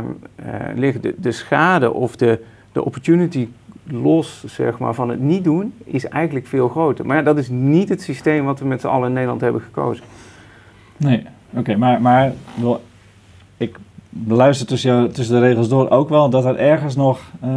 liggen? 0.74 1.02
De, 1.02 1.14
de, 1.18 1.32
schade 1.32 1.92
of 1.92 2.16
de, 2.16 2.44
de 2.72 2.84
opportunity 2.84 3.48
los 3.84 4.44
zeg 4.46 4.78
maar, 4.78 4.94
van 4.94 5.08
het 5.08 5.20
niet 5.20 5.44
doen 5.44 5.74
is 5.84 6.08
eigenlijk 6.08 6.46
veel 6.46 6.68
groter. 6.68 7.06
Maar 7.06 7.24
dat 7.24 7.38
is 7.38 7.48
niet 7.48 7.88
het 7.88 8.02
systeem 8.02 8.44
wat 8.44 8.58
we 8.58 8.66
met 8.66 8.80
z'n 8.80 8.86
allen 8.86 9.08
in 9.08 9.14
Nederland 9.14 9.40
hebben 9.40 9.60
gekozen. 9.60 10.04
Nee, 10.96 11.26
oké, 11.54 11.76
maar, 11.76 12.00
maar 12.00 12.32
ik 12.56 12.89
beluister 14.11 14.66
tussen, 14.66 15.12
tussen 15.12 15.35
de 15.35 15.46
regels 15.46 15.68
door 15.68 15.90
ook 15.90 16.09
wel 16.09 16.31
dat 16.31 16.44
er 16.44 16.57
ergens 16.57 16.96
nog 16.96 17.20
uh, 17.44 17.51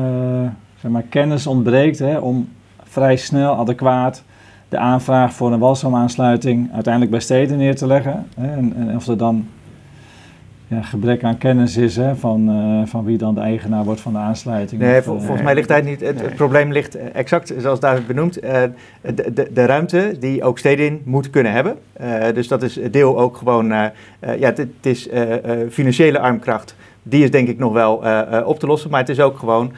zeg 0.80 0.92
maar, 0.92 1.04
kennis 1.10 1.48
ontbreekt 1.48 2.00
hè, 2.00 2.18
om 2.18 2.50
vrij 2.84 3.16
snel, 3.16 3.56
adequaat 3.56 4.24
de 4.70 4.78
aanvraag 4.78 5.34
voor 5.34 5.52
een 5.52 5.60
walstroomaansluiting 5.60 6.70
uiteindelijk 6.74 7.12
bij 7.12 7.22
steden 7.22 7.58
neer 7.58 7.76
te 7.76 7.88
leggen. 7.88 8.28
Hè, 8.36 8.56
en, 8.56 8.96
of 8.96 9.08
er 9.08 9.18
dan 9.18 9.48
ja, 10.74 10.82
gebrek 10.82 11.24
aan 11.24 11.38
kennis 11.38 11.78
is 11.78 11.96
hè, 11.96 12.16
van, 12.16 12.50
uh, 12.50 12.86
van 12.86 13.06
wie 13.06 13.18
dan 13.18 13.36
de 13.36 13.42
eigenaar 13.42 13.84
wordt 13.84 14.02
van 14.02 14.14
de 14.14 14.20
aansluiting. 14.20 14.82
Nee, 14.82 14.98
of, 14.98 15.04
volgens 15.04 15.42
mij 15.42 15.54
ligt 15.54 15.68
daar 15.68 15.84
niet. 15.84 16.02
Het, 16.02 16.16
nee. 16.16 16.24
het, 16.24 16.36
probleem 16.36 16.72
ligt 16.72 16.96
exact 16.96 17.54
zoals 17.58 17.80
daar 17.80 18.02
benoemd. 18.08 18.44
Uh, 18.44 18.52
de, 19.02 19.34
de, 19.34 19.50
de, 19.54 19.66
ruimte 19.66 20.16
die 20.20 20.44
ook 20.44 20.60
steden 20.60 20.86
in 20.86 21.02
moeten 21.06 21.32
kunnen 21.32 21.52
hebben. 21.52 21.78
Uh, 22.02 22.26
dus 22.34 22.48
dat 22.48 22.64
is 22.64 22.80
deel 22.92 23.20
ook 23.20 23.38
gewoon. 23.38 23.68
ja, 23.68 23.92
het, 24.38 24.58
het 24.58 24.68
is 24.82 25.10
financiële 25.70 26.20
armkracht. 26.20 26.76
Die 27.04 27.24
is 27.24 27.32
denk 27.32 27.48
ik 27.48 27.58
nog 27.58 27.74
wel 27.74 28.04
op 28.46 28.60
te 28.60 28.68
lossen. 28.68 28.90
Maar 28.90 29.00
het 29.00 29.10
is 29.10 29.20
ook 29.20 29.38
gewoon 29.38 29.72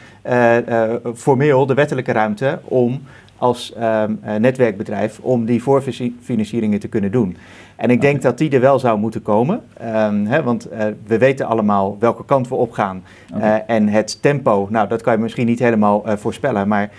formeel 1.16 1.66
de 1.66 1.74
wettelijke 1.74 2.12
ruimte 2.12 2.60
om 2.64 3.02
als 3.38 3.74
um, 3.82 4.20
netwerkbedrijf 4.40 5.20
om 5.20 5.46
die 5.46 5.64
voorfinancieringen 5.64 6.80
te 6.80 6.88
kunnen 6.88 7.12
doen. 7.12 7.38
En 7.76 7.90
ik 7.90 8.02
denk 8.02 8.22
dat 8.22 8.38
die 8.38 8.50
er 8.50 8.60
wel 8.60 8.80
zou 8.80 9.00
moeten 9.00 9.22
komen, 9.22 9.62
um, 9.82 10.26
hè, 10.26 10.44
want 10.44 10.72
uh, 10.72 10.84
we 11.08 11.18
weten 11.18 11.46
allemaal 11.46 11.98
welke 12.00 12.26
kant 12.26 12.48
we 12.48 12.56
opgaan. 12.56 13.04
Okay. 13.34 13.58
Uh, 13.58 13.76
en 13.76 13.88
het 13.88 14.22
tempo, 14.22 14.68
nou 14.70 14.88
dat 14.88 15.02
kan 15.02 15.14
je 15.14 15.20
misschien 15.20 15.46
niet 15.46 15.60
helemaal 15.60 16.04
uh, 16.06 16.14
voorspellen, 16.16 16.68
maar 16.68 16.90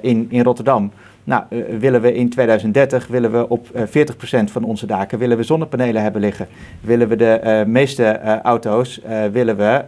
in, 0.00 0.26
in 0.30 0.42
Rotterdam 0.42 0.90
nou, 1.24 1.44
uh, 1.48 1.62
willen 1.78 2.00
we 2.00 2.14
in 2.14 2.30
2030 2.30 3.06
willen 3.06 3.32
we 3.32 3.48
op 3.48 3.68
uh, 3.74 3.82
40% 3.82 4.50
van 4.50 4.64
onze 4.64 4.86
daken 4.86 5.18
willen 5.18 5.36
we 5.36 5.42
zonnepanelen 5.42 6.02
hebben 6.02 6.20
liggen. 6.20 6.46
Willen 6.80 7.08
we 7.08 7.16
de 7.16 7.40
uh, 7.44 7.64
meeste 7.64 8.20
auto's 8.42 9.00
willen 9.32 9.56
we 9.56 9.84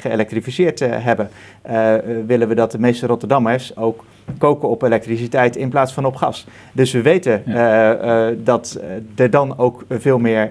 geëlektrificeerd 0.00 0.80
hebben. 0.80 1.28
willen 2.26 2.48
we 2.48 2.54
dat 2.54 2.72
de 2.72 2.78
meeste 2.78 3.06
Rotterdammers 3.06 3.76
ook 3.76 4.04
koken 4.38 4.68
op 4.68 4.82
elektriciteit 4.82 5.56
in 5.56 5.68
plaats 5.68 5.92
van 5.92 6.04
op 6.04 6.16
gas. 6.16 6.46
Dus 6.72 6.92
we 6.92 7.02
weten 7.02 7.42
ja. 7.46 8.32
dat 8.44 8.80
er 9.14 9.30
dan 9.30 9.58
ook 9.58 9.84
veel 9.88 10.18
meer 10.18 10.50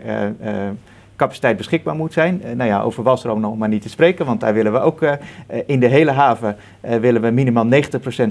capaciteit 1.20 1.58
beschikbaar 1.58 1.96
moet 1.96 2.14
zijn. 2.14 2.42
Uh, 2.46 2.52
nou 2.52 2.70
ja, 2.70 2.82
over 2.82 3.04
Walstroom 3.04 3.40
nog 3.40 3.58
maar 3.58 3.70
niet 3.70 3.82
te 3.82 3.90
spreken, 3.90 4.26
want 4.26 4.40
daar 4.40 4.54
willen 4.54 4.72
we 4.72 4.80
ook 4.80 5.02
uh, 5.02 5.12
in 5.66 5.80
de 5.80 5.88
hele 5.88 6.12
haven 6.12 6.56
uh, 6.82 6.96
willen 6.96 7.22
we 7.22 7.30
minimaal 7.30 7.66
90% 7.66 7.68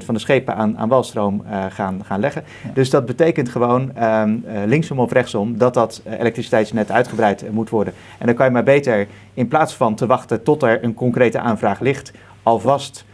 van 0.05 0.15
de 0.15 0.21
schepen 0.21 0.55
aan, 0.55 0.79
aan 0.79 0.89
walstroom 0.89 1.45
gaan, 1.69 2.01
gaan 2.05 2.21
leggen. 2.21 2.43
Ja. 2.65 2.71
Dus 2.75 2.91
dat 2.91 3.07
betekent 3.07 3.49
gewoon 3.49 3.93
um, 4.03 4.45
linksom 4.67 4.99
of 4.99 5.13
rechtsom 5.13 5.59
dat 5.59 5.75
dat 5.75 6.03
elektriciteitsnet 6.19 6.91
uitgebreid 6.91 7.45
moet 7.53 7.71
worden. 7.71 7.95
En 8.19 8.27
dan 8.27 8.35
kan 8.35 8.47
je 8.47 8.53
maar 8.53 8.63
beter 8.63 9.07
in 9.35 9.49
plaats 9.49 9.75
van 9.75 9.95
te 9.95 10.07
wachten 10.07 10.43
tot 10.43 10.63
er 10.63 10.85
een 10.85 10.95
concrete 10.95 11.39
aanvraag 11.39 11.81
ligt, 11.81 12.13
alvast 12.43 13.05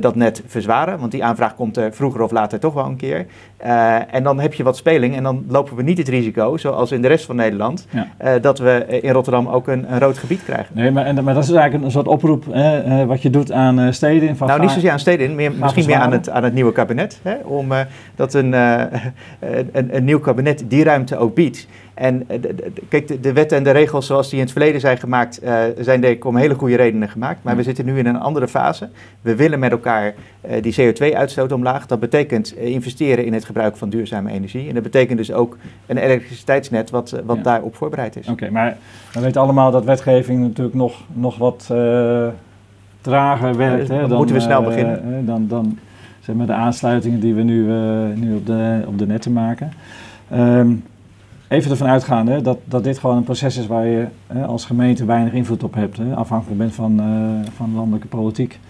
dat 0.00 0.14
net 0.14 0.42
verzwaren. 0.46 0.98
Want 0.98 1.12
die 1.12 1.24
aanvraag 1.24 1.54
komt 1.54 1.76
er 1.76 1.94
vroeger 1.94 2.22
of 2.22 2.30
later 2.30 2.60
toch 2.60 2.74
wel 2.74 2.84
een 2.84 2.96
keer. 2.96 3.26
Uh, 3.64 4.14
en 4.14 4.22
dan 4.22 4.40
heb 4.40 4.54
je 4.54 4.62
wat 4.62 4.76
speling 4.76 5.16
en 5.16 5.22
dan 5.22 5.44
lopen 5.48 5.76
we 5.76 5.82
niet 5.82 5.98
het 5.98 6.08
risico, 6.08 6.56
zoals 6.56 6.92
in 6.92 7.02
de 7.02 7.08
rest 7.08 7.24
van 7.24 7.36
Nederland, 7.36 7.86
ja. 7.90 8.08
uh, 8.24 8.42
dat 8.42 8.58
we 8.58 8.86
in 9.00 9.12
Rotterdam 9.12 9.48
ook 9.48 9.68
een, 9.68 9.92
een, 9.92 9.98
rood 9.98 10.18
gebied 10.18 10.44
krijgen. 10.44 10.66
Nee, 10.72 10.90
maar, 10.90 11.04
en, 11.04 11.24
maar 11.24 11.34
dat 11.34 11.42
is 11.42 11.50
eigenlijk 11.50 11.84
een 11.84 11.90
soort 11.90 12.08
oproep 12.08 12.44
wat 13.06 13.22
je 13.22 13.30
doet 13.30 13.52
aan 13.52 13.92
steden. 13.92 14.36
Van 14.36 14.46
nou, 14.46 14.60
niet 14.60 14.70
zozeer 14.70 14.90
aan 14.90 14.98
steden, 14.98 15.34
meer, 15.34 15.52
misschien 15.52 15.86
meer 15.86 15.96
aan 15.96 16.12
het, 16.12 16.30
aan 16.30 16.44
het 16.44 16.54
nieuwe 16.54 16.72
kabinet. 16.72 17.20
Hè, 17.22 17.34
om 17.44 17.72
dat 18.14 18.34
een, 18.40 18.52
een, 18.52 19.96
een 19.96 20.04
nieuw 20.04 20.20
kabinet 20.20 20.64
die 20.68 20.84
ruimte 20.84 21.16
ook 21.16 21.34
biedt. 21.34 21.66
En 21.94 22.26
kijk, 22.88 23.08
de, 23.08 23.20
de, 23.20 23.32
wetten 23.32 23.58
en 23.58 23.64
de 23.64 23.70
regels 23.70 24.06
zoals 24.06 24.28
die 24.28 24.38
in 24.38 24.44
het 24.44 24.52
verleden 24.52 24.80
zijn 24.80 24.98
gemaakt, 24.98 25.44
uh, 25.44 25.62
zijn 25.78 26.00
denk 26.00 26.16
ik 26.16 26.24
om 26.24 26.36
hele 26.36 26.54
goede 26.54 26.76
redenen 26.76 27.08
gemaakt. 27.08 27.38
Maar 27.42 27.56
we 27.56 27.62
zitten 27.62 27.84
nu 27.84 27.98
in 27.98 28.06
een 28.06 28.20
andere 28.20 28.48
fase. 28.48 28.88
We 29.20 29.34
willen 29.34 29.58
met 29.58 29.70
elkaar 29.70 30.14
uh, 30.50 30.62
die 30.62 30.74
CO2-uitstoot 30.80 31.52
omlaag. 31.52 31.86
Dat 31.86 32.00
betekent 32.00 32.56
investeren 32.56 33.24
in 33.24 33.32
het 33.32 33.44
gebruik 33.54 33.76
van 33.76 33.88
duurzame 33.88 34.30
energie. 34.30 34.68
En 34.68 34.74
dat 34.74 34.82
betekent 34.82 35.18
dus 35.18 35.32
ook 35.32 35.56
een 35.86 35.96
elektriciteitsnet 35.96 36.90
wat, 36.90 37.10
wat 37.24 37.36
ja. 37.36 37.42
daarop 37.42 37.76
voorbereid 37.76 38.16
is. 38.16 38.22
Oké, 38.22 38.32
okay, 38.32 38.48
maar 38.48 38.76
we 39.12 39.20
weten 39.20 39.40
allemaal 39.40 39.70
dat 39.70 39.84
wetgeving 39.84 40.40
natuurlijk 40.40 40.76
nog, 40.76 41.00
nog 41.12 41.38
wat 41.38 41.70
trager 43.00 43.56
werkt, 43.56 43.88
Dan 43.88 43.96
hè, 43.96 44.08
dan 44.08 44.16
moeten 44.16 44.34
we 44.34 44.40
snel 44.42 44.60
eh, 44.60 44.66
beginnen. 44.66 45.02
eh, 45.02 45.26
dan, 45.26 45.48
dan 45.48 45.78
zeg 46.20 46.36
maar 46.36 46.46
de 46.46 46.52
aansluitingen 46.52 47.20
die 47.20 47.34
we 47.34 47.42
nu, 47.42 47.70
eh, 47.70 48.16
nu 48.16 48.34
op, 48.34 48.46
de, 48.46 48.82
op 48.86 48.98
de 48.98 49.06
netten 49.06 49.32
maken. 49.32 49.72
Ehm, 50.30 50.72
even 51.48 51.70
ervan 51.70 51.88
uitgaande 51.88 52.32
hè, 52.32 52.42
dat, 52.42 52.58
dat 52.64 52.84
dit 52.84 52.98
gewoon 52.98 53.16
een 53.16 53.24
proces 53.24 53.56
is 53.56 53.66
waar 53.66 53.86
je 53.86 54.06
hè, 54.26 54.44
als 54.44 54.64
gemeente 54.64 55.04
weinig 55.04 55.32
invloed 55.32 55.62
op 55.62 55.74
hebt, 55.74 55.96
hè, 55.96 56.14
afhankelijk 56.14 56.58
bent 56.58 56.74
van, 56.74 57.00
eh, 57.00 57.52
van 57.56 57.74
landelijke 57.74 58.06
politiek. 58.06 58.60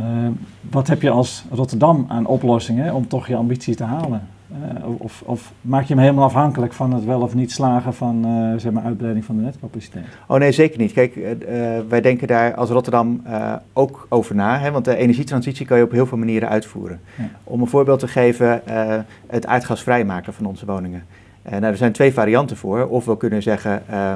Ehm, 0.00 0.32
wat 0.70 0.86
heb 0.86 1.02
je 1.02 1.10
als 1.10 1.44
Rotterdam 1.50 2.04
aan 2.08 2.26
oplossingen 2.26 2.94
om 2.94 3.08
toch 3.08 3.26
je 3.26 3.36
ambitie 3.36 3.74
te 3.74 3.84
halen? 3.84 4.22
Eh, 4.52 4.84
of, 4.98 5.22
of 5.26 5.52
maak 5.60 5.84
je 5.84 5.94
hem 5.94 6.02
helemaal 6.02 6.24
afhankelijk 6.24 6.72
van 6.72 6.92
het 6.92 7.04
wel 7.04 7.20
of 7.20 7.34
niet 7.34 7.52
slagen 7.52 7.94
van 7.94 8.24
eh, 8.24 8.60
zeg 8.60 8.72
maar 8.72 8.82
uitbreiding 8.82 9.24
van 9.24 9.36
de 9.36 9.42
netcapaciteit? 9.42 10.04
Oh 10.26 10.38
nee, 10.38 10.52
zeker 10.52 10.78
niet. 10.78 10.92
Kijk, 10.92 11.16
eh, 11.16 11.30
eh, 11.76 11.84
wij 11.88 12.00
denken 12.00 12.26
daar 12.26 12.54
als 12.54 12.70
Rotterdam 12.70 13.20
eh, 13.24 13.52
ook 13.72 14.06
over 14.08 14.34
na. 14.34 14.58
Hè, 14.58 14.70
want 14.70 14.84
de 14.84 14.96
energietransitie 14.96 15.66
kan 15.66 15.78
je 15.78 15.84
op 15.84 15.90
heel 15.90 16.06
veel 16.06 16.18
manieren 16.18 16.48
uitvoeren. 16.48 17.00
Ja. 17.16 17.24
Om 17.44 17.60
een 17.60 17.66
voorbeeld 17.66 17.98
te 17.98 18.08
geven, 18.08 18.66
eh, 18.66 18.98
het 19.26 19.46
aardgasvrij 19.46 20.04
maken 20.04 20.32
van 20.32 20.46
onze 20.46 20.66
woningen. 20.66 21.04
Eh, 21.42 21.52
nou, 21.52 21.64
er 21.64 21.76
zijn 21.76 21.92
twee 21.92 22.12
varianten 22.12 22.56
voor. 22.56 22.86
Of 22.86 23.04
we 23.04 23.16
kunnen 23.16 23.42
zeggen, 23.42 23.82
eh, 23.88 24.14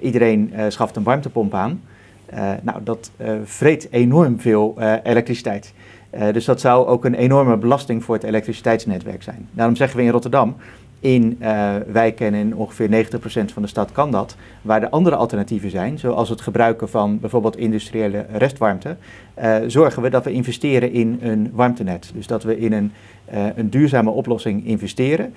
iedereen 0.00 0.52
eh, 0.54 0.64
schaft 0.68 0.96
een 0.96 1.02
warmtepomp 1.02 1.54
aan. 1.54 1.80
Eh, 2.26 2.50
nou, 2.62 2.78
dat 2.84 3.10
eh, 3.16 3.32
vreet 3.44 3.88
enorm 3.90 4.40
veel 4.40 4.74
eh, 4.78 4.92
elektriciteit. 5.02 5.72
Dus 6.32 6.44
dat 6.44 6.60
zou 6.60 6.86
ook 6.86 7.04
een 7.04 7.14
enorme 7.14 7.56
belasting 7.56 8.04
voor 8.04 8.14
het 8.14 8.24
elektriciteitsnetwerk 8.24 9.22
zijn. 9.22 9.48
Daarom 9.50 9.76
zeggen 9.76 9.98
we 9.98 10.04
in 10.04 10.10
Rotterdam, 10.10 10.56
in 11.00 11.36
eh, 11.38 11.74
wijken 11.86 12.34
en 12.34 12.56
ongeveer 12.56 12.88
90% 12.88 13.52
van 13.52 13.62
de 13.62 13.68
stad 13.68 13.92
kan 13.92 14.10
dat. 14.10 14.36
Waar 14.62 14.82
er 14.82 14.88
andere 14.88 15.16
alternatieven 15.16 15.70
zijn, 15.70 15.98
zoals 15.98 16.28
het 16.28 16.40
gebruiken 16.40 16.88
van 16.88 17.20
bijvoorbeeld 17.20 17.56
industriële 17.56 18.26
restwarmte, 18.32 18.96
zorgen 19.66 20.02
we 20.02 20.10
dat 20.10 20.24
we 20.24 20.32
investeren 20.32 20.92
in 20.92 21.18
een 21.22 21.50
warmtenet. 21.52 22.10
Dus 22.14 22.26
dat 22.26 22.42
we 22.42 22.58
in 22.58 22.72
een, 22.72 22.92
een 23.56 23.70
duurzame 23.70 24.10
oplossing 24.10 24.66
investeren, 24.66 25.34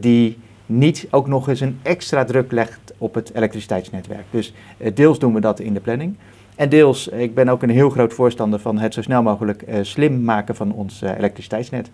die 0.00 0.38
niet 0.68 1.06
ook 1.10 1.26
nog 1.26 1.48
eens 1.48 1.60
een 1.60 1.78
extra 1.82 2.24
druk 2.24 2.52
legt 2.52 2.94
op 2.98 3.14
het 3.14 3.34
elektriciteitsnetwerk. 3.34 4.24
Dus 4.30 4.54
eh, 4.76 4.94
deels 4.94 5.18
doen 5.18 5.34
we 5.34 5.40
dat 5.40 5.60
in 5.60 5.74
de 5.74 5.80
planning. 5.80 6.16
En 6.56 6.68
deels, 6.68 7.10
eh, 7.10 7.20
ik 7.20 7.34
ben 7.34 7.48
ook 7.48 7.62
een 7.62 7.70
heel 7.70 7.90
groot 7.90 8.12
voorstander 8.12 8.58
van 8.60 8.78
het 8.78 8.94
zo 8.94 9.02
snel 9.02 9.22
mogelijk 9.22 9.62
eh, 9.62 9.78
slim 9.82 10.22
maken 10.22 10.54
van 10.54 10.72
ons 10.72 11.02
elektriciteitsnet. 11.02 11.90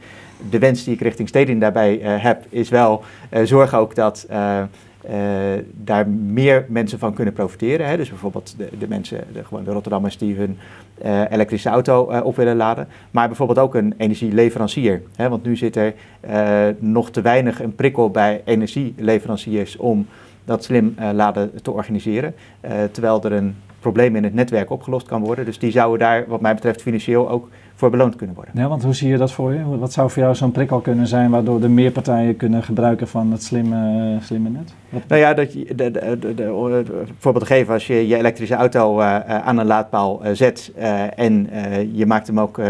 De 0.51 0.59
wens 0.59 0.85
die 0.85 0.95
ik 0.95 1.01
richting 1.01 1.29
Stedin 1.29 1.61
daarbij 1.61 1.99
heb, 2.03 2.45
is 2.49 2.69
wel 2.69 3.05
zorg 3.45 3.75
ook 3.75 3.95
dat 3.95 4.27
daar 5.73 6.09
meer 6.09 6.67
mensen 6.69 6.99
van 6.99 7.15
kunnen 7.15 7.35
profiteren. 7.35 7.87
Hè? 7.87 7.97
Dus 7.97 8.09
bijvoorbeeld 8.09 8.55
de, 8.57 8.69
de 8.79 8.89
mensen, 8.89 9.25
de, 9.33 9.45
gewoon 9.45 9.65
de 9.65 9.73
Rotterdammers 9.73 10.19
die 10.19 10.35
hun 10.35 10.59
eh, 11.03 11.31
elektrische 11.31 11.69
auto 11.69 12.09
eh, 12.09 12.25
op 12.25 12.37
willen 12.37 12.57
laden. 12.57 12.89
Maar 13.11 13.27
bijvoorbeeld 13.27 13.59
ook 13.59 13.75
een 13.75 13.95
energieleverancier. 13.97 15.03
Hè? 15.17 15.29
Want 15.29 15.45
nu 15.45 15.57
zit 15.57 15.77
er 15.77 15.95
eh, 16.21 16.67
nog 16.79 17.11
te 17.11 17.21
weinig 17.21 17.63
een 17.63 17.75
prikkel 17.75 18.11
bij 18.11 18.43
energieleveranciers 18.45 19.77
om 19.77 20.07
dat 20.45 20.65
slim 20.65 20.95
eh, 20.97 21.11
laden 21.13 21.63
te 21.63 21.71
organiseren. 21.71 22.35
Eh, 22.61 22.85
terwijl 22.93 23.23
er 23.23 23.33
een 23.33 23.57
probleem 23.81 24.17
in 24.17 24.25
het 24.25 24.35
netwerk 24.35 24.71
opgelost 24.71 25.07
kan 25.07 25.23
worden. 25.23 25.45
Dus 25.45 25.59
die 25.59 25.71
zouden 25.71 25.99
daar, 25.99 26.25
wat 26.29 26.41
mij 26.41 26.55
betreft, 26.55 26.83
financieel 26.83 27.31
ook 27.31 27.49
voor 27.77 27.91
beloond 27.91 28.17
kunnen 28.17 28.37
worden. 28.37 28.55
Ja, 28.57 28.69
want 28.69 28.83
hoe 28.83 28.95
zie 28.95 29.09
je 29.09 29.17
dat 29.17 29.33
voor 29.33 29.53
je? 29.53 29.79
Wat 29.79 29.93
zou 29.93 30.11
voor 30.11 30.23
jou 30.23 30.35
zo'n 30.35 30.51
prikkel 30.53 30.81
kunnen 30.81 31.07
zijn 31.07 31.31
waardoor 31.31 31.61
de 31.61 31.69
meer 31.69 31.91
partijen 31.91 32.37
kunnen 32.37 32.63
gebruiken 32.63 33.09
van 33.09 33.33
het 33.33 33.43
slimme, 33.43 34.17
slimme 34.21 34.49
net? 34.49 34.75
Wat- 34.89 35.03
Nou 35.09 35.21
ja, 35.21 35.35
dat 35.35 35.53
je, 35.53 35.75
de, 35.75 35.91
de, 35.91 37.05
voorbeeld 37.19 37.47
te 37.47 37.53
geven, 37.55 37.73
als 37.75 37.87
je 37.87 38.09
je 38.09 38.17
elektrische 38.17 38.55
auto 38.55 39.01
eh, 39.01 39.19
aan 39.39 39.59
een 39.59 39.67
laadpaal 39.67 40.25
eh, 40.25 40.33
zet 40.35 40.73
eh, 40.77 41.19
en 41.19 41.49
je 41.93 42.07
maakt 42.07 42.27
hem 42.27 42.41
ook 42.41 42.61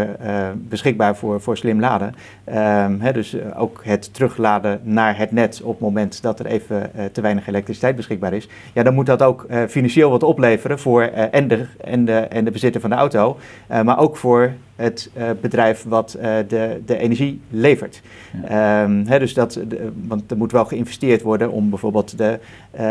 beschikbaar 0.57 1.15
voor, 1.15 1.41
voor 1.41 1.57
slim 1.57 1.79
laden. 1.79 2.15
Ehm, 2.43 2.99
hè, 2.99 3.13
dus 3.13 3.35
ook 3.57 3.81
het 3.83 4.13
terugladen 4.13 4.79
naar 4.83 5.17
het 5.17 5.31
net 5.31 5.61
op 5.63 5.71
het 5.71 5.79
moment 5.79 6.21
dat 6.21 6.39
er 6.39 6.45
even 6.45 6.91
te 7.11 7.21
weinig 7.21 7.47
elektriciteit 7.47 7.95
beschikbaar 7.95 8.33
is. 8.33 8.47
Ja, 8.73 8.83
dan 8.83 8.93
moet 8.93 9.05
dat 9.05 9.21
ook 9.23 9.45
financieel 9.67 10.09
wat 10.09 10.23
opleveren 10.23 10.79
voor 10.79 11.01
en, 11.03 11.47
de, 11.47 11.65
en, 11.83 12.05
de, 12.05 12.13
en 12.13 12.45
de 12.45 12.51
bezitter 12.51 12.81
van 12.81 12.89
de 12.89 12.95
auto, 12.95 13.37
maar 13.83 13.99
ook 13.99 14.17
voor 14.17 14.51
het 14.75 15.09
eh, 15.13 15.29
bedrijf 15.41 15.83
wat 15.87 16.13
eh, 16.13 16.35
de, 16.47 16.81
de 16.85 16.97
energie 16.97 17.41
levert. 17.49 18.01
Ehm, 18.47 19.03
dus 19.03 19.33
dat, 19.33 19.59
de- 19.67 19.91
want 20.07 20.31
er 20.31 20.37
moet 20.37 20.51
wel 20.51 20.65
geïnvesteerd 20.65 21.21
worden 21.21 21.51
om 21.51 21.69
bijvoorbeeld 21.69 22.17
de, 22.17 22.39
eh, 22.71 22.81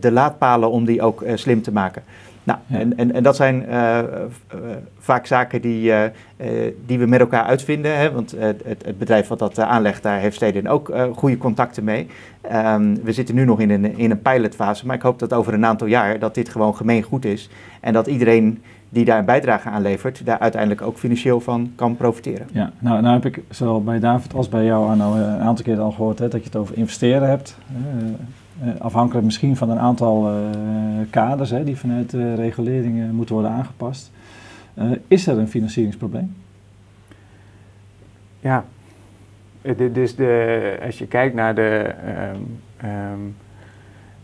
de 0.00 0.12
laadpalen 0.12 0.70
om 0.70 0.84
die 0.84 1.02
ook 1.02 1.24
slim 1.34 1.62
te 1.62 1.72
maken. 1.72 2.02
Nou, 2.44 2.58
Ja. 2.66 2.78
en, 2.78 2.96
en, 2.96 3.12
en 3.14 3.22
dat 3.22 3.36
zijn 3.36 3.66
vaak 4.98 5.26
zaken 5.26 5.60
die, 5.60 5.92
die 6.86 6.98
we 6.98 7.06
met 7.06 7.20
elkaar 7.20 7.44
uitvinden. 7.44 7.96
Hè? 7.98 8.12
Want 8.12 8.34
het, 8.38 8.62
het 8.64 8.98
bedrijf 8.98 9.28
wat 9.28 9.38
dat 9.38 9.58
aanlegt, 9.58 10.02
daar 10.02 10.18
heeft 10.20 10.36
Stedin 10.36 10.68
ook 10.68 10.92
goede 11.14 11.36
contacten 11.38 11.84
mee. 11.84 12.06
Ehm, 12.40 12.94
we 13.02 13.12
zitten 13.12 13.34
nu 13.34 13.44
nog 13.44 13.60
in 13.60 13.70
een, 13.70 13.98
in 13.98 14.10
een 14.10 14.22
pilotfase, 14.22 14.86
maar 14.86 14.96
ik 14.96 15.02
hoop 15.02 15.18
dat 15.18 15.32
over 15.32 15.54
een 15.54 15.66
aantal 15.66 15.86
jaar 15.86 16.18
dat 16.18 16.34
dit 16.34 16.48
gewoon 16.48 16.76
gemeengoed 16.76 17.24
is. 17.24 17.48
En 17.80 17.92
dat 17.92 18.06
iedereen 18.06 18.62
die 18.92 19.04
daar 19.04 19.18
een 19.18 19.24
bijdrage 19.24 19.68
aan 19.68 19.82
levert, 19.82 20.24
daar 20.24 20.38
uiteindelijk 20.38 20.82
ook 20.82 20.98
financieel 20.98 21.40
van 21.40 21.72
kan 21.74 21.96
profiteren. 21.96 22.48
Ja, 22.52 22.72
nou, 22.78 23.02
nou 23.02 23.14
heb 23.14 23.24
ik 23.24 23.42
zowel 23.50 23.82
bij 23.82 23.98
David 23.98 24.34
als 24.34 24.48
bij 24.48 24.64
jou 24.64 24.88
Arno 24.88 25.14
eh, 25.14 25.20
een 25.20 25.40
aantal 25.40 25.64
keer 25.64 25.80
al 25.80 25.90
gehoord 25.90 26.18
hè, 26.18 26.28
dat 26.28 26.40
je 26.40 26.46
het 26.46 26.56
over 26.56 26.76
investeren 26.76 27.28
hebt. 27.28 27.56
Eh, 27.76 28.08
eh, 28.60 28.80
afhankelijk 28.80 29.24
misschien 29.24 29.56
van 29.56 29.70
een 29.70 29.78
aantal 29.78 30.28
eh, 30.28 30.34
kaders 31.10 31.50
hè, 31.50 31.64
die 31.64 31.76
vanuit 31.76 32.10
de 32.10 32.34
reguleringen 32.34 33.14
moeten 33.14 33.34
worden 33.34 33.52
aangepast. 33.52 34.10
Eh, 34.74 34.90
is 35.08 35.26
er 35.26 35.38
een 35.38 35.48
financieringsprobleem? 35.48 36.34
Ja, 38.40 38.64
dus 39.92 40.16
de, 40.16 40.78
als 40.84 40.98
je 40.98 41.06
kijkt 41.06 41.34
naar 41.34 41.54
de, 41.54 41.94
ehm, 42.04 42.40
ehm, 42.76 43.20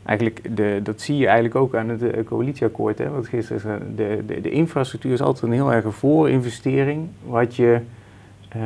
eigenlijk 0.09 0.57
de, 0.57 0.81
dat 0.83 1.01
zie 1.01 1.17
je 1.17 1.27
eigenlijk 1.27 1.55
ook 1.55 1.75
aan 1.75 1.89
het 1.89 2.03
eh, 2.03 2.25
coalitieakkoord. 2.25 2.99
Hè, 2.99 3.11
wat 3.11 3.27
gisteren 3.27 3.57
is, 3.57 3.65
eh, 3.65 3.87
de, 3.97 4.23
de, 4.27 4.41
de 4.41 4.51
infrastructuur 4.51 5.13
is 5.13 5.21
altijd 5.21 5.45
een 5.45 5.53
heel 5.53 5.73
erg 5.73 5.95
voorinvestering, 5.95 7.09
wat 7.25 7.57
je 7.57 7.81
eh, 8.49 8.61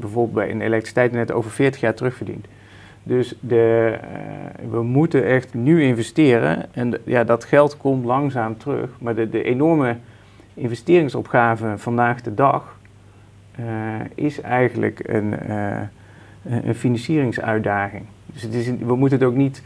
bijvoorbeeld 0.00 0.32
bij 0.32 0.50
een 0.50 0.60
elektriciteitsnet 0.60 1.32
over 1.32 1.50
40 1.50 1.80
jaar 1.80 1.94
terugverdient. 1.94 2.46
Dus 3.02 3.34
de, 3.40 3.98
we 4.70 4.82
moeten 4.82 5.24
echt 5.24 5.54
nu 5.54 5.82
investeren 5.82 6.74
en 6.74 6.94
ja, 7.04 7.24
dat 7.24 7.44
geld 7.44 7.76
komt 7.76 8.04
langzaam 8.04 8.56
terug, 8.56 8.90
maar 9.00 9.14
de, 9.14 9.28
de 9.28 9.42
enorme 9.42 9.96
investeringsopgave 10.54 11.74
vandaag 11.76 12.22
de 12.22 12.34
dag 12.34 12.78
is 14.14 14.40
eigenlijk 14.40 15.00
een, 15.08 15.34
een 16.42 16.74
financieringsuitdaging. 16.74 18.04
Dus 18.26 18.42
het 18.42 18.54
is 18.54 18.66
we 18.66 18.96
moeten 18.96 19.18
het 19.18 19.28
ook 19.28 19.34
niet 19.34 19.62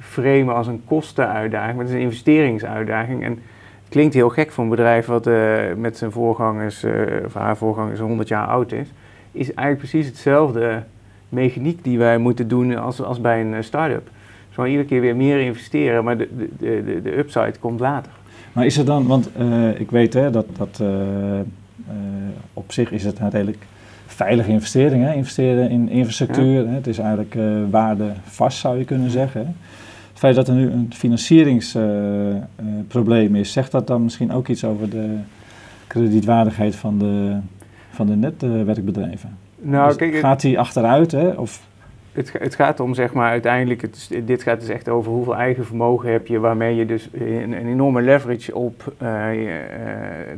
framen 0.00 0.54
als 0.54 0.66
een 0.66 0.82
kostenuitdaging, 0.84 1.76
maar 1.76 1.84
het 1.84 1.94
is 1.94 2.00
een 2.00 2.06
investeringsuitdaging. 2.06 3.22
En 3.22 3.30
het 3.30 3.88
klinkt 3.88 4.14
heel 4.14 4.28
gek 4.28 4.52
voor 4.52 4.64
een 4.64 4.70
bedrijf 4.70 5.06
wat 5.06 5.26
eh, 5.26 5.56
met 5.76 5.98
zijn 5.98 6.10
voorgangers, 6.10 6.82
eh, 6.82 6.92
of 7.24 7.34
haar 7.34 7.56
voorgangers 7.56 8.00
100 8.00 8.28
jaar 8.28 8.46
oud 8.46 8.72
is. 8.72 8.88
Is 9.32 9.54
eigenlijk 9.54 9.78
precies 9.78 10.06
hetzelfde 10.06 10.82
mechaniek 11.28 11.84
die 11.84 11.98
wij 11.98 12.18
moeten 12.18 12.48
doen 12.48 12.76
als, 12.76 13.02
als 13.02 13.20
bij 13.20 13.40
een 13.40 13.54
eh, 13.54 13.62
start-up. 13.62 14.08
Gewoon 14.50 14.70
iedere 14.70 14.88
keer 14.88 15.00
weer 15.00 15.16
meer 15.16 15.40
investeren, 15.40 16.04
maar 16.04 16.18
de, 16.18 16.28
de, 16.58 16.82
de, 16.84 17.02
de 17.02 17.18
upside 17.18 17.54
komt 17.60 17.80
later. 17.80 18.12
Maar 18.52 18.66
is 18.66 18.76
er 18.76 18.84
dan, 18.84 19.06
want 19.06 19.30
ik 19.78 19.90
weet 19.90 20.14
hè, 20.14 20.30
dat, 20.30 20.46
dat 20.56 20.82
op 22.52 22.72
zich 22.72 22.90
is 22.90 23.04
het 23.04 23.18
redelijk 23.18 23.66
veilige 24.06 24.50
investering. 24.50 25.04
Hè? 25.04 25.12
Investeren 25.12 25.70
in 25.70 25.88
infrastructuur, 25.88 26.68
hè? 26.68 26.74
het 26.74 26.86
is 26.86 26.98
eigenlijk 26.98 27.34
eh 27.34 27.42
waardevast 27.70 28.58
zou 28.58 28.78
je 28.78 28.84
kunnen 28.84 29.10
zeggen. 29.10 29.40
Hè? 29.40 29.46
Het 30.10 30.18
feit 30.18 30.34
dat 30.34 30.48
er 30.48 30.54
nu 30.54 30.70
een 30.70 30.90
financieringsprobleem 30.94 33.34
is, 33.34 33.52
zegt 33.52 33.70
dat 33.70 33.86
dan 33.86 34.02
misschien 34.02 34.32
ook 34.32 34.48
iets 34.48 34.64
over 34.64 34.90
de 34.90 35.16
kredietwaardigheid 35.86 36.76
van 36.76 36.98
de, 36.98 37.36
van 37.90 38.06
de 38.06 38.16
netwerkbedrijven? 38.16 39.36
Nou, 39.60 39.86
Dus 39.86 39.96
kijk, 39.96 40.16
gaat 40.16 40.40
die 40.40 40.58
achteruit? 40.58 41.12
Hè? 41.12 41.28
Of, 41.28 41.62
Het, 42.14 42.32
het 42.38 42.54
gaat 42.54 42.80
om, 42.80 42.94
zeg 42.94 43.12
maar, 43.12 43.30
uiteindelijk, 43.30 43.84
dit 44.26 44.42
gaat 44.42 44.60
dus 44.60 44.68
echt 44.68 44.88
over 44.88 45.12
hoeveel 45.12 45.36
eigen 45.36 45.66
vermogen 45.66 46.12
heb 46.12 46.26
je, 46.26 46.38
waarmee 46.38 46.74
je 46.74 46.86
dus 46.86 47.08
een, 47.12 47.52
enorme 47.52 48.02
leverage 48.02 48.54
op 48.54 48.94
eh, 48.98 49.06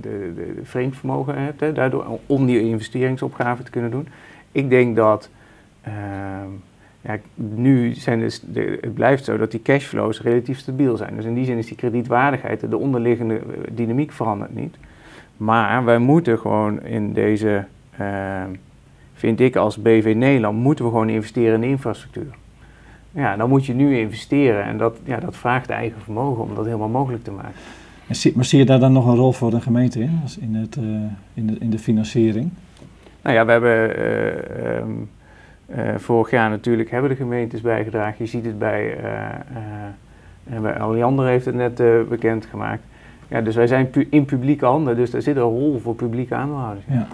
de, 0.00 0.32
de, 0.34 0.60
vreemd 0.62 0.96
vermogen 0.96 1.42
hebt, 1.42 1.60
hè, 1.60 1.72
daardoor, 1.72 2.18
om 2.26 2.46
die 2.46 2.60
investeringsopgave 2.60 3.62
te 3.62 3.70
kunnen 3.70 3.90
doen. 3.90 4.08
Ik 4.52 4.70
denk 4.70 4.96
dat, 4.96 5.30
ehm, 5.82 6.50
ja, 7.00 7.18
nu 7.34 7.94
zijn 7.94 8.20
dus 8.20 8.40
de, 8.40 8.78
het 8.80 8.94
blijft 8.94 9.24
zo 9.24 9.36
dat 9.36 9.50
die 9.50 9.62
cashflows 9.62 10.22
relatief 10.22 10.58
stabiel 10.58 10.96
zijn. 10.96 11.16
Dus 11.16 11.24
in 11.24 11.34
die 11.34 11.44
zin 11.44 11.58
is 11.58 11.66
die 11.66 11.76
kredietwaardigheid, 11.76 12.70
de 12.70 12.78
onderliggende 12.78 13.34
eh, 13.34 13.42
dynamiek 13.70 14.12
verandert 14.12 14.54
niet. 14.54 14.76
Maar 15.36 15.84
wij 15.84 15.98
moeten 15.98 16.38
gewoon 16.38 16.82
in 16.82 17.12
deze... 17.12 17.64
ehm, 17.96 18.50
vind 19.16 19.40
ik 19.40 19.56
als 19.56 19.76
BV 19.76 20.14
Nederland, 20.16 20.58
moeten 20.58 20.84
we 20.84 20.90
gewoon 20.90 21.08
investeren 21.08 21.54
in 21.54 21.60
de 21.60 21.66
infrastructuur. 21.66 22.34
Ja, 23.10 23.36
dan 23.36 23.48
moet 23.48 23.66
je 23.66 23.74
nu 23.74 23.98
investeren 23.98 24.64
en 24.64 24.78
dat, 24.78 24.98
ja, 25.04 25.20
dat 25.20 25.36
vraagt 25.36 25.70
eigen 25.70 26.00
vermogen 26.00 26.42
om 26.42 26.54
dat 26.54 26.64
helemaal 26.64 26.88
mogelijk 26.88 27.24
te 27.24 27.30
maken. 27.30 27.54
En 28.06 28.14
zie, 28.14 28.32
maar 28.34 28.44
zie 28.44 28.58
je 28.58 28.64
daar 28.64 28.78
dan 28.78 28.92
nog 28.92 29.06
een 29.06 29.16
rol 29.16 29.32
voor 29.32 29.50
de 29.50 29.60
gemeente 29.60 30.00
in, 30.00 30.20
als 30.22 30.38
in, 30.38 30.54
het, 30.54 30.76
in, 31.34 31.46
de, 31.46 31.56
in 31.58 31.70
de 31.70 31.78
financiering? 31.78 32.50
Nou 33.22 33.36
ja, 33.36 33.44
we 33.44 33.52
hebben 33.52 33.96
ehm, 35.66 35.98
vorig 35.98 36.30
jaar 36.30 36.50
natuurlijk 36.50 36.90
hebben 36.90 37.10
de 37.10 37.16
gemeentes 37.16 37.60
bijgedragen. 37.60 38.14
Je 38.18 38.26
ziet 38.26 38.44
het 38.44 38.58
bij, 38.58 38.98
bij 40.60 40.78
Alliander 40.78 41.26
heeft 41.26 41.44
het 41.44 41.54
net 41.54 42.08
bekendgemaakt. 42.08 42.82
Ja, 43.28 43.40
dus 43.40 43.54
wij 43.54 43.66
zijn 43.66 43.90
pu 43.90 44.06
in 44.10 44.24
publieke 44.24 44.64
handen, 44.64 44.96
dus 44.96 45.10
daar 45.10 45.22
zit 45.22 45.36
een 45.36 45.42
rol 45.42 45.78
voor 45.78 45.94
publieke 45.94 46.34
aandeelhouders. 46.34 46.84
Ja. 46.88 47.08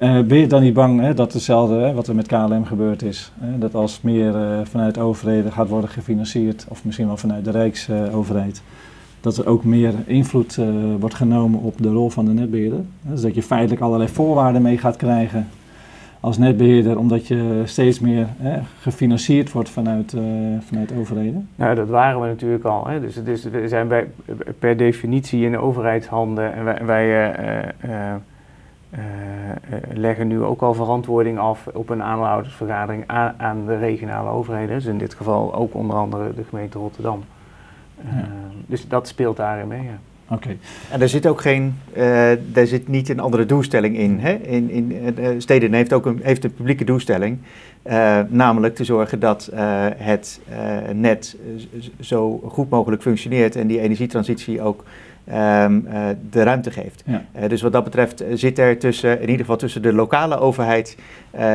Uh, 0.00 0.20
ben 0.20 0.38
je 0.38 0.46
dan 0.46 0.62
niet 0.62 0.74
bang 0.74 1.00
hè, 1.00 1.14
dat 1.14 1.32
hetzelfde 1.32 1.74
hè, 1.74 1.92
wat 1.92 2.06
er 2.06 2.14
met 2.14 2.26
KLM 2.26 2.64
gebeurd 2.64 3.02
is, 3.02 3.32
hè, 3.40 3.58
dat 3.58 3.74
als 3.74 4.00
meer 4.00 4.34
uh, 4.34 4.60
vanuit 4.62 4.98
overheden 4.98 5.52
gaat 5.52 5.68
worden 5.68 5.90
gefinancierd, 5.90 6.66
of 6.68 6.84
misschien 6.84 7.06
wel 7.06 7.16
vanuit 7.16 7.44
de 7.44 7.50
Rijksoverheid, 7.50 8.62
dat 9.20 9.36
er 9.36 9.46
ook 9.46 9.64
meer 9.64 9.94
invloed 10.06 10.56
uh, 10.56 10.66
wordt 10.98 11.14
genomen 11.14 11.60
op 11.60 11.74
de 11.82 11.88
rol 11.88 12.10
van 12.10 12.24
de 12.24 12.32
netbeheerder? 12.32 12.80
Dus 13.02 13.20
dat 13.20 13.34
je 13.34 13.42
feitelijk 13.42 13.80
allerlei 13.80 14.10
voorwaarden 14.10 14.62
mee 14.62 14.78
gaat 14.78 14.96
krijgen 14.96 15.48
als 16.20 16.38
netbeheerder, 16.38 16.98
omdat 16.98 17.26
je 17.26 17.62
steeds 17.64 18.00
meer 18.00 18.26
hè, 18.38 18.58
gefinancierd 18.80 19.52
wordt 19.52 19.68
vanuit, 19.68 20.14
vanuit 20.60 20.92
overheden? 20.98 21.48
Nou, 21.54 21.74
dat 21.74 21.88
waren 21.88 22.20
we 22.20 22.26
natuurlijk 22.26 22.64
al. 22.64 22.86
Hè. 22.86 23.00
Dus, 23.00 23.24
dus 23.24 23.44
we 23.44 23.68
zijn 23.68 23.88
bij, 23.88 24.06
per 24.58 24.76
definitie 24.76 25.44
in 25.44 25.50
de 25.50 25.58
overheidshanden 25.58 26.54
en 26.54 26.64
wij, 26.64 26.84
wij 26.84 27.34
leggen 29.92 30.26
nu 30.26 30.42
ook 30.42 30.62
al 30.62 30.74
verantwoording 30.74 31.38
af 31.38 31.66
op 31.72 31.88
een 31.88 32.02
aandeelhoudersvergadering 32.02 33.04
aan, 33.06 33.34
aan, 33.36 33.66
de 33.66 33.78
regionale 33.78 34.30
overheden. 34.30 34.74
Dus 34.74 34.84
in 34.84 34.98
dit 34.98 35.14
geval 35.14 35.54
ook 35.54 35.74
onder 35.74 35.96
andere 35.96 36.34
de 36.34 36.44
gemeente 36.48 36.78
Rotterdam. 36.78 37.24
Ja. 38.00 38.28
Dus 38.66 38.88
dat 38.88 39.08
speelt 39.08 39.36
daarin 39.36 39.68
mee. 39.68 39.82
Ja. 39.82 39.98
Oké. 40.32 40.56
En 40.90 41.00
er 41.00 41.08
zit 41.08 41.26
ook 41.26 41.40
geen, 41.40 41.74
uh, 41.96 42.30
daar 42.52 42.66
zit 42.66 42.88
niet 42.88 43.08
een 43.08 43.20
andere 43.20 43.46
doelstelling 43.46 43.96
in. 43.96 44.18
Hè? 44.18 44.32
in, 44.32 44.70
in 44.70 44.92
uh, 45.18 45.28
Steden 45.38 45.72
heeft 45.72 45.92
ook 45.92 46.06
een, 46.06 46.20
heeft 46.22 46.44
een 46.44 46.54
publieke 46.54 46.84
doelstelling, 46.84 47.38
uh, 47.86 48.20
namelijk 48.28 48.74
te 48.74 48.84
zorgen 48.84 49.20
dat 49.20 49.50
het 49.96 50.40
net 50.92 51.36
zo 52.00 52.42
goed 52.48 52.70
mogelijk 52.70 53.02
functioneert 53.02 53.56
en 53.56 53.66
die 53.66 53.80
energietransitie 53.80 54.62
ook 54.62 54.84
um, 55.28 55.86
de 56.30 56.42
ruimte 56.42 56.70
geeft. 56.70 57.04
Ja. 57.06 57.48
dus 57.48 57.62
wat 57.62 57.72
dat 57.72 57.84
betreft 57.84 58.24
zit 58.34 58.58
er 58.58 58.78
tussen, 58.78 59.14
in 59.14 59.20
ieder 59.20 59.40
geval 59.40 59.56
tussen 59.56 59.82
de 59.82 59.92
lokale 59.92 60.38
overheid, 60.38 60.96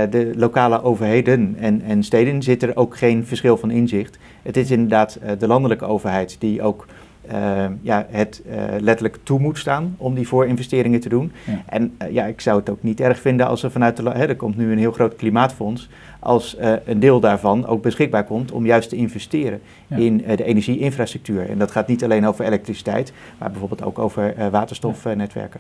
de 0.10 0.32
lokale 0.36 0.84
overheden 0.84 1.56
en, 1.60 1.82
en 1.82 2.04
steden, 2.04 2.44
zit 2.44 2.64
er 2.64 2.76
ook 2.76 2.98
geen 2.98 3.26
verschil 3.26 3.58
van 3.58 3.72
inzicht. 3.72 4.18
Het 4.42 4.58
is 4.58 4.72
inderdaad 4.72 5.20
de 5.40 5.48
landelijke 5.48 5.86
overheid 5.86 6.36
die 6.40 6.62
ook 6.62 6.86
uh, 7.32 7.66
ja, 7.82 8.06
het 8.10 8.42
uh, 8.48 8.56
letterlijk 8.80 9.18
toe 9.24 9.40
moet 9.40 9.58
staan 9.58 9.96
om 9.98 10.16
die 10.16 10.28
voorinvesteringen 10.28 11.00
te 11.00 11.10
doen. 11.10 11.32
Ja. 11.44 11.62
En 11.66 11.96
uh, 12.02 12.12
ja, 12.12 12.26
ik 12.26 12.42
zou 12.42 12.60
het 12.60 12.70
ook 12.70 12.84
niet 12.84 13.00
erg 13.00 13.20
vinden 13.20 13.48
als 13.48 13.64
er 13.64 13.72
vanuit 13.72 13.98
de. 13.98 14.10
Hè, 14.10 14.28
er 14.28 14.36
komt 14.36 14.58
nu 14.58 14.72
een 14.72 14.78
heel 14.78 14.92
groot 14.92 15.16
klimaatfonds. 15.16 15.90
Als 16.26 16.58
een 16.86 17.00
deel 17.00 17.20
daarvan 17.20 17.66
ook 17.66 17.82
beschikbaar 17.82 18.24
komt 18.24 18.52
om 18.52 18.66
juist 18.66 18.90
te 18.90 18.96
investeren 18.96 19.62
ja. 19.88 19.96
in 19.98 20.18
de 20.18 20.44
energieinfrastructuur. 20.44 21.50
En 21.50 21.58
dat 21.58 21.72
gaat 21.72 21.88
niet 21.88 22.04
alleen 22.04 22.28
over 22.28 22.46
elektriciteit, 22.46 23.14
maar 23.38 23.52
bijvoorbeeld 23.52 23.84
ook 23.84 24.00
over 24.00 24.34
waterstofnetwerken. 24.52 25.60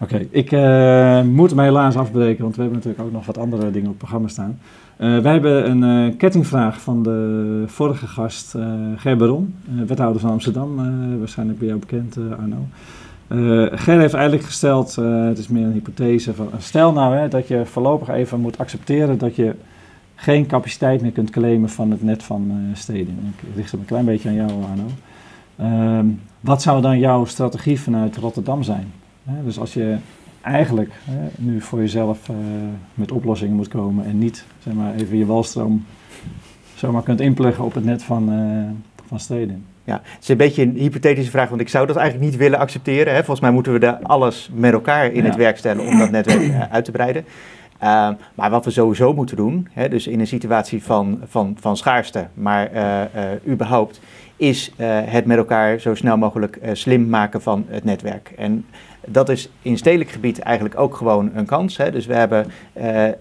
Oké, 0.00 0.26
ik 0.30 0.50
moet 1.24 1.50
hem 1.50 1.58
helaas 1.58 1.96
afbreken, 1.96 2.42
want 2.42 2.56
we 2.56 2.62
hebben 2.62 2.78
natuurlijk 2.78 3.08
ook 3.08 3.12
nog 3.12 3.26
wat 3.26 3.38
andere 3.38 3.70
dingen 3.70 3.82
op 3.82 3.88
het 3.88 3.98
programma 3.98 4.28
staan. 4.28 4.58
Wij 4.96 5.32
hebben 5.32 5.70
een 5.70 6.16
kettingvraag 6.16 6.80
van 6.80 7.02
de 7.02 7.62
vorige 7.66 8.06
gast, 8.06 8.54
Ger 8.96 9.16
Baron, 9.16 9.54
wethouder 9.86 10.20
van 10.20 10.30
Amsterdam. 10.30 10.76
waarschijnlijk 11.18 11.58
bij 11.58 11.68
jou 11.68 11.80
bekend, 11.80 12.16
Arno. 12.38 12.66
Ger 13.70 13.98
heeft 14.00 14.14
eigenlijk 14.14 14.44
gesteld, 14.44 14.94
het 14.96 15.38
is 15.38 15.48
meer 15.48 15.64
een 15.64 15.72
hypothese, 15.72 16.34
van, 16.34 16.48
stel 16.58 16.92
nou 16.92 17.16
hè, 17.16 17.28
dat 17.28 17.48
je 17.48 17.66
voorlopig 17.66 18.08
even 18.08 18.40
moet 18.40 18.58
accepteren 18.58 19.18
dat 19.18 19.36
je 19.36 19.54
geen 20.14 20.46
capaciteit 20.46 21.02
meer 21.02 21.12
kunt 21.12 21.30
claimen 21.30 21.68
van 21.68 21.90
het 21.90 22.02
net 22.02 22.22
van 22.22 22.70
steden. 22.72 23.34
Ik 23.36 23.54
richt 23.54 23.70
hem 23.70 23.80
een 23.80 23.86
klein 23.86 24.04
beetje 24.04 24.28
aan 24.28 24.34
jou, 24.34 24.50
Arno. 24.50 24.86
Ehm, 25.56 26.06
wat 26.40 26.62
zou 26.62 26.82
dan 26.82 26.98
jouw 26.98 27.24
strategie 27.24 27.80
vanuit 27.80 28.16
Rotterdam 28.16 28.62
zijn? 28.62 28.92
dus 29.44 29.58
als 29.58 29.74
je 29.74 29.96
eigenlijk 30.40 30.92
nu 31.36 31.60
voor 31.60 31.78
jezelf 31.78 32.28
uh, 32.28 32.36
met 32.94 33.12
oplossingen 33.12 33.56
moet 33.56 33.68
komen 33.68 34.04
en 34.04 34.18
niet 34.18 34.44
zeg 34.62 34.74
maar, 34.74 34.94
even 34.94 35.16
je 35.16 35.26
walstroom 35.26 35.84
zomaar 36.74 37.02
kunt 37.02 37.20
inpluggen 37.20 37.64
op 37.64 37.74
het 37.74 37.84
net 37.84 38.02
van, 38.02 38.32
uh, 38.32 38.64
van 39.06 39.20
steden. 39.20 39.64
Ja, 39.86 40.00
het 40.04 40.22
is 40.22 40.28
een 40.28 40.36
beetje 40.36 40.62
een 40.62 40.76
hypothetische 40.76 41.30
vraag, 41.30 41.48
want 41.48 41.60
ik 41.60 41.68
zou 41.68 41.86
dat 41.86 41.96
eigenlijk 41.96 42.30
niet 42.30 42.40
willen 42.40 42.58
accepteren. 42.58 43.12
Hè. 43.12 43.18
Volgens 43.18 43.40
mij 43.40 43.50
moeten 43.50 43.72
we 43.72 43.78
daar 43.78 43.98
alles 44.02 44.50
met 44.54 44.72
elkaar 44.72 45.12
in 45.12 45.22
ja. 45.22 45.28
het 45.28 45.36
werk 45.36 45.56
stellen 45.56 45.86
om 45.86 45.98
dat 45.98 46.10
netwerk 46.10 46.40
uh, 46.40 46.62
uit 46.70 46.84
te 46.84 46.90
breiden. 46.90 47.24
Uh, 47.82 48.08
maar 48.34 48.50
wat 48.50 48.64
we 48.64 48.70
sowieso 48.70 49.14
moeten 49.14 49.36
doen, 49.36 49.68
hè, 49.72 49.88
dus 49.88 50.06
in 50.06 50.20
een 50.20 50.26
situatie 50.26 50.82
van, 50.82 51.20
van, 51.26 51.56
van 51.60 51.76
schaarste, 51.76 52.26
maar 52.34 52.72
uh, 52.72 53.00
uh, 53.00 53.52
überhaupt, 53.52 54.00
is 54.36 54.72
het 54.76 55.24
met 55.24 55.36
elkaar 55.36 55.78
zo 55.78 55.94
snel 55.94 56.16
mogelijk 56.16 56.58
slim 56.72 57.08
maken 57.08 57.42
van 57.42 57.64
het 57.68 57.84
netwerk. 57.84 58.32
En 58.36 58.64
dat 59.06 59.28
is 59.28 59.50
in 59.62 59.78
stedelijk 59.78 60.10
gebied 60.10 60.38
eigenlijk 60.38 60.80
ook 60.80 60.96
gewoon 60.96 61.30
een 61.34 61.46
kans. 61.46 61.76
Hè. 61.76 61.90
Dus 61.90 62.06
we 62.06 62.14
hebben 62.14 62.46
uh, 62.72 63.06
uh, 63.06 63.12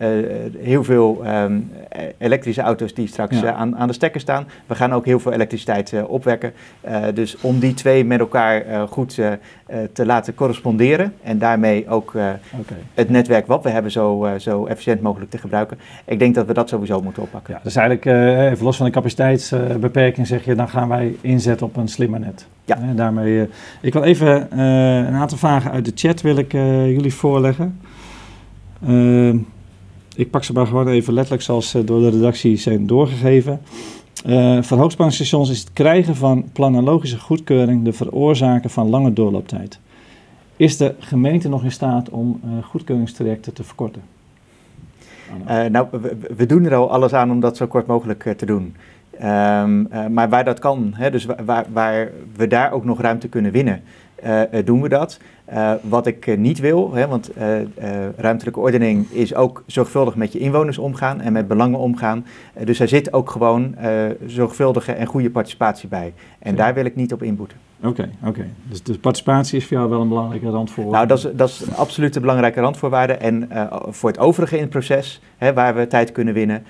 heel 0.57 0.83
veel 0.83 1.21
um, 1.27 1.71
elektrische 2.17 2.61
auto's 2.61 2.93
die 2.93 3.07
straks 3.07 3.39
ja. 3.39 3.53
aan, 3.53 3.77
aan 3.77 3.87
de 3.87 3.93
stekker 3.93 4.21
staan. 4.21 4.47
We 4.65 4.75
gaan 4.75 4.93
ook 4.93 5.05
heel 5.05 5.19
veel 5.19 5.31
elektriciteit 5.31 5.93
opwekken. 6.07 6.53
dus 7.13 7.37
om 7.41 7.59
die 7.59 7.73
twee 7.73 8.05
met 8.05 8.19
elkaar 8.19 8.87
goed 8.87 9.19
te 9.93 10.05
laten 10.05 10.35
corresponderen 10.35 11.13
en 11.23 11.37
daarmee 11.37 11.89
ook 11.89 12.09
okay. 12.09 12.77
het 12.93 13.09
netwerk 13.09 13.47
wat 13.47 13.63
we 13.63 13.69
hebben 13.69 13.91
zo, 13.91 14.27
zo 14.37 14.65
efficiënt 14.65 15.01
mogelijk 15.01 15.31
te 15.31 15.37
gebruiken. 15.37 15.77
Ik 16.05 16.19
denk 16.19 16.35
dat 16.35 16.47
we 16.47 16.53
dat 16.53 16.69
sowieso 16.69 17.01
moeten 17.01 17.23
oppakken. 17.23 17.53
Ja, 17.53 17.59
dus 17.63 17.75
eigenlijk 17.75 18.05
even 18.51 18.65
los 18.65 18.77
van 18.77 18.85
de 18.85 18.91
capaciteitsbeperking 18.91 20.27
zeg 20.27 20.45
je, 20.45 20.55
dan 20.55 20.69
gaan 20.69 20.87
wij 20.87 21.15
inzetten 21.21 21.67
op 21.67 21.75
een 21.75 21.87
slimmer 21.87 22.19
net. 22.19 22.47
Ja. 22.65 22.93
daarmee, 22.95 23.47
ik 23.81 23.93
wil 23.93 24.03
even 24.03 24.59
een 24.59 25.15
aantal 25.15 25.37
vragen 25.37 25.71
uit 25.71 25.85
de 25.85 25.91
chat 25.95 26.21
wil 26.21 26.37
ik 26.37 26.53
uh, 26.53 26.91
jullie 26.91 27.13
voorleggen. 27.13 27.79
Ik 30.15 30.29
pak 30.29 30.43
ze 30.43 30.53
maar 30.53 30.67
gewoon 30.67 30.87
even 30.87 31.13
letterlijk 31.13 31.43
zoals 31.43 31.69
ze 31.69 31.83
door 31.83 31.99
de 31.99 32.09
redactie 32.09 32.57
zijn 32.57 32.87
doorgegeven. 32.87 33.61
Uh, 34.25 34.61
voor 34.61 34.77
hoogspanningsstations 34.77 35.49
is 35.49 35.59
het 35.59 35.73
krijgen 35.73 36.15
van 36.15 36.49
planologische 36.53 37.19
goedkeuring 37.19 37.83
de 37.83 37.93
veroorzaker 37.93 38.69
van 38.69 38.89
lange 38.89 39.13
doorlooptijd. 39.13 39.79
Is 40.55 40.77
de 40.77 40.95
gemeente 40.99 41.49
nog 41.49 41.63
in 41.63 41.71
staat 41.71 42.09
om 42.09 42.41
goedkeuringstrajecten 42.63 43.53
te 43.53 43.63
verkorten? 43.63 44.01
nou, 45.71 45.87
we, 45.91 46.17
we, 46.35 46.45
doen 46.45 46.65
er 46.65 46.75
al 46.75 46.91
alles 46.91 47.13
aan 47.13 47.31
om 47.31 47.39
dat 47.39 47.57
zo 47.57 47.67
kort 47.67 47.87
mogelijk 47.87 48.33
te 48.37 48.45
doen. 48.45 48.75
Um, 49.23 49.87
maar 50.13 50.29
waar 50.29 50.43
dat 50.43 50.59
kan, 50.59 50.93
hè, 50.95 51.11
dus 51.11 51.25
waar, 51.45 51.65
waar, 51.73 52.09
we 52.35 52.47
daar 52.47 52.71
ook 52.71 52.85
nog 52.85 53.01
ruimte 53.01 53.27
kunnen 53.27 53.51
winnen, 53.51 53.81
uh, 54.25 54.41
doen 54.65 54.81
we 54.81 54.89
dat. 54.89 55.19
Uh, 55.53 55.71
wat 55.81 56.07
ik 56.07 56.37
niet 56.37 56.59
wil, 56.59 56.93
hè, 56.93 57.07
want 57.07 57.31
ruimtelijke 58.17 58.59
ordening 58.59 59.11
is 59.11 59.35
ook 59.35 59.63
zorgvuldig 59.65 60.15
met 60.15 60.33
je 60.33 60.39
inwoners 60.39 60.77
omgaan 60.77 61.21
en 61.21 61.33
met 61.33 61.47
belangen 61.47 61.79
omgaan. 61.79 62.25
dus 62.63 62.79
er 62.79 62.87
zit 62.87 63.13
ook 63.13 63.29
gewoon 63.29 63.75
zorgvuldige 64.25 64.91
en 64.91 65.05
goede 65.05 65.29
participatie 65.29 65.89
bij. 65.89 66.13
En 66.39 66.55
daar 66.55 66.73
wil 66.73 66.85
ik 66.85 66.95
niet 66.95 67.13
op 67.13 67.23
inboeten. 67.23 67.57
Oké, 67.87 68.01
okay, 68.01 68.11
oké. 68.19 68.29
Okay. 68.29 68.49
Dus 68.63 68.83
de 68.83 68.99
participatie 68.99 69.57
is 69.57 69.65
voor 69.65 69.77
jou 69.77 69.89
wel 69.89 70.01
een 70.01 70.07
belangrijke 70.07 70.49
randvoorwaarde? 70.49 70.95
Nou, 70.95 71.07
dat 71.07 71.17
is, 71.17 71.37
dat 71.37 71.49
is 71.49 71.75
absoluut 71.75 72.15
een 72.15 72.21
belangrijke 72.21 72.59
randvoorwaarde. 72.59 73.13
En 73.13 73.49
voor 73.87 74.09
het 74.09 74.19
overige 74.19 74.55
in 74.55 74.61
het 74.61 74.69
proces, 74.69 75.21
hè, 75.37 75.53
waar 75.53 75.75
we 75.75 75.87
tijd 75.87 76.11
kunnen 76.11 76.33
winnen, 76.33 76.63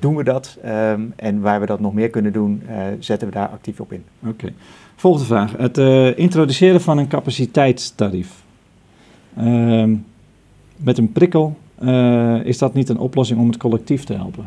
doen 0.00 0.16
we 0.16 0.24
dat. 0.24 0.58
Um, 0.66 1.12
en 1.16 1.40
waar 1.40 1.60
we 1.60 1.66
dat 1.66 1.80
nog 1.80 1.94
meer 1.94 2.10
kunnen 2.10 2.32
doen, 2.32 2.62
zetten 2.98 3.28
we 3.28 3.34
daar 3.34 3.48
actief 3.48 3.80
op 3.80 3.92
in. 3.92 4.04
Oké. 4.20 4.30
Okay. 4.30 4.54
Volgende 4.96 5.26
vraag. 5.26 5.56
Het 5.56 5.78
introduceren 6.16 6.80
van 6.80 6.98
een 6.98 7.08
capaciteitstarief. 7.08 8.42
Uh, 9.38 9.84
met 10.76 10.98
een 10.98 11.12
prikkel, 11.12 11.56
is 12.44 12.58
dat 12.58 12.74
niet 12.74 12.88
een 12.88 12.98
oplossing 12.98 13.40
om 13.40 13.46
het 13.46 13.56
collectief 13.56 14.04
te 14.04 14.14
helpen? 14.14 14.46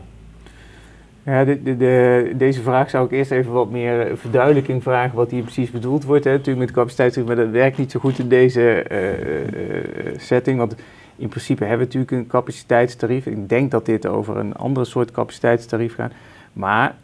Ja, 1.28 1.44
de, 1.44 1.64
de, 1.64 1.78
de, 1.78 2.32
deze 2.36 2.62
vraag 2.62 2.90
zou 2.90 3.06
ik 3.06 3.12
eerst 3.12 3.32
even 3.32 3.52
wat 3.52 3.70
meer 3.70 4.18
verduidelijking 4.18 4.84
vragen 4.84 5.16
wat 5.16 5.32
hier 5.32 5.42
precies 5.42 5.72
bedoeld 5.72 6.04
wordt. 6.04 6.24
Hè. 6.24 6.32
Natuurlijk 6.32 6.66
met 6.66 6.72
capaciteitstarief, 6.72 7.28
maar 7.28 7.46
dat 7.46 7.50
werkt 7.50 7.78
niet 7.78 7.92
zo 7.92 8.00
goed 8.00 8.20
in 8.20 8.28
deze 8.28 8.86
uh, 8.92 10.18
setting. 10.18 10.58
Want 10.58 10.76
in 11.16 11.28
principe 11.28 11.64
hebben 11.64 11.88
we 11.88 11.94
natuurlijk 11.94 12.12
een 12.12 12.28
capaciteitstarief. 12.28 13.26
Ik 13.26 13.50
denk 13.50 13.72
dat 13.72 13.86
dit 13.86 14.08
over 14.08 14.38
een 14.38 14.56
andere 14.56 14.86
soort 14.86 15.12
capaciteitstarief 15.12 15.96
gaat. 15.96 16.12
Maar, 16.54 16.96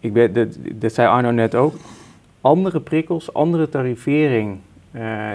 ik 0.00 0.12
ben, 0.12 0.32
dat, 0.32 0.56
dat 0.72 0.92
zei 0.92 1.08
Arno 1.08 1.30
net 1.30 1.54
ook, 1.54 1.74
andere 2.40 2.80
prikkels, 2.80 3.34
andere 3.34 3.68
tarivering, 3.68 4.58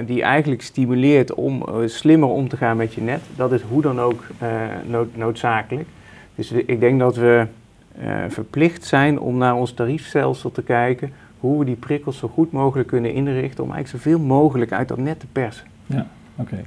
die 0.06 0.22
eigenlijk 0.22 0.62
stimuleert 0.62 1.34
om 1.34 1.64
slimmer 1.86 2.30
om 2.30 2.48
te 2.48 2.58
gaan 2.58 2.78
met 2.78 2.94
je 2.94 3.02
net. 3.02 3.22
Dat 3.36 3.52
is 3.52 3.62
hoe 3.62 3.82
dan 3.82 4.00
ook 4.00 4.24
nood, 4.86 5.16
noodzakelijk. 5.16 5.88
Dus 6.36 6.52
ik 6.52 6.80
denk 6.80 7.00
dat 7.00 7.16
we 7.16 7.46
verplicht 8.28 8.86
zijn 8.86 9.20
om 9.20 9.38
naar 9.38 9.56
ons 9.56 9.72
tariefstelsel 9.72 10.52
te 10.52 10.62
kijken. 10.62 11.12
Hoe 11.40 11.60
we 11.60 11.66
die 11.66 11.76
prikkels 11.76 12.18
zo 12.18 12.28
goed 12.28 12.52
mogelijk 12.52 12.88
kunnen 12.88 13.14
inrichten 13.14 13.64
om 13.64 13.72
eigenlijk 13.72 14.04
zoveel 14.04 14.26
mogelijk 14.26 14.72
uit 14.72 14.88
dat 14.88 14.98
net 14.98 15.20
te 15.20 15.26
persen. 15.32 15.66
Ja, 15.86 16.08
oké. 16.36 16.58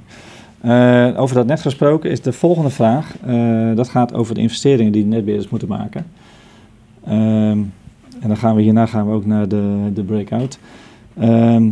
Eh, 0.61 1.19
over 1.21 1.35
dat 1.35 1.45
net 1.45 1.61
gesproken 1.61 2.11
is 2.11 2.21
de 2.21 2.33
volgende 2.33 2.69
vraag. 2.69 3.15
eh, 3.25 3.75
dat 3.75 3.89
gaat 3.89 4.13
over 4.13 4.35
de 4.35 4.41
investeringen 4.41 4.91
die 4.91 5.03
de 5.03 5.09
netbeheerders 5.09 5.49
moeten 5.49 5.67
maken. 5.67 6.05
Ehm, 7.03 7.59
en 8.19 8.27
dan 8.27 8.37
gaan 8.37 8.55
we 8.55 8.61
hierna 8.61 8.85
gaan 8.85 9.07
we 9.07 9.13
ook 9.13 9.25
naar 9.25 9.47
de, 9.47 9.89
de 9.93 10.03
breakout. 10.03 10.59
Ehm, 11.19 11.69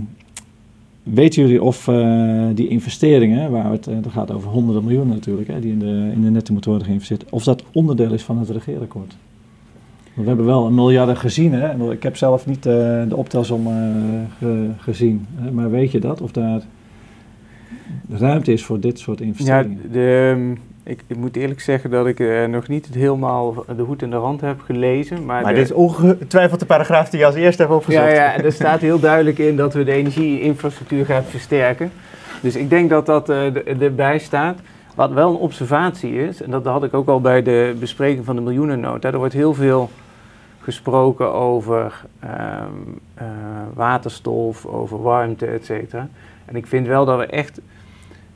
weten 1.04 1.42
jullie 1.42 1.64
of 1.64 1.88
eh, 1.88 2.46
die 2.54 2.68
investeringen, 2.68 3.52
waar 3.52 3.72
het, 3.72 3.84
dat 3.84 4.12
gaat 4.12 4.32
over 4.32 4.50
honderden 4.50 4.84
miljoenen 4.84 5.16
natuurlijk, 5.16 5.48
hè, 5.48 5.60
die 5.60 5.72
in 5.72 5.80
de, 5.80 6.12
in 6.14 6.22
de 6.22 6.30
netten 6.30 6.54
moeten 6.54 6.72
worden 6.72 6.88
geïnvesteerd, 6.88 7.30
of 7.30 7.44
dat 7.44 7.64
onderdeel 7.72 8.14
is 8.14 8.24
van 8.24 8.38
het 8.38 8.50
regeerakkoord? 8.50 9.16
We 10.22 10.28
hebben 10.28 10.46
wel 10.46 10.66
een 10.66 10.76
miljarden 10.76 11.18
gezien, 11.18 11.54
hè? 11.54 11.92
ik 11.92 12.04
heb 12.04 12.18
zelf 12.18 12.46
niet 12.46 12.66
uh, 12.66 12.74
de 13.08 13.16
optelsom 13.16 13.68
ge, 14.38 14.70
gezien, 14.78 15.28
hè? 15.36 15.52
maar 15.52 15.72
weet 15.72 15.92
je 15.92 16.00
dat? 16.00 16.22
Of 16.22 16.32
daar 16.32 16.62
ruimte 18.10 18.54
is 18.54 18.66
voor 18.66 18.80
dit 18.80 19.00
soort 19.00 19.22
investeringen? 19.22 19.80
Ja, 19.84 19.90
de, 19.92 20.34
um, 20.36 20.58
ik, 20.84 21.04
ik, 21.08 21.18
moet 21.18 21.36
eerlijk 21.36 21.62
zeggen 21.62 21.90
dat 21.90 22.08
ik 22.08 22.20
uh, 22.20 22.46
nog 22.46 22.68
niet 22.68 22.86
het 22.86 22.96
helemaal 22.96 23.66
de 23.76 23.82
hoed 23.82 24.02
en 24.02 24.10
de 24.10 24.16
rand 24.16 24.42
heb 24.42 24.62
gelezen. 24.62 25.26
Maar, 25.26 25.42
maar 25.42 25.54
de, 25.54 25.60
dit 25.60 25.70
is 25.70 25.76
ongetwijfeld 25.76 26.60
de 26.60 26.66
paragraaf 26.66 27.10
die 27.10 27.20
je 27.20 27.26
als 27.26 27.36
eerste 27.36 27.62
hebt 27.62 27.74
opgezocht. 27.74 28.06
Ja, 28.06 28.14
ja, 28.14 28.44
er 28.44 28.52
staat 28.52 28.80
heel 28.80 29.00
duidelijk 29.00 29.38
in 29.38 29.56
dat 29.56 29.74
we 29.74 29.84
de 29.84 29.92
energieinfrastructuur 29.92 31.06
gaan 31.06 31.24
versterken. 31.24 31.92
Dus 32.42 32.56
ik 32.56 32.70
denk 32.70 32.90
dat 32.90 33.06
dat 33.06 33.30
uh, 33.30 33.82
erbij 33.82 34.20
staat. 34.20 34.60
Wat 34.96 35.12
wel 35.12 35.30
een 35.30 35.36
observatie 35.36 36.28
is, 36.28 36.42
en 36.42 36.52
dat 36.52 36.66
had 36.66 36.84
ik 36.84 36.94
ook 36.94 37.08
al 37.08 37.22
bij 37.22 37.44
de 37.44 37.76
bespreking 37.80 38.26
van 38.26 38.36
de 38.36 38.42
miljoenennota. 38.42 39.12
Er 39.12 39.18
wordt 39.18 39.34
heel 39.34 39.54
veel 39.54 39.90
gesproken 40.60 41.34
over 41.34 42.06
um, 42.24 43.00
uh, 43.22 43.28
waterstof, 43.74 44.66
over 44.66 45.02
warmte, 45.02 45.46
et 45.46 45.66
cetera. 45.66 46.08
En 46.46 46.56
ik 46.56 46.68
vind 46.68 46.88
wel 46.88 47.06
dat 47.06 47.18
we 47.18 47.26
echt 47.26 47.62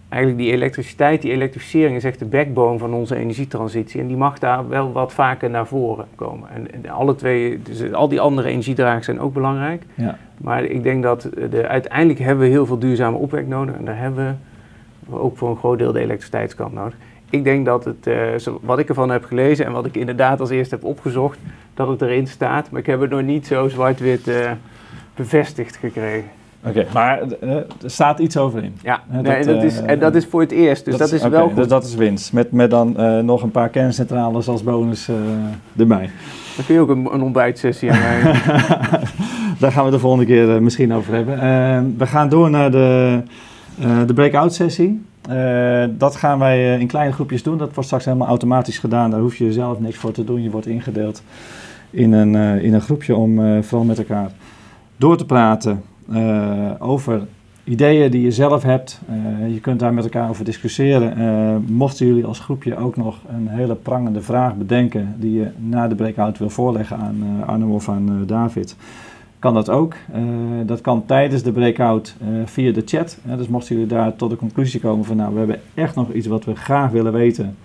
eigenlijk 0.09 0.43
die 0.43 0.51
elektriciteit, 0.51 1.21
die 1.21 1.31
elektrificering 1.31 1.95
is 1.95 2.03
echt 2.03 2.19
de 2.19 2.25
backbone 2.25 2.77
van 2.77 2.93
onze 2.93 3.15
energietransitie. 3.15 4.01
En 4.01 4.07
die 4.07 4.17
mag 4.17 4.39
daar 4.39 4.69
wel 4.69 4.91
wat 4.91 5.13
vaker 5.13 5.49
naar 5.49 5.67
voren 5.67 6.05
komen. 6.15 6.49
En, 6.49 6.71
en 6.71 6.89
alle 6.89 7.15
twee, 7.15 7.61
dus 7.61 7.93
al 7.93 8.07
die 8.07 8.21
andere 8.21 8.49
energiedragers 8.49 9.05
zijn 9.05 9.19
ook 9.19 9.33
belangrijk. 9.33 9.83
Ja. 9.93 10.17
Maar 10.37 10.63
ik 10.63 10.83
denk 10.83 11.03
dat 11.03 11.29
de, 11.49 11.67
uiteindelijk 11.67 12.19
hebben 12.19 12.45
we 12.45 12.51
heel 12.51 12.65
veel 12.65 12.79
duurzame 12.79 13.17
opwek 13.17 13.47
nodig. 13.47 13.75
En 13.75 13.85
daar 13.85 13.97
hebben 13.97 14.39
we 14.99 15.19
ook 15.19 15.37
voor 15.37 15.49
een 15.49 15.57
groot 15.57 15.77
deel 15.77 15.91
de 15.91 15.99
elektriciteitskant 15.99 16.73
nodig. 16.73 16.95
Ik 17.33 17.43
denk 17.43 17.65
dat 17.65 17.85
het, 17.85 18.07
uh, 18.07 18.37
zo, 18.37 18.59
wat 18.63 18.79
ik 18.79 18.89
ervan 18.89 19.09
heb 19.09 19.23
gelezen 19.23 19.65
en 19.65 19.71
wat 19.71 19.85
ik 19.85 19.95
inderdaad 19.95 20.39
als 20.39 20.49
eerste 20.49 20.75
heb 20.75 20.83
opgezocht, 20.83 21.39
dat 21.73 21.87
het 21.87 22.01
erin 22.01 22.27
staat. 22.27 22.71
Maar 22.71 22.79
ik 22.79 22.85
heb 22.85 23.01
het 23.01 23.09
nog 23.09 23.21
niet 23.21 23.47
zo 23.47 23.67
zwart-wit 23.67 24.27
uh, 24.27 24.51
bevestigd 25.15 25.75
gekregen. 25.75 26.29
Oké, 26.65 26.79
okay, 26.79 26.93
maar 26.93 27.21
uh, 27.43 27.55
er 27.55 27.65
staat 27.85 28.19
iets 28.19 28.37
over 28.37 28.63
in. 28.63 28.75
Ja, 28.81 29.03
dat, 29.07 29.21
nee, 29.21 29.45
dat 29.45 29.63
is, 29.63 29.81
en 29.81 29.99
dat 29.99 30.15
is 30.15 30.25
voor 30.25 30.41
het 30.41 30.51
eerst, 30.51 30.85
dus 30.85 30.97
dat, 30.97 31.09
dat 31.09 31.19
is, 31.19 31.25
okay, 31.25 31.31
wel 31.31 31.47
goed. 31.47 31.55
Dus 31.55 31.67
dat 31.67 31.83
is 31.83 31.95
winst, 31.95 32.33
met, 32.33 32.51
met 32.51 32.69
dan 32.69 32.95
nog 33.25 33.43
een 33.43 33.51
paar 33.51 33.69
kerncentrales 33.69 34.47
als 34.47 34.63
bonus 34.63 35.09
erbij. 35.77 36.09
Dan 36.55 36.65
kun 36.65 36.75
je 36.75 36.81
ook 36.81 36.89
een, 36.89 37.13
een 37.13 37.21
ontbijtsessie 37.21 37.91
aan 37.91 37.99
mij. 37.99 38.21
Daar 39.59 39.71
gaan 39.71 39.85
we 39.85 39.91
de 39.91 39.99
volgende 39.99 40.25
keer 40.25 40.63
misschien 40.63 40.93
over 40.93 41.13
hebben. 41.13 41.37
we 41.97 42.07
gaan 42.07 42.29
door 42.29 42.49
naar 42.49 42.71
de, 42.71 43.21
de 44.05 44.13
breakout 44.13 44.53
sessie. 44.53 45.01
Dat 45.97 46.15
gaan 46.15 46.39
wij 46.39 46.79
in 46.79 46.87
kleine 46.87 47.13
groepjes 47.13 47.43
doen. 47.43 47.57
Dat 47.57 47.69
wordt 47.69 47.85
straks 47.85 48.05
helemaal 48.05 48.27
automatisch 48.27 48.79
gedaan. 48.79 49.09
Daar 49.09 49.19
hoef 49.19 49.35
je 49.35 49.53
zelf 49.53 49.79
niks 49.79 49.97
voor 49.97 50.11
te 50.11 50.23
doen. 50.23 50.43
Je 50.43 50.51
wordt 50.51 50.67
ingedeeld 50.67 51.23
in 51.89 52.11
een, 52.11 52.35
in 52.61 52.73
een 52.73 52.81
groepje 52.81 53.15
om 53.15 53.63
vooral 53.63 53.85
met 53.85 53.97
elkaar 53.97 54.31
door 54.97 55.17
te 55.17 55.25
praten. 55.25 55.81
Uh, 56.09 56.71
over 56.79 57.27
ideeën 57.63 58.11
die 58.11 58.21
je 58.21 58.31
zelf 58.31 58.63
hebt. 58.63 59.01
Uh, 59.09 59.53
je 59.53 59.59
kunt 59.59 59.79
daar 59.79 59.93
met 59.93 60.03
elkaar 60.03 60.29
over 60.29 60.45
discussiëren. 60.45 61.19
Uh, 61.19 61.55
mochten 61.75 62.05
jullie 62.05 62.25
als 62.25 62.39
groepje 62.39 62.77
ook 62.77 62.97
nog 62.97 63.19
een 63.27 63.47
hele 63.47 63.75
prangende 63.75 64.21
vraag 64.21 64.55
bedenken 64.55 65.15
die 65.17 65.39
je 65.39 65.47
na 65.57 65.87
de 65.87 65.95
breakout 65.95 66.37
wil 66.37 66.49
voorleggen 66.49 66.97
aan 66.97 67.43
Arno 67.45 67.73
of 67.73 67.89
aan 67.89 68.23
David, 68.25 68.75
kan 69.43 69.53
dat 69.53 69.69
ook. 69.69 69.95
dat 70.65 70.81
kan 70.81 71.05
tijdens 71.05 71.43
de 71.43 71.51
breakout 71.51 72.15
via 72.45 72.71
de 72.71 72.81
chat. 72.85 73.17
dus 73.37 73.47
mochten 73.47 73.75
jullie 73.75 73.89
daar 73.89 74.15
tot 74.15 74.29
de 74.29 74.35
conclusie 74.35 74.79
komen 74.79 75.05
van 75.05 75.15
nou, 75.15 75.31
we 75.33 75.37
hebben 75.37 75.61
echt 75.73 75.95
nog 75.95 76.11
iets 76.11 76.27
wat 76.27 76.45
we 76.45 76.55
graag 76.55 76.91
willen 76.91 77.13
weten. 77.13 77.55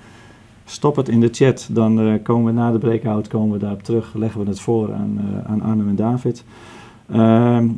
Stop 0.65 0.97
het 0.97 1.09
in 1.09 1.21
de 1.21 1.29
chat, 1.33 1.69
dan 1.73 2.21
komen 2.23 2.45
we 2.45 2.61
na 2.61 2.73
de 2.73 2.79
breakout 2.79 3.29
komen 3.29 3.53
we 3.53 3.59
daarop 3.59 3.83
terug, 3.83 4.15
leggen 4.15 4.41
we 4.41 4.49
het 4.49 4.61
voor 4.61 4.93
aan, 4.93 5.21
aan 5.47 5.63
Arno 5.63 5.89
en 5.89 5.97
David. 5.97 6.45
Uh, 7.11 7.17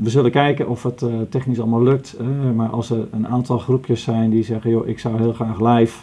we 0.02 0.10
zullen 0.10 0.30
kijken 0.30 0.68
of 0.68 0.82
het 0.82 1.04
technisch 1.28 1.60
allemaal 1.60 1.82
lukt. 1.82 2.16
Maar 2.54 2.68
als 2.68 2.90
er 2.90 3.08
een 3.10 3.28
aantal 3.28 3.58
groepjes 3.58 4.02
zijn 4.02 4.30
die 4.30 4.44
zeggen, 4.44 4.70
joh, 4.70 4.88
ik 4.88 4.98
zou 4.98 5.16
heel 5.16 5.32
graag 5.32 5.60
live, 5.60 5.98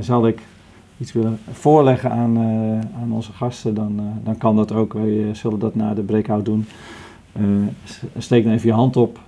zal 0.00 0.26
ik 0.26 0.42
iets 0.98 1.12
willen 1.12 1.38
voorleggen 1.52 2.10
aan, 2.10 2.38
aan 3.02 3.12
onze 3.12 3.32
gasten, 3.32 3.74
dan, 3.74 4.00
dan 4.24 4.38
kan 4.38 4.56
dat 4.56 4.72
ook. 4.72 4.92
Wij 4.92 5.34
zullen 5.34 5.58
dat 5.58 5.74
na 5.74 5.94
de 5.94 6.02
breakout 6.02 6.44
doen. 6.44 6.66
Steek 8.18 8.44
dan 8.44 8.52
even 8.52 8.68
je 8.68 8.74
hand 8.74 8.96
op 8.96 9.20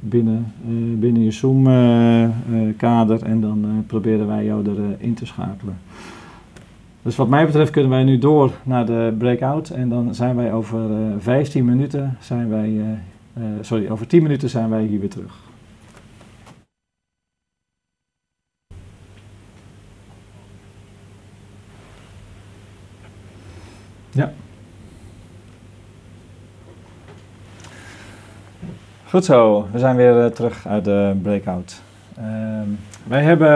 binnen, 0.00 0.52
binnen 0.98 1.22
je 1.22 1.30
Zoom-kader 1.30 3.22
en 3.22 3.40
dan 3.40 3.84
proberen 3.86 4.26
wij 4.26 4.44
jou 4.44 4.64
erin 4.98 5.14
te 5.14 5.26
schakelen. 5.26 5.78
Dus 7.02 7.16
wat 7.16 7.28
mij 7.28 7.46
betreft 7.46 7.70
kunnen 7.70 7.90
wij 7.90 8.04
nu 8.04 8.18
door 8.18 8.52
naar 8.62 8.86
de 8.86 9.14
breakout 9.18 9.70
en 9.70 9.88
dan 9.88 10.14
zijn 10.14 10.36
wij 10.36 10.52
over 10.52 10.90
uh, 10.90 11.14
15 11.18 11.64
minuten, 11.64 12.16
zijn 12.20 12.48
wij, 12.48 12.80
sorry, 13.60 13.88
over 13.88 14.06
10 14.06 14.22
minuten 14.22 14.50
zijn 14.50 14.70
wij 14.70 14.84
hier 14.84 15.00
weer 15.00 15.08
terug. 15.08 15.44
Ja. 24.16 24.32
Goed 29.08 29.24
zo, 29.24 29.66
we 29.72 29.78
zijn 29.78 29.96
weer 29.96 30.24
uh, 30.24 30.26
terug 30.26 30.66
uit 30.66 30.84
de 30.84 31.16
breakout. 31.22 31.80
Ehm, 32.16 32.68
wij 33.04 33.22
hebben 33.22 33.50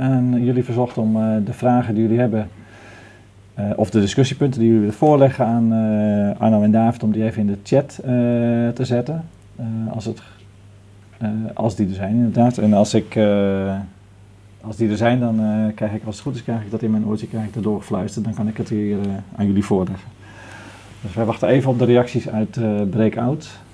aan 0.00 0.44
jullie 0.44 0.64
verzocht 0.64 0.98
om 0.98 1.16
uh, 1.16 1.36
de 1.44 1.52
vragen 1.52 1.94
die 1.94 2.02
jullie 2.02 2.18
hebben, 2.18 2.48
of 3.76 3.90
de 3.90 4.00
discussiepunten 4.00 4.58
die 4.58 4.68
jullie 4.68 4.82
willen 4.82 4.98
voorleggen 4.98 5.46
aan 5.46 5.72
Arno 6.38 6.62
en 6.62 6.70
David, 6.70 7.02
om 7.02 7.12
die 7.12 7.24
even 7.24 7.40
in 7.40 7.46
de 7.46 7.58
chat 7.62 7.98
te 8.74 8.84
zetten. 8.84 9.24
als, 9.90 10.04
het, 10.04 10.22
als 11.54 11.76
die 11.76 11.88
er 11.88 11.94
zijn, 11.94 12.14
inderdaad. 12.14 12.58
En 12.58 12.72
als, 12.72 12.94
ik, 12.94 13.18
als 14.60 14.76
die 14.76 14.90
er 14.90 14.96
zijn, 14.96 15.20
dan 15.20 15.72
krijg 15.74 15.92
ik, 15.92 16.04
als 16.04 16.14
het 16.14 16.24
goed 16.24 16.34
is, 16.34 16.42
krijg 16.42 16.62
ik 16.62 16.70
dat 16.70 16.82
in 16.82 16.90
mijn 16.90 17.06
oortje 17.06 17.26
krijg 17.26 17.46
ik 17.46 17.62
doorgefluisterd. 17.62 18.24
Dan 18.24 18.34
kan 18.34 18.48
ik 18.48 18.56
het 18.56 18.68
hier 18.68 18.98
aan 19.36 19.46
jullie 19.46 19.64
voorleggen. 19.64 20.08
Dus 21.00 21.14
wij 21.14 21.24
wachten 21.24 21.48
even 21.48 21.70
op 21.70 21.78
de 21.78 21.84
reacties 21.84 22.28
uit 22.28 22.58
Breakout. 22.90 23.64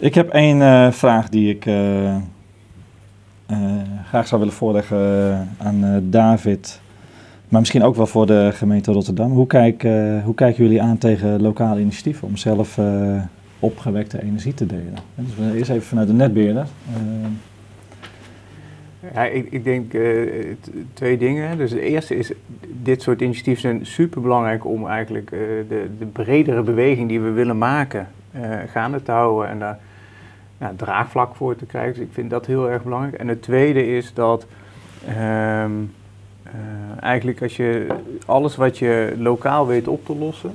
Ik 0.00 0.14
heb 0.14 0.28
één 0.28 0.60
uh, 0.60 0.90
vraag 0.90 1.28
die 1.28 1.54
ik 1.54 1.66
uh, 1.66 2.14
uh, 2.14 2.18
graag 4.08 4.26
zou 4.26 4.40
willen 4.40 4.56
voorleggen 4.56 4.98
aan 5.58 6.02
David, 6.02 6.80
maar 7.48 7.60
misschien 7.60 7.82
ook 7.82 7.96
wel 7.96 8.06
voor 8.06 8.26
de 8.26 8.50
gemeente 8.52 8.92
Rotterdam. 8.92 9.32
Hoe, 9.32 9.46
kijk, 9.46 9.82
hoe 10.24 10.34
kijken 10.34 10.64
jullie 10.64 10.82
aan 10.82 10.98
tegen 10.98 11.42
lokale 11.42 11.80
initiatieven 11.80 12.28
om 12.28 12.36
zelf 12.36 12.78
opgewekte 13.58 14.22
energie 14.22 14.54
te 14.54 14.66
delen? 14.66 14.94
Dus 15.14 15.54
eerst 15.54 15.70
even 15.70 15.82
vanuit 15.82 16.08
de 16.08 16.14
netbeheerder. 16.14 16.66
Ja, 19.14 19.24
ik, 19.24 19.46
ik 19.50 19.64
denk 19.64 19.92
twee 20.92 21.18
dingen. 21.18 21.58
Dus 21.58 21.70
het 21.70 21.80
eerste 21.80 22.16
is, 22.16 22.32
dit 22.82 23.02
soort 23.02 23.20
initiatieven 23.20 23.62
zijn 23.62 23.86
super 23.86 24.20
belangrijk 24.20 24.66
om 24.66 24.86
eigenlijk 24.86 25.30
de, 25.68 25.90
de 25.98 26.06
bredere 26.06 26.62
beweging 26.62 27.08
die 27.08 27.20
we 27.20 27.30
willen 27.30 27.58
maken 27.58 28.08
gaande 28.72 29.02
te 29.02 29.10
houden 29.10 29.48
en 29.48 29.58
daar 29.58 29.78
ja, 30.58 30.72
draagvlak 30.76 31.34
voor 31.34 31.56
te 31.56 31.66
krijgen. 31.66 31.94
Dus 31.94 32.02
ik 32.02 32.12
vind 32.12 32.30
dat 32.30 32.46
heel 32.46 32.70
erg 32.70 32.82
belangrijk. 32.82 33.14
En 33.14 33.28
het 33.28 33.42
tweede 33.42 33.96
is 33.96 34.14
dat 34.14 34.46
um, 35.08 35.94
uh, 36.46 36.52
eigenlijk 37.00 37.42
als 37.42 37.56
je 37.56 37.86
alles 38.26 38.56
wat 38.56 38.78
je 38.78 39.14
lokaal 39.18 39.66
weet 39.66 39.88
op 39.88 40.04
te 40.04 40.16
lossen, 40.16 40.52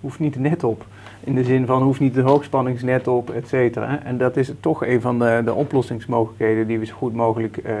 hoeft 0.00 0.18
niet 0.18 0.36
net 0.36 0.64
op. 0.64 0.86
In 1.24 1.34
de 1.34 1.44
zin 1.44 1.66
van 1.66 1.82
hoeft 1.82 2.00
niet 2.00 2.14
de 2.14 2.20
hoogspanningsnet 2.20 3.08
op, 3.08 3.30
et 3.30 3.48
cetera. 3.48 4.02
En 4.02 4.18
dat 4.18 4.36
is 4.36 4.52
toch 4.60 4.84
een 4.86 5.00
van 5.00 5.18
de, 5.18 5.42
de 5.44 5.54
oplossingsmogelijkheden 5.54 6.66
die 6.66 6.78
we 6.78 6.84
zo 6.84 6.94
goed 6.94 7.14
mogelijk 7.14 7.56
uh, 7.56 7.72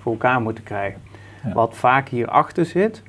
voor 0.00 0.12
elkaar 0.12 0.40
moeten 0.40 0.64
krijgen. 0.64 1.00
Ja. 1.44 1.52
Wat 1.52 1.76
vaak 1.76 2.08
hierachter 2.08 2.64
zit, 2.64 3.02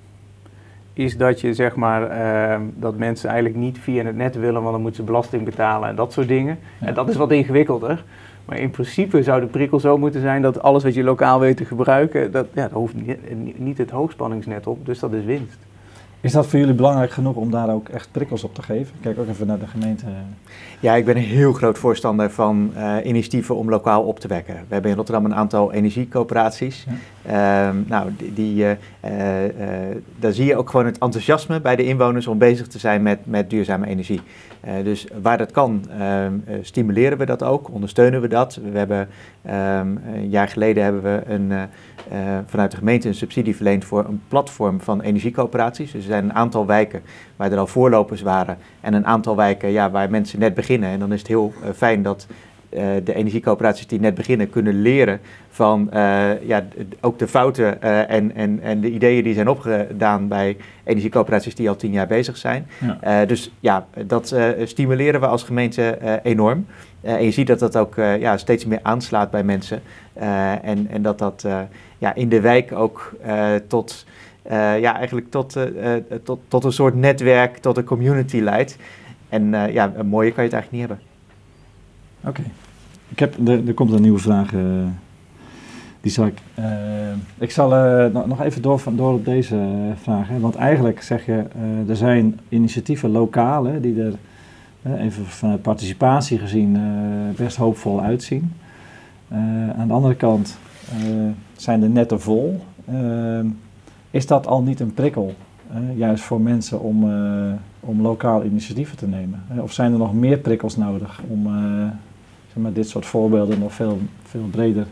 is 0.93 1.17
dat 1.17 1.41
je 1.41 1.53
zeg 1.53 1.75
maar 1.75 2.09
ehm, 2.09 2.61
dat 2.75 2.97
mensen 2.97 3.29
eigenlijk 3.29 3.59
niet 3.59 3.79
via 3.79 4.03
het 4.03 4.15
net 4.15 4.35
willen, 4.35 4.61
want 4.61 4.71
dan 4.71 4.81
moeten 4.81 4.99
ze 4.99 5.11
belasting 5.11 5.43
betalen 5.43 5.89
en 5.89 5.95
dat 5.95 6.13
soort 6.13 6.27
dingen. 6.27 6.59
En 6.79 6.93
dat 6.93 7.09
is 7.09 7.15
wat 7.15 7.31
ingewikkelder. 7.31 8.03
Maar 8.45 8.57
in 8.57 8.69
principe 8.69 9.23
zou 9.23 9.41
de 9.41 9.47
prikkel 9.47 9.79
zo 9.79 9.97
moeten 9.97 10.21
zijn 10.21 10.41
dat 10.41 10.61
alles 10.61 10.83
wat 10.83 10.93
je 10.93 11.03
lokaal 11.03 11.39
weet 11.39 11.57
te 11.57 11.65
gebruiken, 11.65 12.31
dat, 12.31 12.47
ja, 12.53 12.61
dat 12.61 12.71
hoeft 12.71 12.93
niet, 12.95 13.59
niet 13.59 13.77
het 13.77 13.89
hoogspanningsnet 13.89 14.67
op, 14.67 14.85
dus 14.85 14.99
dat 14.99 15.13
is 15.13 15.23
winst. 15.23 15.59
Is 16.23 16.31
dat 16.31 16.47
voor 16.47 16.59
jullie 16.59 16.73
belangrijk 16.73 17.11
genoeg 17.11 17.35
om 17.35 17.51
daar 17.51 17.69
ook 17.69 17.89
echt 17.89 18.09
prikkels 18.11 18.43
op 18.43 18.55
te 18.55 18.61
geven? 18.61 18.95
Kijk 19.01 19.19
ook 19.19 19.27
even 19.27 19.47
naar 19.47 19.59
de 19.59 19.67
gemeente. 19.67 20.05
Ja, 20.79 20.95
ik 20.95 21.05
ben 21.05 21.17
een 21.17 21.23
heel 21.23 21.53
groot 21.53 21.77
voorstander 21.77 22.31
van 22.31 22.71
uh, 22.77 22.95
initiatieven 23.03 23.55
om 23.55 23.69
lokaal 23.69 24.03
op 24.03 24.19
te 24.19 24.27
wekken. 24.27 24.53
We 24.53 24.73
hebben 24.73 24.91
in 24.91 24.97
Rotterdam 24.97 25.25
een 25.25 25.35
aantal 25.35 25.73
energiecoöperaties. 25.73 26.85
Ja. 27.25 27.69
Uh, 27.69 27.75
nou, 27.85 28.09
die, 28.17 28.33
die 28.33 28.63
uh, 28.63 28.71
daar 30.19 30.33
zie 30.33 30.45
je 30.45 30.57
ook 30.57 30.69
gewoon 30.69 30.85
het 30.85 30.97
enthousiasme 30.97 31.61
bij 31.61 31.75
de 31.75 31.85
inwoners 31.85 32.27
om 32.27 32.37
bezig 32.37 32.67
te 32.67 32.79
zijn 32.79 33.01
met, 33.01 33.19
met 33.23 33.49
duurzame 33.49 33.87
energie. 33.87 34.21
Dus 34.83 35.07
waar 35.21 35.37
dat 35.37 35.51
kan, 35.51 35.85
ehm, 35.99 36.33
stimuleren 36.61 37.17
we 37.17 37.25
dat 37.25 37.43
ook, 37.43 37.69
ondersteunen 37.69 38.21
we 38.21 38.27
dat. 38.27 38.59
We 38.71 38.77
hebben 38.77 39.09
ehm, 39.41 39.95
een 40.13 40.29
jaar 40.29 40.47
geleden 40.47 40.83
hebben 40.83 41.01
we 41.01 41.21
een, 41.27 41.51
vanuit 42.45 42.71
de 42.71 42.77
gemeente 42.77 43.07
een 43.07 43.15
subsidie 43.15 43.55
verleend 43.55 43.85
voor 43.85 44.05
een 44.05 44.21
platform 44.27 44.81
van 44.81 45.01
energiecoöperaties. 45.01 45.91
Dus 45.91 46.01
er 46.01 46.07
zijn 46.07 46.23
een 46.23 46.33
aantal 46.33 46.65
wijken 46.65 47.01
waar 47.35 47.51
er 47.51 47.57
al 47.57 47.67
voorlopers 47.67 48.21
waren 48.21 48.57
en 48.81 48.93
een 48.93 49.05
aantal 49.05 49.35
wijken 49.35 49.69
ja, 49.69 49.91
waar 49.91 50.09
mensen 50.09 50.39
net 50.39 50.53
beginnen. 50.53 50.89
En 50.89 50.99
dan 50.99 51.13
is 51.13 51.19
het 51.19 51.27
heel 51.27 51.53
fijn 51.75 52.01
dat 52.01 52.27
uh, 52.75 52.85
de 53.03 53.13
energiecoöperaties 53.13 53.87
die 53.87 53.99
net 53.99 54.15
beginnen 54.15 54.49
kunnen 54.49 54.81
leren 54.81 55.19
van 55.49 55.89
uh, 55.93 56.47
ja, 56.47 56.65
ook 57.01 57.19
de 57.19 57.27
fouten 57.27 57.81
en, 57.81 58.35
en, 58.35 58.59
en 58.61 58.81
de 58.81 58.91
ideeën 58.91 59.23
die 59.23 59.33
zijn 59.33 59.49
opgedaan 59.49 60.27
bij 60.27 60.57
energiecoöperaties 60.83 61.55
die 61.55 61.69
al 61.69 61.75
tien 61.75 61.91
jaar 61.91 62.07
bezig 62.07 62.37
zijn. 62.37 62.67
Ja. 63.01 63.25
dus 63.25 63.51
ja, 63.59 63.87
dat 64.05 64.35
stimuleren 64.63 65.19
we 65.19 65.27
als 65.27 65.43
gemeente 65.43 65.97
enorm. 66.23 66.65
en 67.01 67.23
je 67.23 67.31
ziet 67.31 67.47
dat 67.47 67.59
dat 67.59 67.77
ook 67.77 67.95
ja, 67.95 68.37
steeds 68.37 68.65
meer 68.65 68.79
aanslaat 68.81 69.31
bij 69.31 69.43
mensen. 69.43 69.81
en, 70.61 70.87
en 70.89 71.01
dat 71.01 71.19
dat 71.19 71.45
ja, 71.97 72.13
in 72.15 72.29
de 72.29 72.41
wijk 72.41 72.71
ook 72.71 73.15
tot 73.67 74.05
ja, 74.49 74.95
eigenlijk 74.97 75.29
tot, 75.29 75.57
tot, 76.23 76.39
tot 76.47 76.63
een 76.63 76.71
soort 76.71 76.95
netwerk, 76.95 77.57
tot 77.57 77.77
een 77.77 77.83
community 77.83 78.39
leidt. 78.39 78.77
En 79.29 79.71
ja, 79.71 79.93
een 79.95 80.07
mooie 80.07 80.31
kan 80.31 80.43
je 80.43 80.49
het 80.49 80.59
eigenlijk 80.59 80.71
niet 80.71 80.81
hebben. 80.81 80.99
Oké. 82.23 82.62
Ik 83.13 83.19
heb, 83.19 83.47
er, 83.47 83.67
er 83.67 83.73
komt 83.73 83.91
een 83.91 84.01
nieuwe 84.01 84.19
vraag. 84.19 84.53
die 86.01 86.11
zal 86.11 86.25
ik. 86.25 86.37
ik 87.37 87.51
zal 87.51 87.69
nog 88.11 88.41
even 88.41 88.61
door, 88.61 88.81
door 88.91 89.13
op 89.13 89.25
deze 89.25 89.57
vraag. 90.01 90.27
Hè, 90.27 90.39
want 90.39 90.55
eigenlijk 90.55 91.01
zeg 91.01 91.25
je, 91.25 91.43
er 91.87 91.95
zijn 91.95 92.39
initiatieven 92.49 93.09
lokaal 93.09 93.65
hè, 93.65 93.79
die 93.79 94.01
er 94.01 94.13
even 94.97 95.25
vanuit 95.25 95.61
participatie 95.61 96.39
gezien 96.39 96.77
best 97.35 97.57
hoopvol 97.57 98.01
uitzien. 98.01 98.53
aan 99.77 99.87
de 99.87 99.93
andere 99.93 100.15
kant 100.15 100.57
zijn 101.55 101.79
de 101.79 101.89
netten 101.89 102.21
vol. 102.21 102.59
Is 104.11 104.27
dat 104.27 104.47
al 104.47 104.61
niet 104.61 104.79
een 104.79 104.93
prikkel, 104.93 105.33
juist 105.95 106.23
voor 106.23 106.41
mensen 106.41 106.81
om, 106.81 107.03
om 107.79 108.01
lokaal 108.01 108.43
initiatieven 108.43 108.97
te 108.97 109.07
nemen? 109.07 109.43
Of 109.57 109.71
zijn 109.71 109.91
er 109.91 109.97
nog 109.97 110.13
meer 110.13 110.37
prikkels 110.37 110.77
nodig 110.77 111.21
om 111.27 111.47
maar, 112.53 112.73
dit 112.73 112.89
soort 112.89 113.05
voorbeelden 113.05 113.59
nog 113.59 113.73
veel, 113.73 113.99
veel 114.23 114.47
breder 114.51 114.85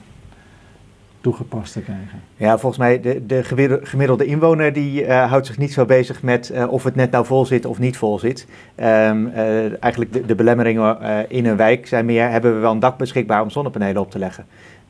toegepast 1.22 1.74
te 1.74 1.82
krijgen? 1.82 2.22
Ja, 2.36 2.57
volgens 2.57 2.78
mij 2.78 3.01
de, 3.01 3.26
de 3.26 3.43
gemiddelde 3.84 4.26
inwoner 4.26 4.74
die 4.74 5.05
uh, 5.05 5.30
houdt 5.30 5.45
zich 5.45 5.57
niet 5.57 5.74
zo 5.74 5.86
bezig 5.86 6.22
met 6.24 6.51
uh, 6.53 6.72
of 6.72 6.84
het 6.84 6.95
net 6.95 7.12
nou 7.12 7.26
vol 7.26 7.45
zit 7.45 7.66
of 7.66 7.80
niet 7.80 7.97
vol 7.97 8.20
zit. 8.20 8.47
Um, 8.78 9.28
uh, 9.28 9.84
eigenlijk 9.84 10.14
de, 10.14 10.26
de 10.26 10.36
belemmeringen 10.36 10.97
in 11.30 11.45
een 11.45 11.57
wijk 11.57 11.88
zijn 11.88 12.05
meer, 12.05 12.30
hebben 12.30 12.53
we 12.53 12.59
wel 12.59 12.72
een 12.72 12.80
dak 12.80 12.97
beschikbaar 12.97 13.41
om 13.41 13.49
zonnepanelen 13.49 14.01
op 14.01 14.12
te 14.12 14.20
leggen? 14.20 14.45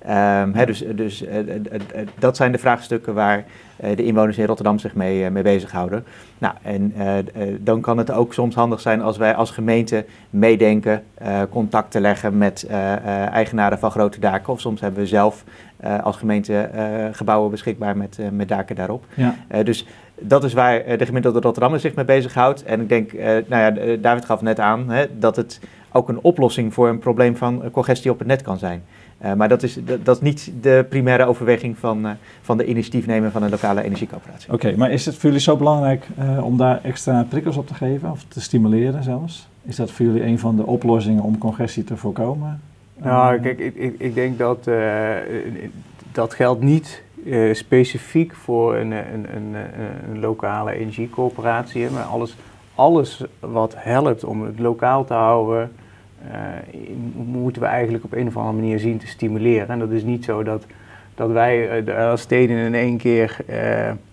Um, 0.08 0.54
he, 0.54 0.66
dus 0.66 0.84
dus 0.96 1.24
dat 2.20 2.36
zijn 2.36 2.52
de 2.52 2.58
vraagstukken 2.58 3.14
waar 3.14 3.46
de 3.96 4.04
inwoners 4.04 4.38
in 4.38 4.46
Rotterdam 4.46 4.80
zich 4.80 4.96
mee, 4.96 5.30
mee 5.30 5.44
bezighouden. 5.44 6.06
Nou, 6.38 6.54
en 6.62 6.94
dan 7.60 7.82
kan 7.82 7.98
het 7.98 8.12
ook 8.12 8.34
soms 8.34 8.56
handig 8.56 8.80
zijn 8.80 9.02
als 9.02 9.18
wij 9.18 9.36
als 9.36 9.52
gemeente 9.52 10.06
meedenken, 10.30 11.04
contacten 11.50 12.02
leggen 12.02 12.38
met 12.38 12.68
eigenaren 13.32 13.80
van 13.80 13.92
grote 13.92 14.20
daken. 14.20 14.54
Of 14.54 14.60
soms 14.60 14.82
hebben 14.82 15.00
we 15.00 15.08
zelf 15.08 15.44
als 16.04 16.18
gemeente 16.18 16.70
gebouwen 17.12 17.52
beschikbaar 17.52 17.98
met, 17.98 18.20
met 18.32 18.48
daken 18.48 18.76
daarop. 18.76 19.06
Ja. 19.14 19.36
dus 19.64 19.86
dat 20.20 20.44
is 20.44 20.54
waar 20.54 20.98
de 20.98 21.06
gemiddelde 21.06 21.40
Rotterdammer 21.40 21.80
zich 21.80 21.96
mee 21.96 22.06
bezighoudt. 22.06 22.64
En 22.64 22.82
ik 22.82 22.90
denk, 22.90 23.14
nou 23.48 23.76
ja, 23.76 23.96
David 23.98 24.26
gaf 24.26 24.42
net 24.42 24.60
aan, 24.60 24.90
hè, 24.90 25.06
dat 25.20 25.36
het 25.36 25.60
ook 25.92 26.10
een 26.10 26.20
oplossing 26.22 26.74
voor 26.74 26.90
een 26.90 27.00
probleem 27.00 27.38
van 27.38 27.64
congestie 27.72 28.12
op 28.12 28.20
het 28.20 28.28
net 28.28 28.42
kan 28.42 28.58
zijn. 28.58 28.84
Uh, 29.24 29.34
maar 29.34 29.50
dat 29.50 29.64
is, 29.64 29.78
dat, 30.04 30.16
is 30.16 30.22
niet 30.22 30.52
de 30.62 30.86
primaire 30.90 31.26
overweging 31.26 31.78
van, 31.78 32.06
uh, 32.06 32.12
van 32.42 32.58
de 32.58 32.66
initiatiefnemer 32.66 33.32
van 33.32 33.44
een 33.44 33.50
lokale 33.50 33.84
energiecoöperatie. 33.84 34.54
Oké, 34.54 34.76
maar 34.78 34.92
is 34.92 35.06
het 35.06 35.16
voor 35.16 35.24
jullie 35.24 35.40
zo 35.40 35.58
belangrijk 35.58 36.08
uh, 36.20 36.46
om 36.46 36.58
daar 36.58 36.80
extra 36.84 37.26
prikkels 37.30 37.58
op 37.58 37.68
te 37.68 37.74
geven 37.74 38.12
of 38.12 38.24
te 38.28 38.42
stimuleren 38.42 39.04
zelfs? 39.04 39.48
Is 39.64 39.76
dat 39.76 39.92
voor 39.92 40.06
jullie 40.06 40.24
een 40.24 40.40
van 40.40 40.56
de 40.56 40.66
oplossingen 40.66 41.24
om 41.24 41.38
congestie 41.38 41.84
te 41.84 41.98
voorkomen? 41.98 42.62
Nou, 42.98 43.40
kijk, 43.40 43.60
ik, 43.60 43.76
ik, 43.76 43.96
ik 43.98 44.14
denk 44.14 44.38
dat 44.38 44.70
dat 46.12 46.34
geldt 46.34 46.62
niet 46.62 47.04
specifiek 47.52 48.36
voor 48.36 48.76
een, 48.76 48.92
een, 48.92 49.26
een, 49.36 49.56
een 50.12 50.20
lokale 50.20 50.72
energiecoöperatie, 50.72 51.90
maar 51.90 52.04
alles, 52.04 52.36
alles 52.76 53.24
wat 53.40 53.74
helpt 53.78 54.24
om 54.24 54.42
het 54.42 54.60
lokaal 54.60 55.06
te 55.06 55.14
houden, 55.14 55.62
uh, 55.62 55.81
moeten 57.26 57.62
we 57.62 57.68
eigenlijk 57.68 58.04
op 58.04 58.14
een 58.14 58.28
of 58.28 58.38
andere 58.38 58.56
manier 58.56 58.80
zien 58.80 58.98
te 58.98 59.08
stimuleren. 59.08 59.68
En 59.68 59.80
dat 59.80 59.92
is 59.92 60.04
niet 60.04 60.24
zo 60.24 60.44
dat, 60.44 60.66
dat 61.16 61.32
wij 61.32 61.84
uh, 61.84 62.10
als 62.10 62.22
steden 62.22 62.58
in 62.58 62.74
één 62.74 62.98
keer 62.98 63.38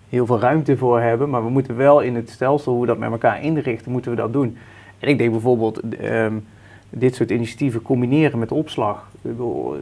heel 0.09 0.25
veel 0.25 0.39
ruimte 0.39 0.77
voor 0.77 0.99
hebben, 0.99 1.29
maar 1.29 1.43
we 1.43 1.49
moeten 1.49 1.75
wel 1.75 1.99
in 1.99 2.15
het 2.15 2.29
stelsel, 2.29 2.71
hoe 2.71 2.81
we 2.81 2.87
dat 2.87 2.97
met 2.97 3.11
elkaar 3.11 3.43
inrichten, 3.43 3.91
moeten 3.91 4.11
we 4.11 4.17
dat 4.17 4.33
doen. 4.33 4.57
En 4.99 5.07
ik 5.07 5.17
denk 5.17 5.31
bijvoorbeeld 5.31 5.81
um, 6.03 6.45
dit 6.89 7.15
soort 7.15 7.31
initiatieven 7.31 7.81
combineren 7.81 8.39
met 8.39 8.51
opslag. 8.51 9.11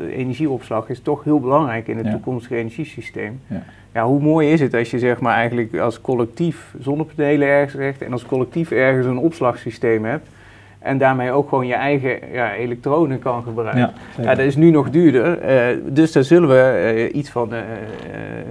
Energieopslag 0.09 0.89
is 0.89 0.99
toch 0.99 1.23
heel 1.23 1.39
belangrijk 1.39 1.87
in 1.87 1.97
het 1.97 2.05
ja. 2.05 2.11
toekomstige 2.11 2.55
energiesysteem. 2.55 3.39
Ja. 3.47 3.63
ja. 3.93 4.05
hoe 4.05 4.21
mooi 4.21 4.51
is 4.51 4.59
het 4.59 4.73
als 4.73 4.91
je 4.91 4.99
zeg 4.99 5.19
maar 5.19 5.35
eigenlijk 5.35 5.77
als 5.77 6.01
collectief 6.01 6.75
zonnepanelen 6.79 7.47
ergens 7.47 7.73
recht 7.73 8.01
en 8.01 8.11
als 8.11 8.25
collectief 8.25 8.71
ergens 8.71 9.05
een 9.05 9.17
opslagsysteem 9.17 10.05
hebt. 10.05 10.27
En 10.87 10.97
daarmee 10.97 11.31
ook 11.31 11.49
gewoon 11.49 11.67
je 11.67 11.73
eigen 11.73 12.19
ja, 12.31 12.53
elektronen 12.53 13.19
kan 13.19 13.43
gebruiken. 13.43 13.79
Ja, 14.17 14.23
ja, 14.23 14.35
dat 14.35 14.45
is 14.45 14.55
nu 14.55 14.71
nog 14.71 14.89
duurder. 14.89 15.49
Uh, 15.75 15.83
dus 15.93 16.11
daar 16.11 16.23
zullen 16.23 16.49
we 16.49 16.93
uh, 16.95 17.15
iets 17.15 17.29
van 17.29 17.53
uh, 17.53 17.59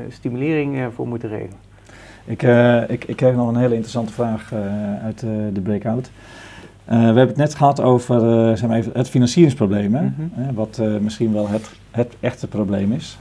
stimulering 0.08 0.78
voor 0.94 1.08
moeten 1.08 1.28
regelen. 1.28 1.58
Ik, 2.24 2.42
ik, 2.88 3.04
ik 3.04 3.16
kreeg 3.16 3.34
nog 3.34 3.48
een 3.48 3.56
hele 3.56 3.74
interessante 3.74 4.12
vraag 4.12 4.52
uit 5.02 5.20
de 5.52 5.60
breakout. 5.62 6.10
we 6.84 6.94
hebben 6.94 7.26
het 7.26 7.36
net 7.36 7.54
gehad 7.54 7.80
over 7.80 8.20
zeg 8.56 8.68
maar 8.68 8.78
even 8.78 8.92
het 8.94 9.08
financieringsprobleem, 9.08 9.94
hè? 9.94 10.02
Mm 10.02 10.14
-hmm. 10.34 10.54
wat 10.54 10.80
misschien 11.00 11.32
wel 11.32 11.48
het, 11.48 11.70
het 11.90 12.16
echte 12.20 12.46
probleem 12.46 12.92
is. 12.92 13.18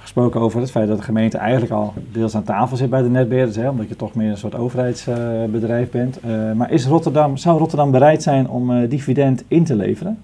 Gesproken 0.00 0.40
over 0.40 0.60
het 0.60 0.70
feit 0.70 0.88
dat 0.88 0.98
de 0.98 1.04
gemeente 1.04 1.38
eigenlijk 1.38 1.72
al 1.72 1.94
deels 2.12 2.34
aan 2.34 2.42
tafel 2.42 2.76
zit 2.76 2.90
bij 2.90 3.02
de 3.02 3.08
netbeheerders, 3.08 3.56
hè, 3.56 3.68
omdat 3.68 3.88
je 3.88 3.96
toch 3.96 4.14
meer 4.14 4.30
een 4.30 4.36
soort 4.36 4.54
overheidsbedrijf 4.54 5.90
bent. 5.90 6.18
Uh, 6.26 6.52
maar 6.52 6.70
is 6.70 6.86
Rotterdam, 6.86 7.36
zou 7.36 7.58
Rotterdam 7.58 7.90
bereid 7.90 8.22
zijn 8.22 8.48
om 8.48 8.70
uh, 8.70 8.90
dividend 8.90 9.44
in 9.48 9.64
te 9.64 9.76
leveren? 9.76 10.18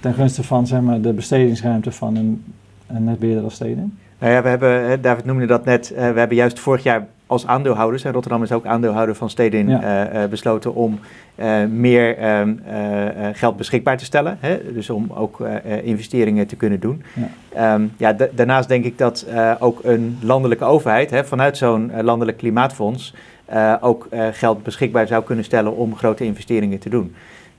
Ten 0.00 0.14
gunste 0.14 0.42
van 0.42 0.66
zeg 0.66 0.80
maar, 0.80 1.00
de 1.00 1.12
bestedingsruimte 1.12 1.92
van 1.92 2.16
een, 2.16 2.44
een 2.86 3.04
netbeheerder 3.04 3.44
als 3.44 3.54
steden? 3.54 3.98
Nou 4.18 4.32
ja, 4.32 4.42
we 4.42 4.48
hebben, 4.48 5.02
David 5.02 5.24
noemde 5.24 5.46
dat 5.46 5.64
net, 5.64 5.92
we 5.94 6.02
hebben 6.02 6.36
juist 6.36 6.58
vorig 6.58 6.82
jaar 6.82 7.06
als 7.26 7.46
aandeelhouders, 7.46 8.04
en 8.04 8.12
Rotterdam 8.12 8.42
is 8.42 8.52
ook 8.52 8.66
aandeelhouder 8.66 9.14
van 9.14 9.30
Stedin, 9.30 9.68
ja. 9.68 10.22
uh, 10.22 10.28
besloten 10.28 10.74
om 10.74 10.98
uh, 11.36 11.64
meer 11.64 12.18
uh, 12.18 12.54
geld 13.32 13.56
beschikbaar 13.56 13.96
te 13.96 14.04
stellen. 14.04 14.36
Hè? 14.40 14.72
Dus 14.72 14.90
om 14.90 15.10
ook 15.14 15.40
investeringen 15.82 16.46
te 16.46 16.56
kunnen 16.56 16.80
doen. 16.80 17.02
Ja, 17.54 17.74
um, 17.74 17.92
ja 17.96 18.16
daarnaast 18.32 18.68
denk 18.68 18.84
ik 18.84 18.98
dat 18.98 19.26
ook 19.58 19.80
een 19.84 20.18
landelijke 20.22 20.64
overheid 20.64 21.10
hè, 21.10 21.24
vanuit 21.24 21.56
zo'n 21.56 21.92
landelijk 22.02 22.38
klimaatfonds 22.38 23.14
ook 23.80 24.08
geld 24.32 24.62
beschikbaar 24.62 25.06
zou 25.06 25.24
kunnen 25.24 25.44
stellen 25.44 25.76
om 25.76 25.96
grote 25.96 26.24
investeringen 26.24 26.78
te 26.78 26.88
doen. 26.88 27.14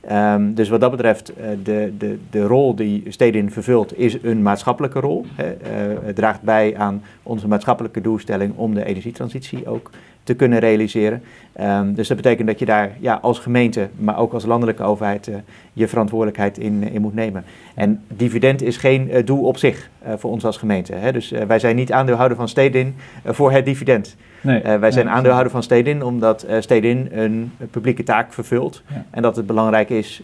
Ehm, 0.08 0.54
dus 0.54 0.70
wat 0.70 0.82
dat 0.82 0.92
betreft, 0.92 1.32
uh, 1.38 1.46
de, 1.64 1.94
de, 1.98 2.18
de 2.30 2.42
rol 2.42 2.76
die 2.76 3.04
Stedin 3.08 3.52
vervult 3.52 3.98
is 3.98 4.18
een 4.24 4.42
maatschappelijke 4.42 5.00
rol. 5.00 5.26
Hè. 5.36 5.46
Uh, 5.48 5.98
het 6.04 6.16
draagt 6.16 6.42
bij 6.42 6.78
aan 6.78 7.02
onze 7.24 7.48
maatschappelijke 7.48 8.02
doelstelling 8.02 8.54
om 8.56 8.74
de 8.74 8.86
energietransitie 8.86 9.68
ook 9.68 9.90
te 10.24 10.34
kunnen 10.34 10.60
realiseren. 10.60 11.24
Um, 11.62 11.94
dus 11.94 12.08
dat 12.08 12.18
betekent 12.18 12.48
dat 12.48 12.60
je 12.60 12.66
daar 12.66 12.92
ja, 13.00 13.20
als 13.22 13.40
gemeente, 13.40 13.90
maar 13.96 14.18
ook 14.18 14.34
als 14.34 14.46
landelijke 14.46 14.84
overheid, 14.84 15.28
uh, 15.28 15.36
je 15.74 15.88
verantwoordelijkheid 15.88 16.58
in, 16.58 17.02
moet 17.02 17.14
nemen. 17.14 17.44
En 17.76 18.04
dividend 18.08 18.62
is 18.62 18.78
geen 18.78 19.12
doel 19.26 19.44
op 19.44 19.58
zich 19.58 19.90
voor 20.18 20.32
ons 20.32 20.46
als 20.46 20.58
gemeente. 20.58 20.94
Hè? 20.94 21.12
Dus 21.12 21.30
wij 21.48 21.60
zijn 21.60 21.76
niet 21.76 21.92
aandeelhouder 21.92 22.38
van 22.38 22.48
Stedin 22.48 22.96
voor 23.26 23.52
het 23.52 23.66
dividend. 23.66 24.16
Nee, 24.42 24.62
wij 24.62 24.92
zijn 24.92 25.06
nee, 25.06 25.16
aandeelhouder 25.16 25.52
van 25.52 25.64
Stedin 25.64 26.04
omdat 26.04 26.46
Stedin 26.60 27.10
een 27.12 27.52
publieke 27.72 28.04
taak 28.04 28.34
vervult. 28.34 28.82
Ja. 28.88 29.04
En 29.10 29.22
dat 29.22 29.36
het 29.36 29.46
belangrijk 29.46 29.90
is, 29.90 30.22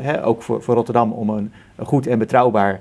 hè, 0.00 0.24
ook 0.24 0.42
voor, 0.42 0.62
voor 0.62 0.74
Rotterdam, 0.74 1.12
om 1.12 1.30
een, 1.30 1.52
een 1.76 1.86
goed 1.86 2.06
en 2.06 2.18
betrouwbaar 2.18 2.80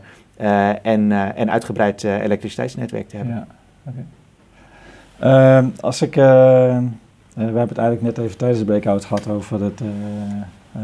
en, 0.81 1.11
en 1.35 1.51
uitgebreid 1.51 2.03
elektriciteitsnetwerk 2.03 3.09
te 3.09 3.17
hebben. 3.17 3.35
Ja. 3.35 3.47
Okay. 3.83 4.03
Uh, 5.23 5.67
als 5.79 6.01
ik, 6.01 6.15
we 6.15 6.21
hebben 7.33 7.67
het 7.67 7.77
eigenlijk 7.77 8.01
net 8.01 8.17
even 8.25 8.37
tijdens 8.37 8.59
de 8.59 8.65
breakout 8.65 9.05
gehad 9.05 9.27
over 9.27 9.63
het 9.63 9.81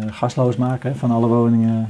gasloos 0.10 0.56
maken 0.56 0.92
hè, 0.92 0.98
van 0.98 1.12
alle 1.12 1.28
woningen. 1.28 1.90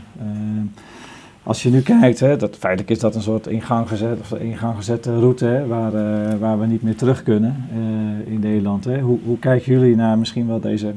Als 1.43 1.63
je 1.63 1.69
nu 1.69 1.81
kijkt, 1.81 2.19
hè, 2.19 2.37
dat, 2.37 2.57
feitelijk 2.57 2.91
is 2.91 2.99
dat 2.99 3.15
een 3.15 3.21
soort 3.21 3.47
ingang 3.47 3.87
gezet, 3.87 4.19
of 4.19 4.33
ingang 4.33 4.75
gezette 4.75 5.19
route 5.19 5.45
hè, 5.45 5.67
waar, 5.67 5.91
waar 6.39 6.59
we 6.59 6.65
niet 6.65 6.81
meer 6.81 6.95
terug 6.95 7.23
kunnen 7.23 7.55
in 8.25 8.39
Nederland. 8.39 8.85
Hè. 8.85 8.99
Hoe, 8.99 9.19
hoe 9.25 9.39
kijken 9.39 9.71
jullie 9.71 9.95
naar 9.95 10.17
misschien 10.17 10.47
wel 10.47 10.59
deze 10.59 10.93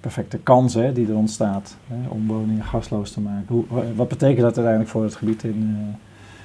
perfecte 0.00 0.38
kans 0.38 0.74
hè, 0.74 0.92
die 0.92 1.08
er 1.08 1.16
ontstaat 1.16 1.76
hè, 1.86 2.08
om 2.08 2.26
woningen 2.26 2.64
gasloos 2.64 3.12
te 3.12 3.20
maken? 3.20 3.46
Hoe, 3.48 3.64
wat 3.96 4.08
betekent 4.08 4.40
dat 4.40 4.56
uiteindelijk 4.56 4.88
voor 4.88 5.02
het 5.02 5.16
gebied 5.16 5.44
in, 5.44 5.76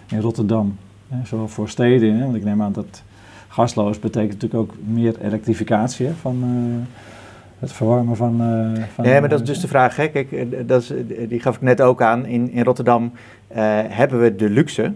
in 0.09 0.19
Rotterdam? 0.19 0.77
Hè, 1.07 1.25
zowel 1.25 1.47
voor 1.47 1.69
steden, 1.69 2.15
hè, 2.15 2.23
want 2.23 2.35
ik 2.35 2.43
neem 2.43 2.61
aan 2.61 2.73
dat 2.73 3.03
gasloos 3.47 3.99
betekent 3.99 4.41
natuurlijk 4.41 4.61
ook 4.61 4.75
meer 4.85 5.21
elektrificatie 5.21 6.05
hè, 6.05 6.13
van 6.13 6.43
het 7.63 7.73
verwarmen 7.73 8.15
van. 8.15 8.41
Uh, 8.41 8.83
van 8.93 9.05
ja, 9.05 9.19
maar 9.19 9.29
dat 9.29 9.39
is 9.39 9.45
dus 9.45 9.59
de 9.59 9.67
vraag. 9.67 9.95
Hè. 9.95 10.07
Kijk, 10.07 10.31
eh, 10.31 10.45
dat 10.65 10.81
is, 10.81 10.93
die 11.27 11.39
gaf 11.39 11.55
ik 11.55 11.61
net 11.61 11.81
ook 11.81 12.01
aan. 12.01 12.25
In, 12.25 12.51
in 12.51 12.63
Rotterdam 12.63 13.03
uh, 13.03 13.57
hebben 13.87 14.21
we 14.21 14.35
de 14.35 14.49
luxe. 14.49 14.93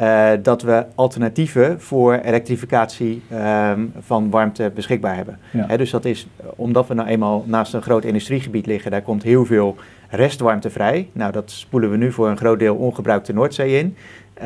Uh, 0.00 0.30
dat 0.42 0.62
we 0.62 0.86
alternatieven 0.94 1.80
voor 1.80 2.14
elektrificatie 2.14 3.22
um, 3.32 3.92
van 4.00 4.30
warmte 4.30 4.72
beschikbaar 4.74 5.16
hebben. 5.16 5.38
Ja. 5.50 5.64
He, 5.66 5.76
dus 5.76 5.90
dat 5.90 6.04
is 6.04 6.26
omdat 6.56 6.86
we 6.86 6.94
nou 6.94 7.08
eenmaal 7.08 7.44
naast 7.46 7.74
een 7.74 7.82
groot 7.82 8.04
industriegebied 8.04 8.66
liggen, 8.66 8.90
daar 8.90 9.02
komt 9.02 9.22
heel 9.22 9.44
veel 9.44 9.76
restwarmte 10.08 10.70
vrij. 10.70 11.08
Nou, 11.12 11.32
dat 11.32 11.50
spoelen 11.50 11.90
we 11.90 11.96
nu 11.96 12.12
voor 12.12 12.28
een 12.28 12.36
groot 12.36 12.58
deel 12.58 12.76
ongebruikte 12.76 13.32
Noordzee 13.32 13.78
in. 13.78 13.96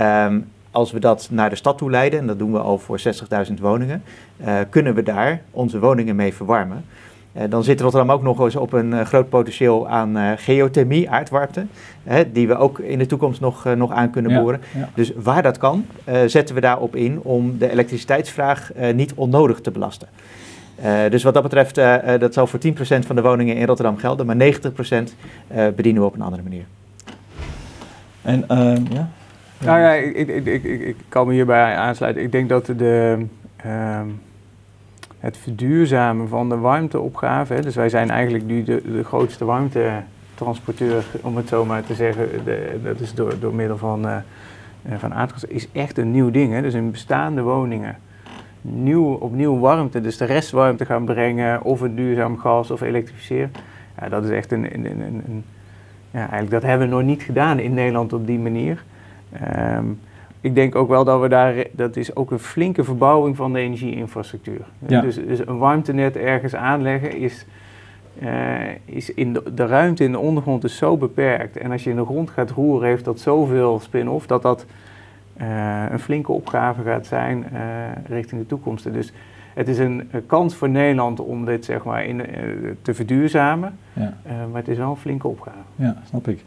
Um, 0.02 0.46
als 0.72 0.92
we 0.92 1.00
dat 1.00 1.28
naar 1.30 1.50
de 1.50 1.56
stad 1.56 1.78
toe 1.78 1.90
leiden, 1.90 2.18
en 2.18 2.26
dat 2.26 2.38
doen 2.38 2.52
we 2.52 2.58
al 2.58 2.78
voor 2.78 3.00
60.000 3.48 3.54
woningen, 3.60 4.02
uh, 4.44 4.58
kunnen 4.70 4.94
we 4.94 5.02
daar 5.02 5.40
onze 5.50 5.78
woningen 5.78 6.16
mee 6.16 6.34
verwarmen. 6.34 6.84
Uh, 7.36 7.42
dan 7.48 7.64
zit 7.64 7.80
Rotterdam 7.80 8.10
ook 8.10 8.22
nog 8.22 8.40
eens 8.40 8.56
op 8.56 8.72
een 8.72 8.92
uh, 8.92 9.00
groot 9.00 9.28
potentieel 9.28 9.88
aan 9.88 10.38
geothermie, 10.38 11.10
aardwarmte, 11.10 11.66
die 12.32 12.48
we 12.48 12.56
ook 12.56 12.78
in 12.78 12.98
de 12.98 13.06
toekomst 13.06 13.40
nog, 13.40 13.64
nog 13.76 13.92
aan 13.92 14.10
kunnen 14.10 14.42
boren. 14.42 14.60
Ja, 14.74 14.80
ja. 14.80 14.88
Dus 14.94 15.12
waar 15.16 15.42
dat 15.42 15.58
kan, 15.58 15.86
zetten 16.26 16.54
we 16.54 16.60
daarop 16.60 16.96
in 16.96 17.20
om 17.22 17.58
de 17.58 17.70
elektriciteitsvraag 17.70 18.70
niet 18.94 19.14
onnodig 19.14 19.60
te 19.60 19.70
belasten. 19.70 20.08
dus 21.10 21.22
wat 21.22 21.34
dat 21.34 21.42
betreft, 21.42 21.74
dat 22.20 22.34
zal 22.34 22.46
voor 22.46 22.60
10% 22.66 22.72
van 23.06 23.16
de 23.16 23.22
woningen 23.22 23.56
in 23.56 23.66
Rotterdam 23.66 23.96
gelden, 23.96 24.26
maar 24.26 24.36
90% 24.36 24.38
bedienen 25.74 26.02
we 26.02 26.08
op 26.08 26.14
een 26.14 26.22
andere 26.22 26.42
manier. 26.42 26.64
En 28.22 28.48
ehm, 28.48 28.82
ja? 28.92 29.08
Nou 29.58 29.80
ja, 29.80 29.92
ik, 29.92 30.16
ik, 30.16 30.46
ik, 30.46 30.64
ik, 30.64 30.80
ik 30.80 30.96
kan 31.08 31.26
me 31.26 31.32
hierbij 31.32 31.76
aansluiten. 31.76 32.22
Ik 32.22 32.32
denk 32.32 32.48
dat 32.48 32.66
de, 32.66 33.26
uh, 33.66 34.00
het 35.22 35.36
verduurzamen 35.36 36.28
van 36.28 36.48
de 36.48 36.56
warmteopgave, 36.56 37.60
dus 37.60 37.74
wij 37.74 37.88
zijn 37.88 38.10
eigenlijk 38.10 38.44
nu 38.44 38.62
de, 38.62 38.82
de 38.92 39.04
grootste 39.04 39.44
warmtetransporteur, 39.44 41.04
om 41.20 41.36
het 41.36 41.48
zo 41.48 41.64
maar 41.64 41.84
te 41.84 41.94
zeggen, 41.94 42.44
de, 42.44 42.80
dat 42.82 43.00
is 43.00 43.14
door, 43.14 43.38
door 43.40 43.54
middel 43.54 43.76
van, 43.76 44.06
uh, 44.06 44.16
van 44.96 45.14
aardgas, 45.14 45.44
is 45.44 45.68
echt 45.72 45.98
een 45.98 46.10
nieuw 46.10 46.30
ding. 46.30 46.52
Hè? 46.52 46.62
Dus 46.62 46.74
in 46.74 46.90
bestaande 46.90 47.42
woningen 47.42 47.96
nieuw, 48.62 49.12
opnieuw 49.12 49.58
warmte, 49.58 50.00
dus 50.00 50.16
de 50.16 50.24
restwarmte 50.24 50.84
gaan 50.84 51.04
brengen, 51.04 51.62
of 51.62 51.80
een 51.80 51.94
duurzaam 51.94 52.38
gas 52.38 52.70
of 52.70 52.80
elektrificeren. 52.80 53.52
Ja, 54.00 54.08
dat 54.08 54.24
is 54.24 54.30
echt 54.30 54.52
een, 54.52 54.74
een, 54.74 54.84
een, 54.84 55.22
een 55.26 55.44
ja, 56.10 56.18
eigenlijk 56.18 56.50
dat 56.50 56.62
hebben 56.62 56.88
we 56.88 56.94
nog 56.94 57.02
niet 57.02 57.22
gedaan 57.22 57.58
in 57.58 57.74
Nederland 57.74 58.12
op 58.12 58.26
die 58.26 58.38
manier. 58.38 58.84
Um, 59.76 60.00
ik 60.42 60.54
denk 60.54 60.74
ook 60.74 60.88
wel 60.88 61.04
dat 61.04 61.20
we 61.20 61.28
daar, 61.28 61.54
dat 61.72 61.96
is 61.96 62.16
ook 62.16 62.30
een 62.30 62.38
flinke 62.38 62.84
verbouwing 62.84 63.36
van 63.36 63.52
de 63.52 63.58
energieinfrastructuur. 63.58 64.64
Ja. 64.86 65.00
Dus, 65.00 65.14
dus, 65.14 65.46
een 65.46 65.58
warmtenet 65.58 66.16
ergens 66.16 66.54
aanleggen 66.54 67.16
is, 67.16 67.46
uh, 68.22 68.28
is 68.84 69.14
in 69.14 69.32
de, 69.32 69.54
de, 69.54 69.66
ruimte 69.66 70.04
in 70.04 70.12
de 70.12 70.18
ondergrond 70.18 70.64
is 70.64 70.76
zo 70.76 70.96
beperkt. 70.96 71.56
En 71.56 71.70
als 71.70 71.84
je 71.84 71.90
in 71.90 71.96
de 71.96 72.04
grond 72.04 72.30
gaat 72.30 72.50
roeren, 72.50 72.88
heeft 72.88 73.04
dat 73.04 73.20
zoveel 73.20 73.80
spin-off 73.80 74.26
dat 74.26 74.42
dat 74.42 74.66
uh, 75.40 75.84
een 75.90 76.00
flinke 76.00 76.32
opgave 76.32 76.82
gaat 76.82 77.06
zijn 77.06 77.46
uh, 77.52 77.60
richting 78.08 78.40
de 78.40 78.46
toekomst. 78.46 78.92
Dus 78.92 79.12
het 79.54 79.68
is 79.68 79.78
een, 79.78 80.08
een, 80.10 80.26
kans 80.26 80.54
voor 80.54 80.68
Nederland 80.68 81.20
om 81.20 81.44
dit 81.44 81.64
zeg 81.64 81.84
maar 81.84 82.04
in, 82.04 82.22
te 82.82 82.94
verduurzamen, 82.94 83.78
ja. 83.92 84.14
maar 84.24 84.60
het 84.60 84.68
is 84.68 84.76
wel 84.76 84.90
een 84.90 84.96
flinke 84.96 85.28
opgave. 85.28 85.56
Ja, 85.76 85.96
snap 86.08 86.28
ik. 86.28 86.42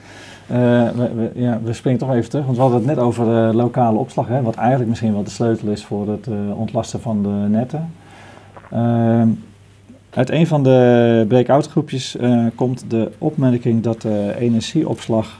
We, 0.47 1.11
we, 1.15 1.31
ja, 1.33 1.59
we 1.63 1.73
springen 1.73 1.99
toch 1.99 2.13
even 2.13 2.29
terug, 2.29 2.45
want 2.45 2.57
we 2.57 2.63
hadden 2.63 2.79
het 2.79 2.87
net 2.87 2.99
over 2.99 3.25
lokale 3.55 3.97
opslag, 3.97 4.27
hè, 4.27 4.41
wat 4.41 4.55
eigenlijk 4.55 4.89
misschien 4.89 5.13
wel 5.13 5.23
de 5.23 5.29
sleutel 5.29 5.67
is 5.67 5.85
voor 5.85 6.09
het 6.09 6.27
ontlasten 6.55 7.01
van 7.01 7.23
de 7.23 7.29
netten. 7.49 7.91
Ehm, 8.71 9.27
uit 10.09 10.29
een 10.29 10.47
van 10.47 10.63
de 10.63 11.25
breakout 11.27 11.67
groepjes 11.67 12.17
komt 12.55 12.89
de 12.89 13.11
opmerking 13.17 13.83
dat 13.83 14.01
de 14.01 14.33
energieopslag 14.37 15.39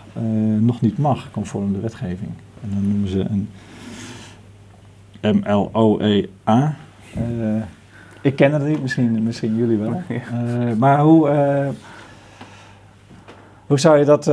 nog 0.60 0.82
niet 0.82 0.98
mag, 0.98 1.32
conform 1.32 1.74
de 1.74 1.80
wetgeving. 1.80 2.32
En 2.64 2.70
dan 2.74 2.88
noemen 2.88 3.10
ze 3.10 3.26
een 3.30 3.48
MLOEA. 5.22 6.76
Ik 8.22 8.36
ken 8.36 8.54
het 8.54 8.64
niet, 8.64 8.82
misschien, 8.82 9.24
misschien 9.24 9.56
jullie 9.56 9.78
wel. 9.78 10.02
maar 10.78 11.00
hoe 11.00 11.30
hoe 13.68 13.80
zou 13.80 13.98
je 13.98 14.06
dat, 14.06 14.26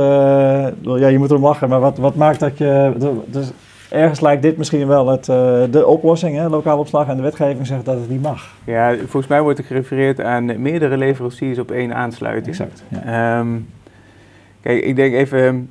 ja 0.83 1.07
je 1.07 1.17
moet 1.17 1.29
erom 1.29 1.43
lachen, 1.43 1.69
maar 1.69 1.79
wat, 1.79 1.97
wat 1.97 2.15
maakt 2.15 2.39
dat 2.39 2.57
je, 2.57 2.93
dus 3.25 3.51
ergens 3.89 4.19
lijkt 4.19 4.41
dit 4.41 4.57
misschien 4.57 4.87
wel 4.87 5.07
het, 5.07 5.25
de 5.71 5.85
oplossing, 5.85 6.37
hè? 6.37 6.49
lokaal 6.49 6.79
opslag 6.79 7.07
en 7.07 7.15
de 7.15 7.21
wetgeving 7.21 7.67
zegt 7.67 7.85
dat 7.85 7.99
het 7.99 8.09
niet 8.09 8.21
mag. 8.21 8.55
Ja, 8.63 8.95
volgens 8.97 9.27
mij 9.27 9.41
wordt 9.41 9.59
er 9.59 9.65
gerefereerd 9.65 10.21
aan 10.21 10.61
meerdere 10.61 10.97
leveranciers 10.97 11.59
op 11.59 11.71
één 11.71 11.95
aansluiting. 11.95 12.47
Exact. 12.47 12.83
Ja. 12.87 13.39
Um, 13.39 13.69
kijk, 14.61 14.83
ik 14.83 14.95
denk 14.95 15.13
even, 15.13 15.69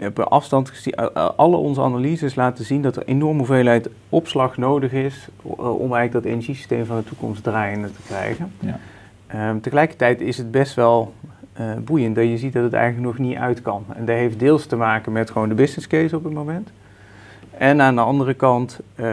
op 0.00 0.18
afstand 0.18 0.70
gezien, 0.70 0.94
alle 1.36 1.56
onze 1.56 1.80
analyses 1.80 2.34
laten 2.34 2.64
zien 2.64 2.82
dat 2.82 2.96
er 2.96 3.02
enorme 3.06 3.38
hoeveelheid 3.38 3.88
opslag 4.08 4.56
nodig 4.56 4.92
is 4.92 5.28
om 5.42 5.94
eigenlijk 5.94 6.12
dat 6.12 6.24
energiesysteem 6.24 6.86
van 6.86 6.96
de 6.96 7.04
toekomst 7.04 7.42
draaiende 7.42 7.92
te 7.92 8.02
krijgen. 8.06 8.52
Ja. 8.60 8.78
Um, 9.50 9.60
tegelijkertijd 9.60 10.20
is 10.20 10.38
het 10.38 10.50
best 10.50 10.74
wel 10.74 11.14
uh, 11.60 11.74
boeiend 11.84 12.14
dat 12.14 12.24
je 12.24 12.38
ziet 12.38 12.52
dat 12.52 12.62
het 12.62 12.72
eigenlijk 12.72 13.06
nog 13.06 13.26
niet 13.28 13.36
uit 13.36 13.62
kan. 13.62 13.84
En 13.94 14.04
dat 14.04 14.16
heeft 14.16 14.38
deels 14.38 14.66
te 14.66 14.76
maken 14.76 15.12
met 15.12 15.30
gewoon 15.30 15.48
de 15.48 15.54
business 15.54 15.86
case 15.86 16.16
op 16.16 16.24
het 16.24 16.32
moment. 16.32 16.70
En 17.58 17.82
aan 17.82 17.94
de 17.94 18.00
andere 18.00 18.34
kant 18.34 18.80
uh, 18.96 19.06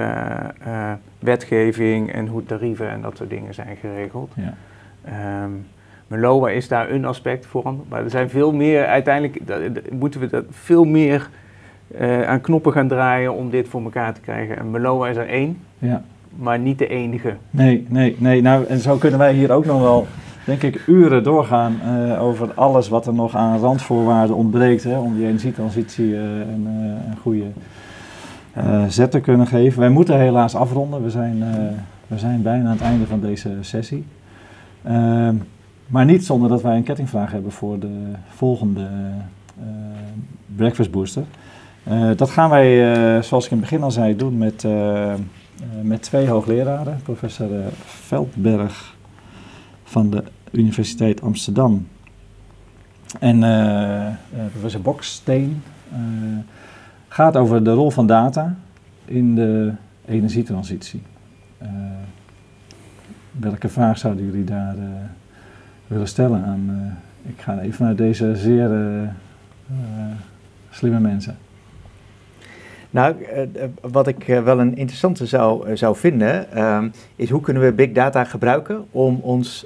uh, 0.67 0.91
wetgeving 1.19 2.11
en 2.11 2.27
hoe 2.27 2.43
tarieven 2.43 2.89
en 2.89 3.01
dat 3.01 3.17
soort 3.17 3.29
dingen 3.29 3.53
zijn 3.53 3.75
geregeld. 3.75 4.31
Ja. 4.35 5.43
Um, 5.43 5.65
Meloa 6.13 6.49
is 6.49 6.67
daar 6.67 6.89
een 6.89 7.05
aspect 7.05 7.45
van, 7.45 7.83
maar 7.89 8.03
er 8.03 8.09
zijn 8.09 8.29
veel 8.29 8.51
meer, 8.51 8.85
uiteindelijk 8.85 9.47
dat, 9.47 9.59
moeten 9.91 10.19
we 10.19 10.27
dat 10.27 10.43
veel 10.49 10.83
meer 10.83 11.29
aan 12.25 12.41
knoppen 12.41 12.71
gaan 12.71 12.87
draaien 12.87 13.33
om 13.33 13.49
dit 13.49 13.67
voor 13.67 13.83
elkaar 13.83 14.13
te 14.13 14.21
krijgen. 14.21 14.57
En 14.57 14.71
Meloa 14.71 15.07
is 15.07 15.17
er 15.17 15.27
één, 15.27 15.57
ja. 15.77 16.03
maar 16.35 16.59
niet 16.59 16.77
de 16.77 16.87
enige. 16.87 17.35
Nee, 17.49 17.85
nee, 17.89 18.15
nee. 18.19 18.41
Nou, 18.41 18.65
en 18.65 18.79
zo 18.79 18.97
kunnen 18.97 19.19
wij 19.19 19.33
hier 19.33 19.51
ook 19.51 19.65
nog 19.65 19.81
wel 19.81 20.07
denk 20.45 20.63
ik, 20.63 20.87
uren 20.87 21.23
doorgaan 21.23 21.79
uh, 21.85 22.23
over 22.23 22.53
alles 22.53 22.89
wat 22.89 23.07
er 23.07 23.13
nog 23.13 23.35
aan 23.35 23.59
randvoorwaarden 23.59 24.35
ontbreekt 24.35 24.83
hè, 24.83 24.97
om 24.97 25.15
die 25.15 25.25
energietransitie 25.25 26.07
uh, 26.07 26.19
een, 26.21 26.65
een, 26.65 27.17
goede 27.21 27.45
zet 28.87 29.11
te 29.11 29.19
kunnen 29.19 29.47
geven. 29.47 29.79
Wij 29.79 29.89
moeten 29.89 30.19
helaas 30.19 30.55
afronden, 30.55 31.03
we 31.03 31.09
zijn, 31.09 31.43
we 32.07 32.17
zijn 32.17 32.41
bijna 32.41 32.65
aan 32.65 32.71
het 32.71 32.81
einde 32.81 33.05
van 33.05 33.19
deze 33.19 33.49
sessie. 33.61 34.05
Ehm, 34.83 35.35
maar 35.93 36.05
niet 36.05 36.25
zonder 36.25 36.49
dat 36.49 36.61
wij 36.61 36.75
een 36.75 36.83
kettingvraag 36.83 37.31
hebben 37.31 37.51
voor 37.51 37.79
de 37.79 38.11
volgende 38.27 38.87
Breakfast 40.55 40.91
Booster. 40.91 41.23
dat 42.15 42.29
gaan 42.29 42.49
wij, 42.49 43.23
zoals 43.23 43.45
ik 43.45 43.51
in 43.51 43.57
het 43.57 43.69
begin 43.69 43.83
al 43.83 43.91
zei, 43.91 44.15
doen 44.15 44.37
met, 44.37 44.65
met 45.81 46.01
twee 46.01 46.27
hoogleraren. 46.27 46.99
Professor 47.03 47.49
Veldberg 47.83 48.95
van 49.83 50.09
de 50.09 50.23
Universiteit 50.51 51.21
Amsterdam 51.21 51.87
En 53.19 53.41
uh, 53.41 54.07
professor 54.51 54.81
Boksteen 54.81 55.63
gaat 57.07 57.37
over 57.37 57.63
de 57.63 57.73
rol 57.73 57.91
van 57.91 58.07
data 58.07 58.55
in 59.05 59.35
de 59.35 59.73
energietransitie. 60.05 61.01
welke 63.31 63.69
vraag 63.69 63.97
zouden 63.97 64.25
jullie 64.25 64.43
daar 64.43 64.75
willen 65.87 66.07
stellen 66.07 66.43
aan? 66.43 66.97
ik 67.25 67.41
ga 67.41 67.59
even 67.59 67.73
vanuit 67.73 67.97
deze 67.97 68.35
zeer 68.35 68.69
slimme 70.69 70.99
mensen. 70.99 71.37
Nou, 72.89 73.15
wat 73.81 74.07
ik 74.07 74.25
wel 74.25 74.59
een 74.59 74.75
interessante 74.75 75.25
zou, 75.25 75.77
zou 75.77 75.95
vinden, 75.95 76.51
ehm, 76.51 76.89
is 77.15 77.29
hoe 77.29 77.41
kunnen 77.41 77.63
we 77.63 77.71
big 77.71 77.91
data 77.91 78.23
gebruiken 78.23 78.85
om 78.91 79.19
ons 79.21 79.65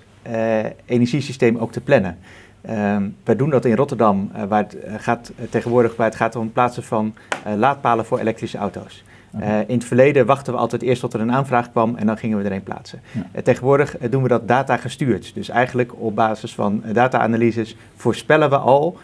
energiesysteem 0.86 1.58
ook 1.58 1.72
te 1.72 1.82
plannen. 1.82 2.18
Um, 2.70 3.16
wij 3.24 3.36
doen 3.36 3.50
dat 3.50 3.66
in 3.66 3.76
Rotterdam, 3.76 4.32
waar 4.48 4.64
het 4.64 4.78
gaat 4.98 5.32
tegenwoordig 5.50 5.96
waar 5.96 6.08
het 6.08 6.16
gaat 6.16 6.36
om 6.36 6.52
plaatsen 6.52 6.84
van 6.84 7.16
laadpalen 7.56 8.06
voor 8.06 8.20
elektrische 8.20 8.58
auto's. 8.58 9.04
Uh, 9.36 9.60
in 9.60 9.76
het 9.76 9.86
verleden 9.86 10.26
wachten 10.26 10.54
we 10.54 10.60
altijd 10.60 10.82
eerst 10.82 11.02
tot 11.02 11.14
er 11.14 11.20
een 11.20 11.32
aanvraag 11.32 11.72
kwam 11.72 11.96
en 11.96 12.06
dan 12.06 12.18
gingen 12.18 12.38
we 12.38 12.44
er 12.44 12.52
een 12.52 12.64
plaatsen. 12.64 13.02
Ja. 13.12 13.22
Uh, 13.36 13.42
tegenwoordig 13.42 14.00
uh, 14.00 14.12
doen 14.12 14.24
we 14.24 14.28
dat 14.28 14.48
data 14.48 14.78
gestuurd. 14.78 15.32
Dus 15.34 15.50
eigenlijk 15.50 15.92
op 16.00 16.16
basis 16.16 16.54
van 16.54 16.84
data-analyses 16.94 17.76
voorspellen 17.96 18.50
we 18.50 18.58
al 18.58 18.98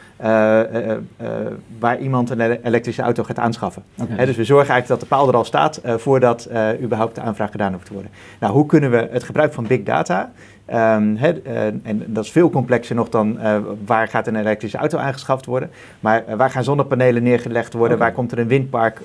waar 1.79 1.99
iemand 1.99 2.29
een 2.29 2.41
elektrische 2.41 3.01
auto 3.01 3.23
gaat 3.23 3.39
aanschaffen. 3.39 3.83
Okay. 4.01 4.25
dus 4.25 4.35
we 4.35 4.43
zorgen 4.43 4.73
eigenlijk 4.73 4.87
dat 4.87 4.99
de 4.99 5.15
paal 5.15 5.27
er 5.27 5.35
al 5.35 5.45
staat 5.45 5.81
voordat 5.85 6.49
überhaupt 6.81 7.15
de 7.15 7.21
aanvraag 7.21 7.51
gedaan 7.51 7.73
hoeft 7.73 7.85
te 7.85 7.93
worden. 7.93 8.11
Nou, 8.39 8.53
hoe 8.53 8.65
kunnen 8.65 8.91
we 8.91 9.07
het 9.11 9.23
gebruik 9.23 9.53
van 9.53 9.67
big 9.67 9.83
data 9.83 10.31
Um, 10.67 11.15
he, 11.15 11.41
uh, 11.45 11.65
en 11.65 12.03
dat 12.07 12.23
is 12.23 12.31
veel 12.31 12.49
complexer 12.49 12.95
nog 12.95 13.09
dan 13.09 13.37
uh, 13.39 13.57
waar 13.85 14.07
gaat 14.07 14.27
een 14.27 14.35
elektrische 14.35 14.77
auto 14.77 14.97
aangeschaft 14.97 15.45
worden. 15.45 15.69
Maar 15.99 16.23
uh, 16.29 16.35
waar 16.35 16.49
gaan 16.49 16.63
zonnepanelen 16.63 17.23
neergelegd 17.23 17.73
worden? 17.73 17.95
Okay. 17.95 18.07
Waar 18.07 18.15
komt 18.15 18.31
er 18.31 18.39
een 18.39 18.47
windpark? 18.47 19.01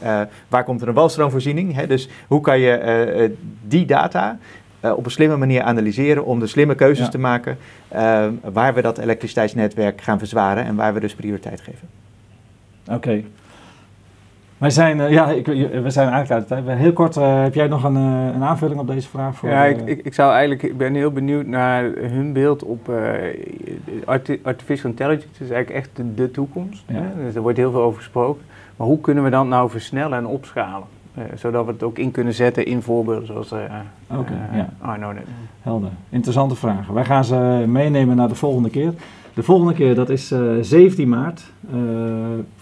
waar 0.48 0.64
komt 0.64 0.82
er 0.82 0.88
een 0.88 0.94
walstroomvoorziening? 0.94 1.74
He, 1.74 1.86
dus 1.86 2.08
hoe 2.26 2.40
kan 2.40 2.60
je 2.60 3.32
die 3.62 3.86
data 3.86 4.38
op 4.80 5.04
een 5.04 5.10
slimme 5.10 5.36
manier 5.36 5.62
analyseren 5.62 6.24
om 6.24 6.38
de 6.38 6.46
slimme 6.46 6.74
keuzes 6.74 7.04
ja. 7.04 7.10
te 7.10 7.18
maken 7.18 7.58
ehm, 7.88 8.32
waar 8.52 8.74
we 8.74 8.82
dat 8.82 8.98
elektriciteitsnetwerk 8.98 10.00
gaan 10.00 10.18
verzwaren 10.18 10.64
en 10.64 10.74
waar 10.74 10.94
we 10.94 11.00
dus 11.00 11.14
prioriteit 11.14 11.60
geven. 11.60 11.88
Oké. 12.86 12.94
Okay. 12.94 13.24
Wij 14.58 14.70
zijn, 14.70 14.98
uh, 14.98 15.10
ja, 15.10 15.28
ik, 15.28 15.46
we 15.46 15.90
zijn 15.90 16.08
eigenlijk 16.08 16.30
uit 16.30 16.48
de 16.48 16.64
tijd. 16.64 16.78
Heel 16.78 16.92
kort, 16.92 17.16
uh, 17.16 17.42
heb 17.42 17.54
jij 17.54 17.66
nog 17.66 17.84
een, 17.84 17.96
uh, 17.96 18.34
een, 18.34 18.42
aanvulling 18.42 18.80
op 18.80 18.86
deze 18.86 19.08
vraag? 19.08 19.36
Voor, 19.36 19.48
ja, 19.48 19.64
ik, 19.64 19.80
ik, 19.84 20.00
ik, 20.04 20.14
zou 20.14 20.30
eigenlijk, 20.30 20.62
ik 20.62 20.76
ben 20.76 20.94
heel 20.94 21.10
benieuwd 21.10 21.46
naar 21.46 21.84
hun 21.84 22.32
beeld 22.32 22.62
op 22.62 22.90
artificial 24.42 24.90
intelligence. 24.90 25.28
Dat 25.32 25.40
is 25.40 25.50
eigenlijk 25.50 25.70
echt 25.70 25.96
de, 25.96 26.14
de 26.14 26.30
toekomst. 26.30 26.84
Ja. 26.86 27.12
Dus 27.24 27.34
er 27.34 27.40
wordt 27.40 27.58
heel 27.58 27.70
veel 27.70 27.82
over 27.82 27.98
gesproken. 27.98 28.42
Maar 28.76 28.86
hoe 28.86 29.00
kunnen 29.00 29.24
we 29.24 29.30
dat 29.30 29.46
nou 29.46 29.70
versnellen 29.70 30.18
en 30.18 30.26
opschalen? 30.26 30.86
Zodat 31.34 31.64
we 31.64 31.72
het 31.72 31.82
ook 31.82 31.98
in 31.98 32.10
kunnen 32.10 32.34
zetten 32.34 32.66
in 32.66 32.82
voorbeelden 32.82 33.26
zoals 33.26 33.52
okay, 34.06 34.36
ja. 34.52 34.68
Arno 34.80 35.12
net. 35.12 35.26
Helder. 35.62 35.90
Interessante 36.08 36.54
vragen. 36.54 36.94
Wij 36.94 37.04
gaan 37.04 37.24
ze 37.24 37.64
meenemen 37.66 38.16
naar 38.16 38.28
de 38.28 38.34
volgende 38.34 38.70
keer. 38.70 38.92
De 39.34 39.42
volgende 39.42 39.74
keer, 39.74 39.94
dat 39.94 40.08
is 40.08 40.32
uh, 40.32 40.58
eh, 40.58 40.64
17 40.64 41.08
maart. 41.08 41.42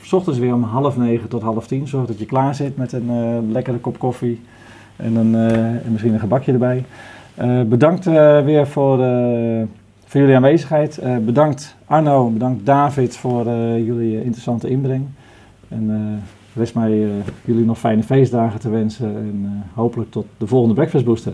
S 0.02 0.12
ochtends 0.12 0.38
weer 0.38 0.54
om 0.54 0.62
half 0.62 0.96
negen 0.96 1.28
tot 1.28 1.42
half 1.42 1.66
tien. 1.66 1.88
Zorg 1.88 2.06
dat 2.06 2.18
je 2.18 2.26
klaar 2.26 2.54
zit 2.54 2.76
met 2.76 2.92
een 2.92 3.52
lekkere 3.52 3.78
kop 3.78 3.98
koffie 3.98 4.40
en, 4.96 5.16
een, 5.16 5.34
en 5.84 5.92
misschien 5.92 6.12
een 6.12 6.20
gebakje 6.20 6.52
erbij. 6.52 6.84
bedankt 7.66 8.04
weer 8.44 8.66
voor, 8.66 8.96
voor 10.04 10.20
jullie 10.20 10.36
aanwezigheid. 10.36 11.00
bedankt 11.24 11.76
Arno, 11.86 12.30
bedankt 12.30 12.66
David 12.66 13.16
voor 13.16 13.44
jullie 13.78 14.24
interessante 14.24 14.68
inbreng. 14.68 15.06
En 15.68 16.22
rest 16.56 16.74
mij 16.74 17.08
jullie 17.44 17.64
nog 17.64 17.78
fijne 17.78 18.02
feestdagen 18.02 18.60
te 18.60 18.70
wensen. 18.70 19.16
En 19.16 19.62
hopelijk 19.74 20.10
tot 20.10 20.26
de 20.38 20.46
volgende 20.46 20.74
Breakfast 20.74 21.04
Booster. 21.04 21.32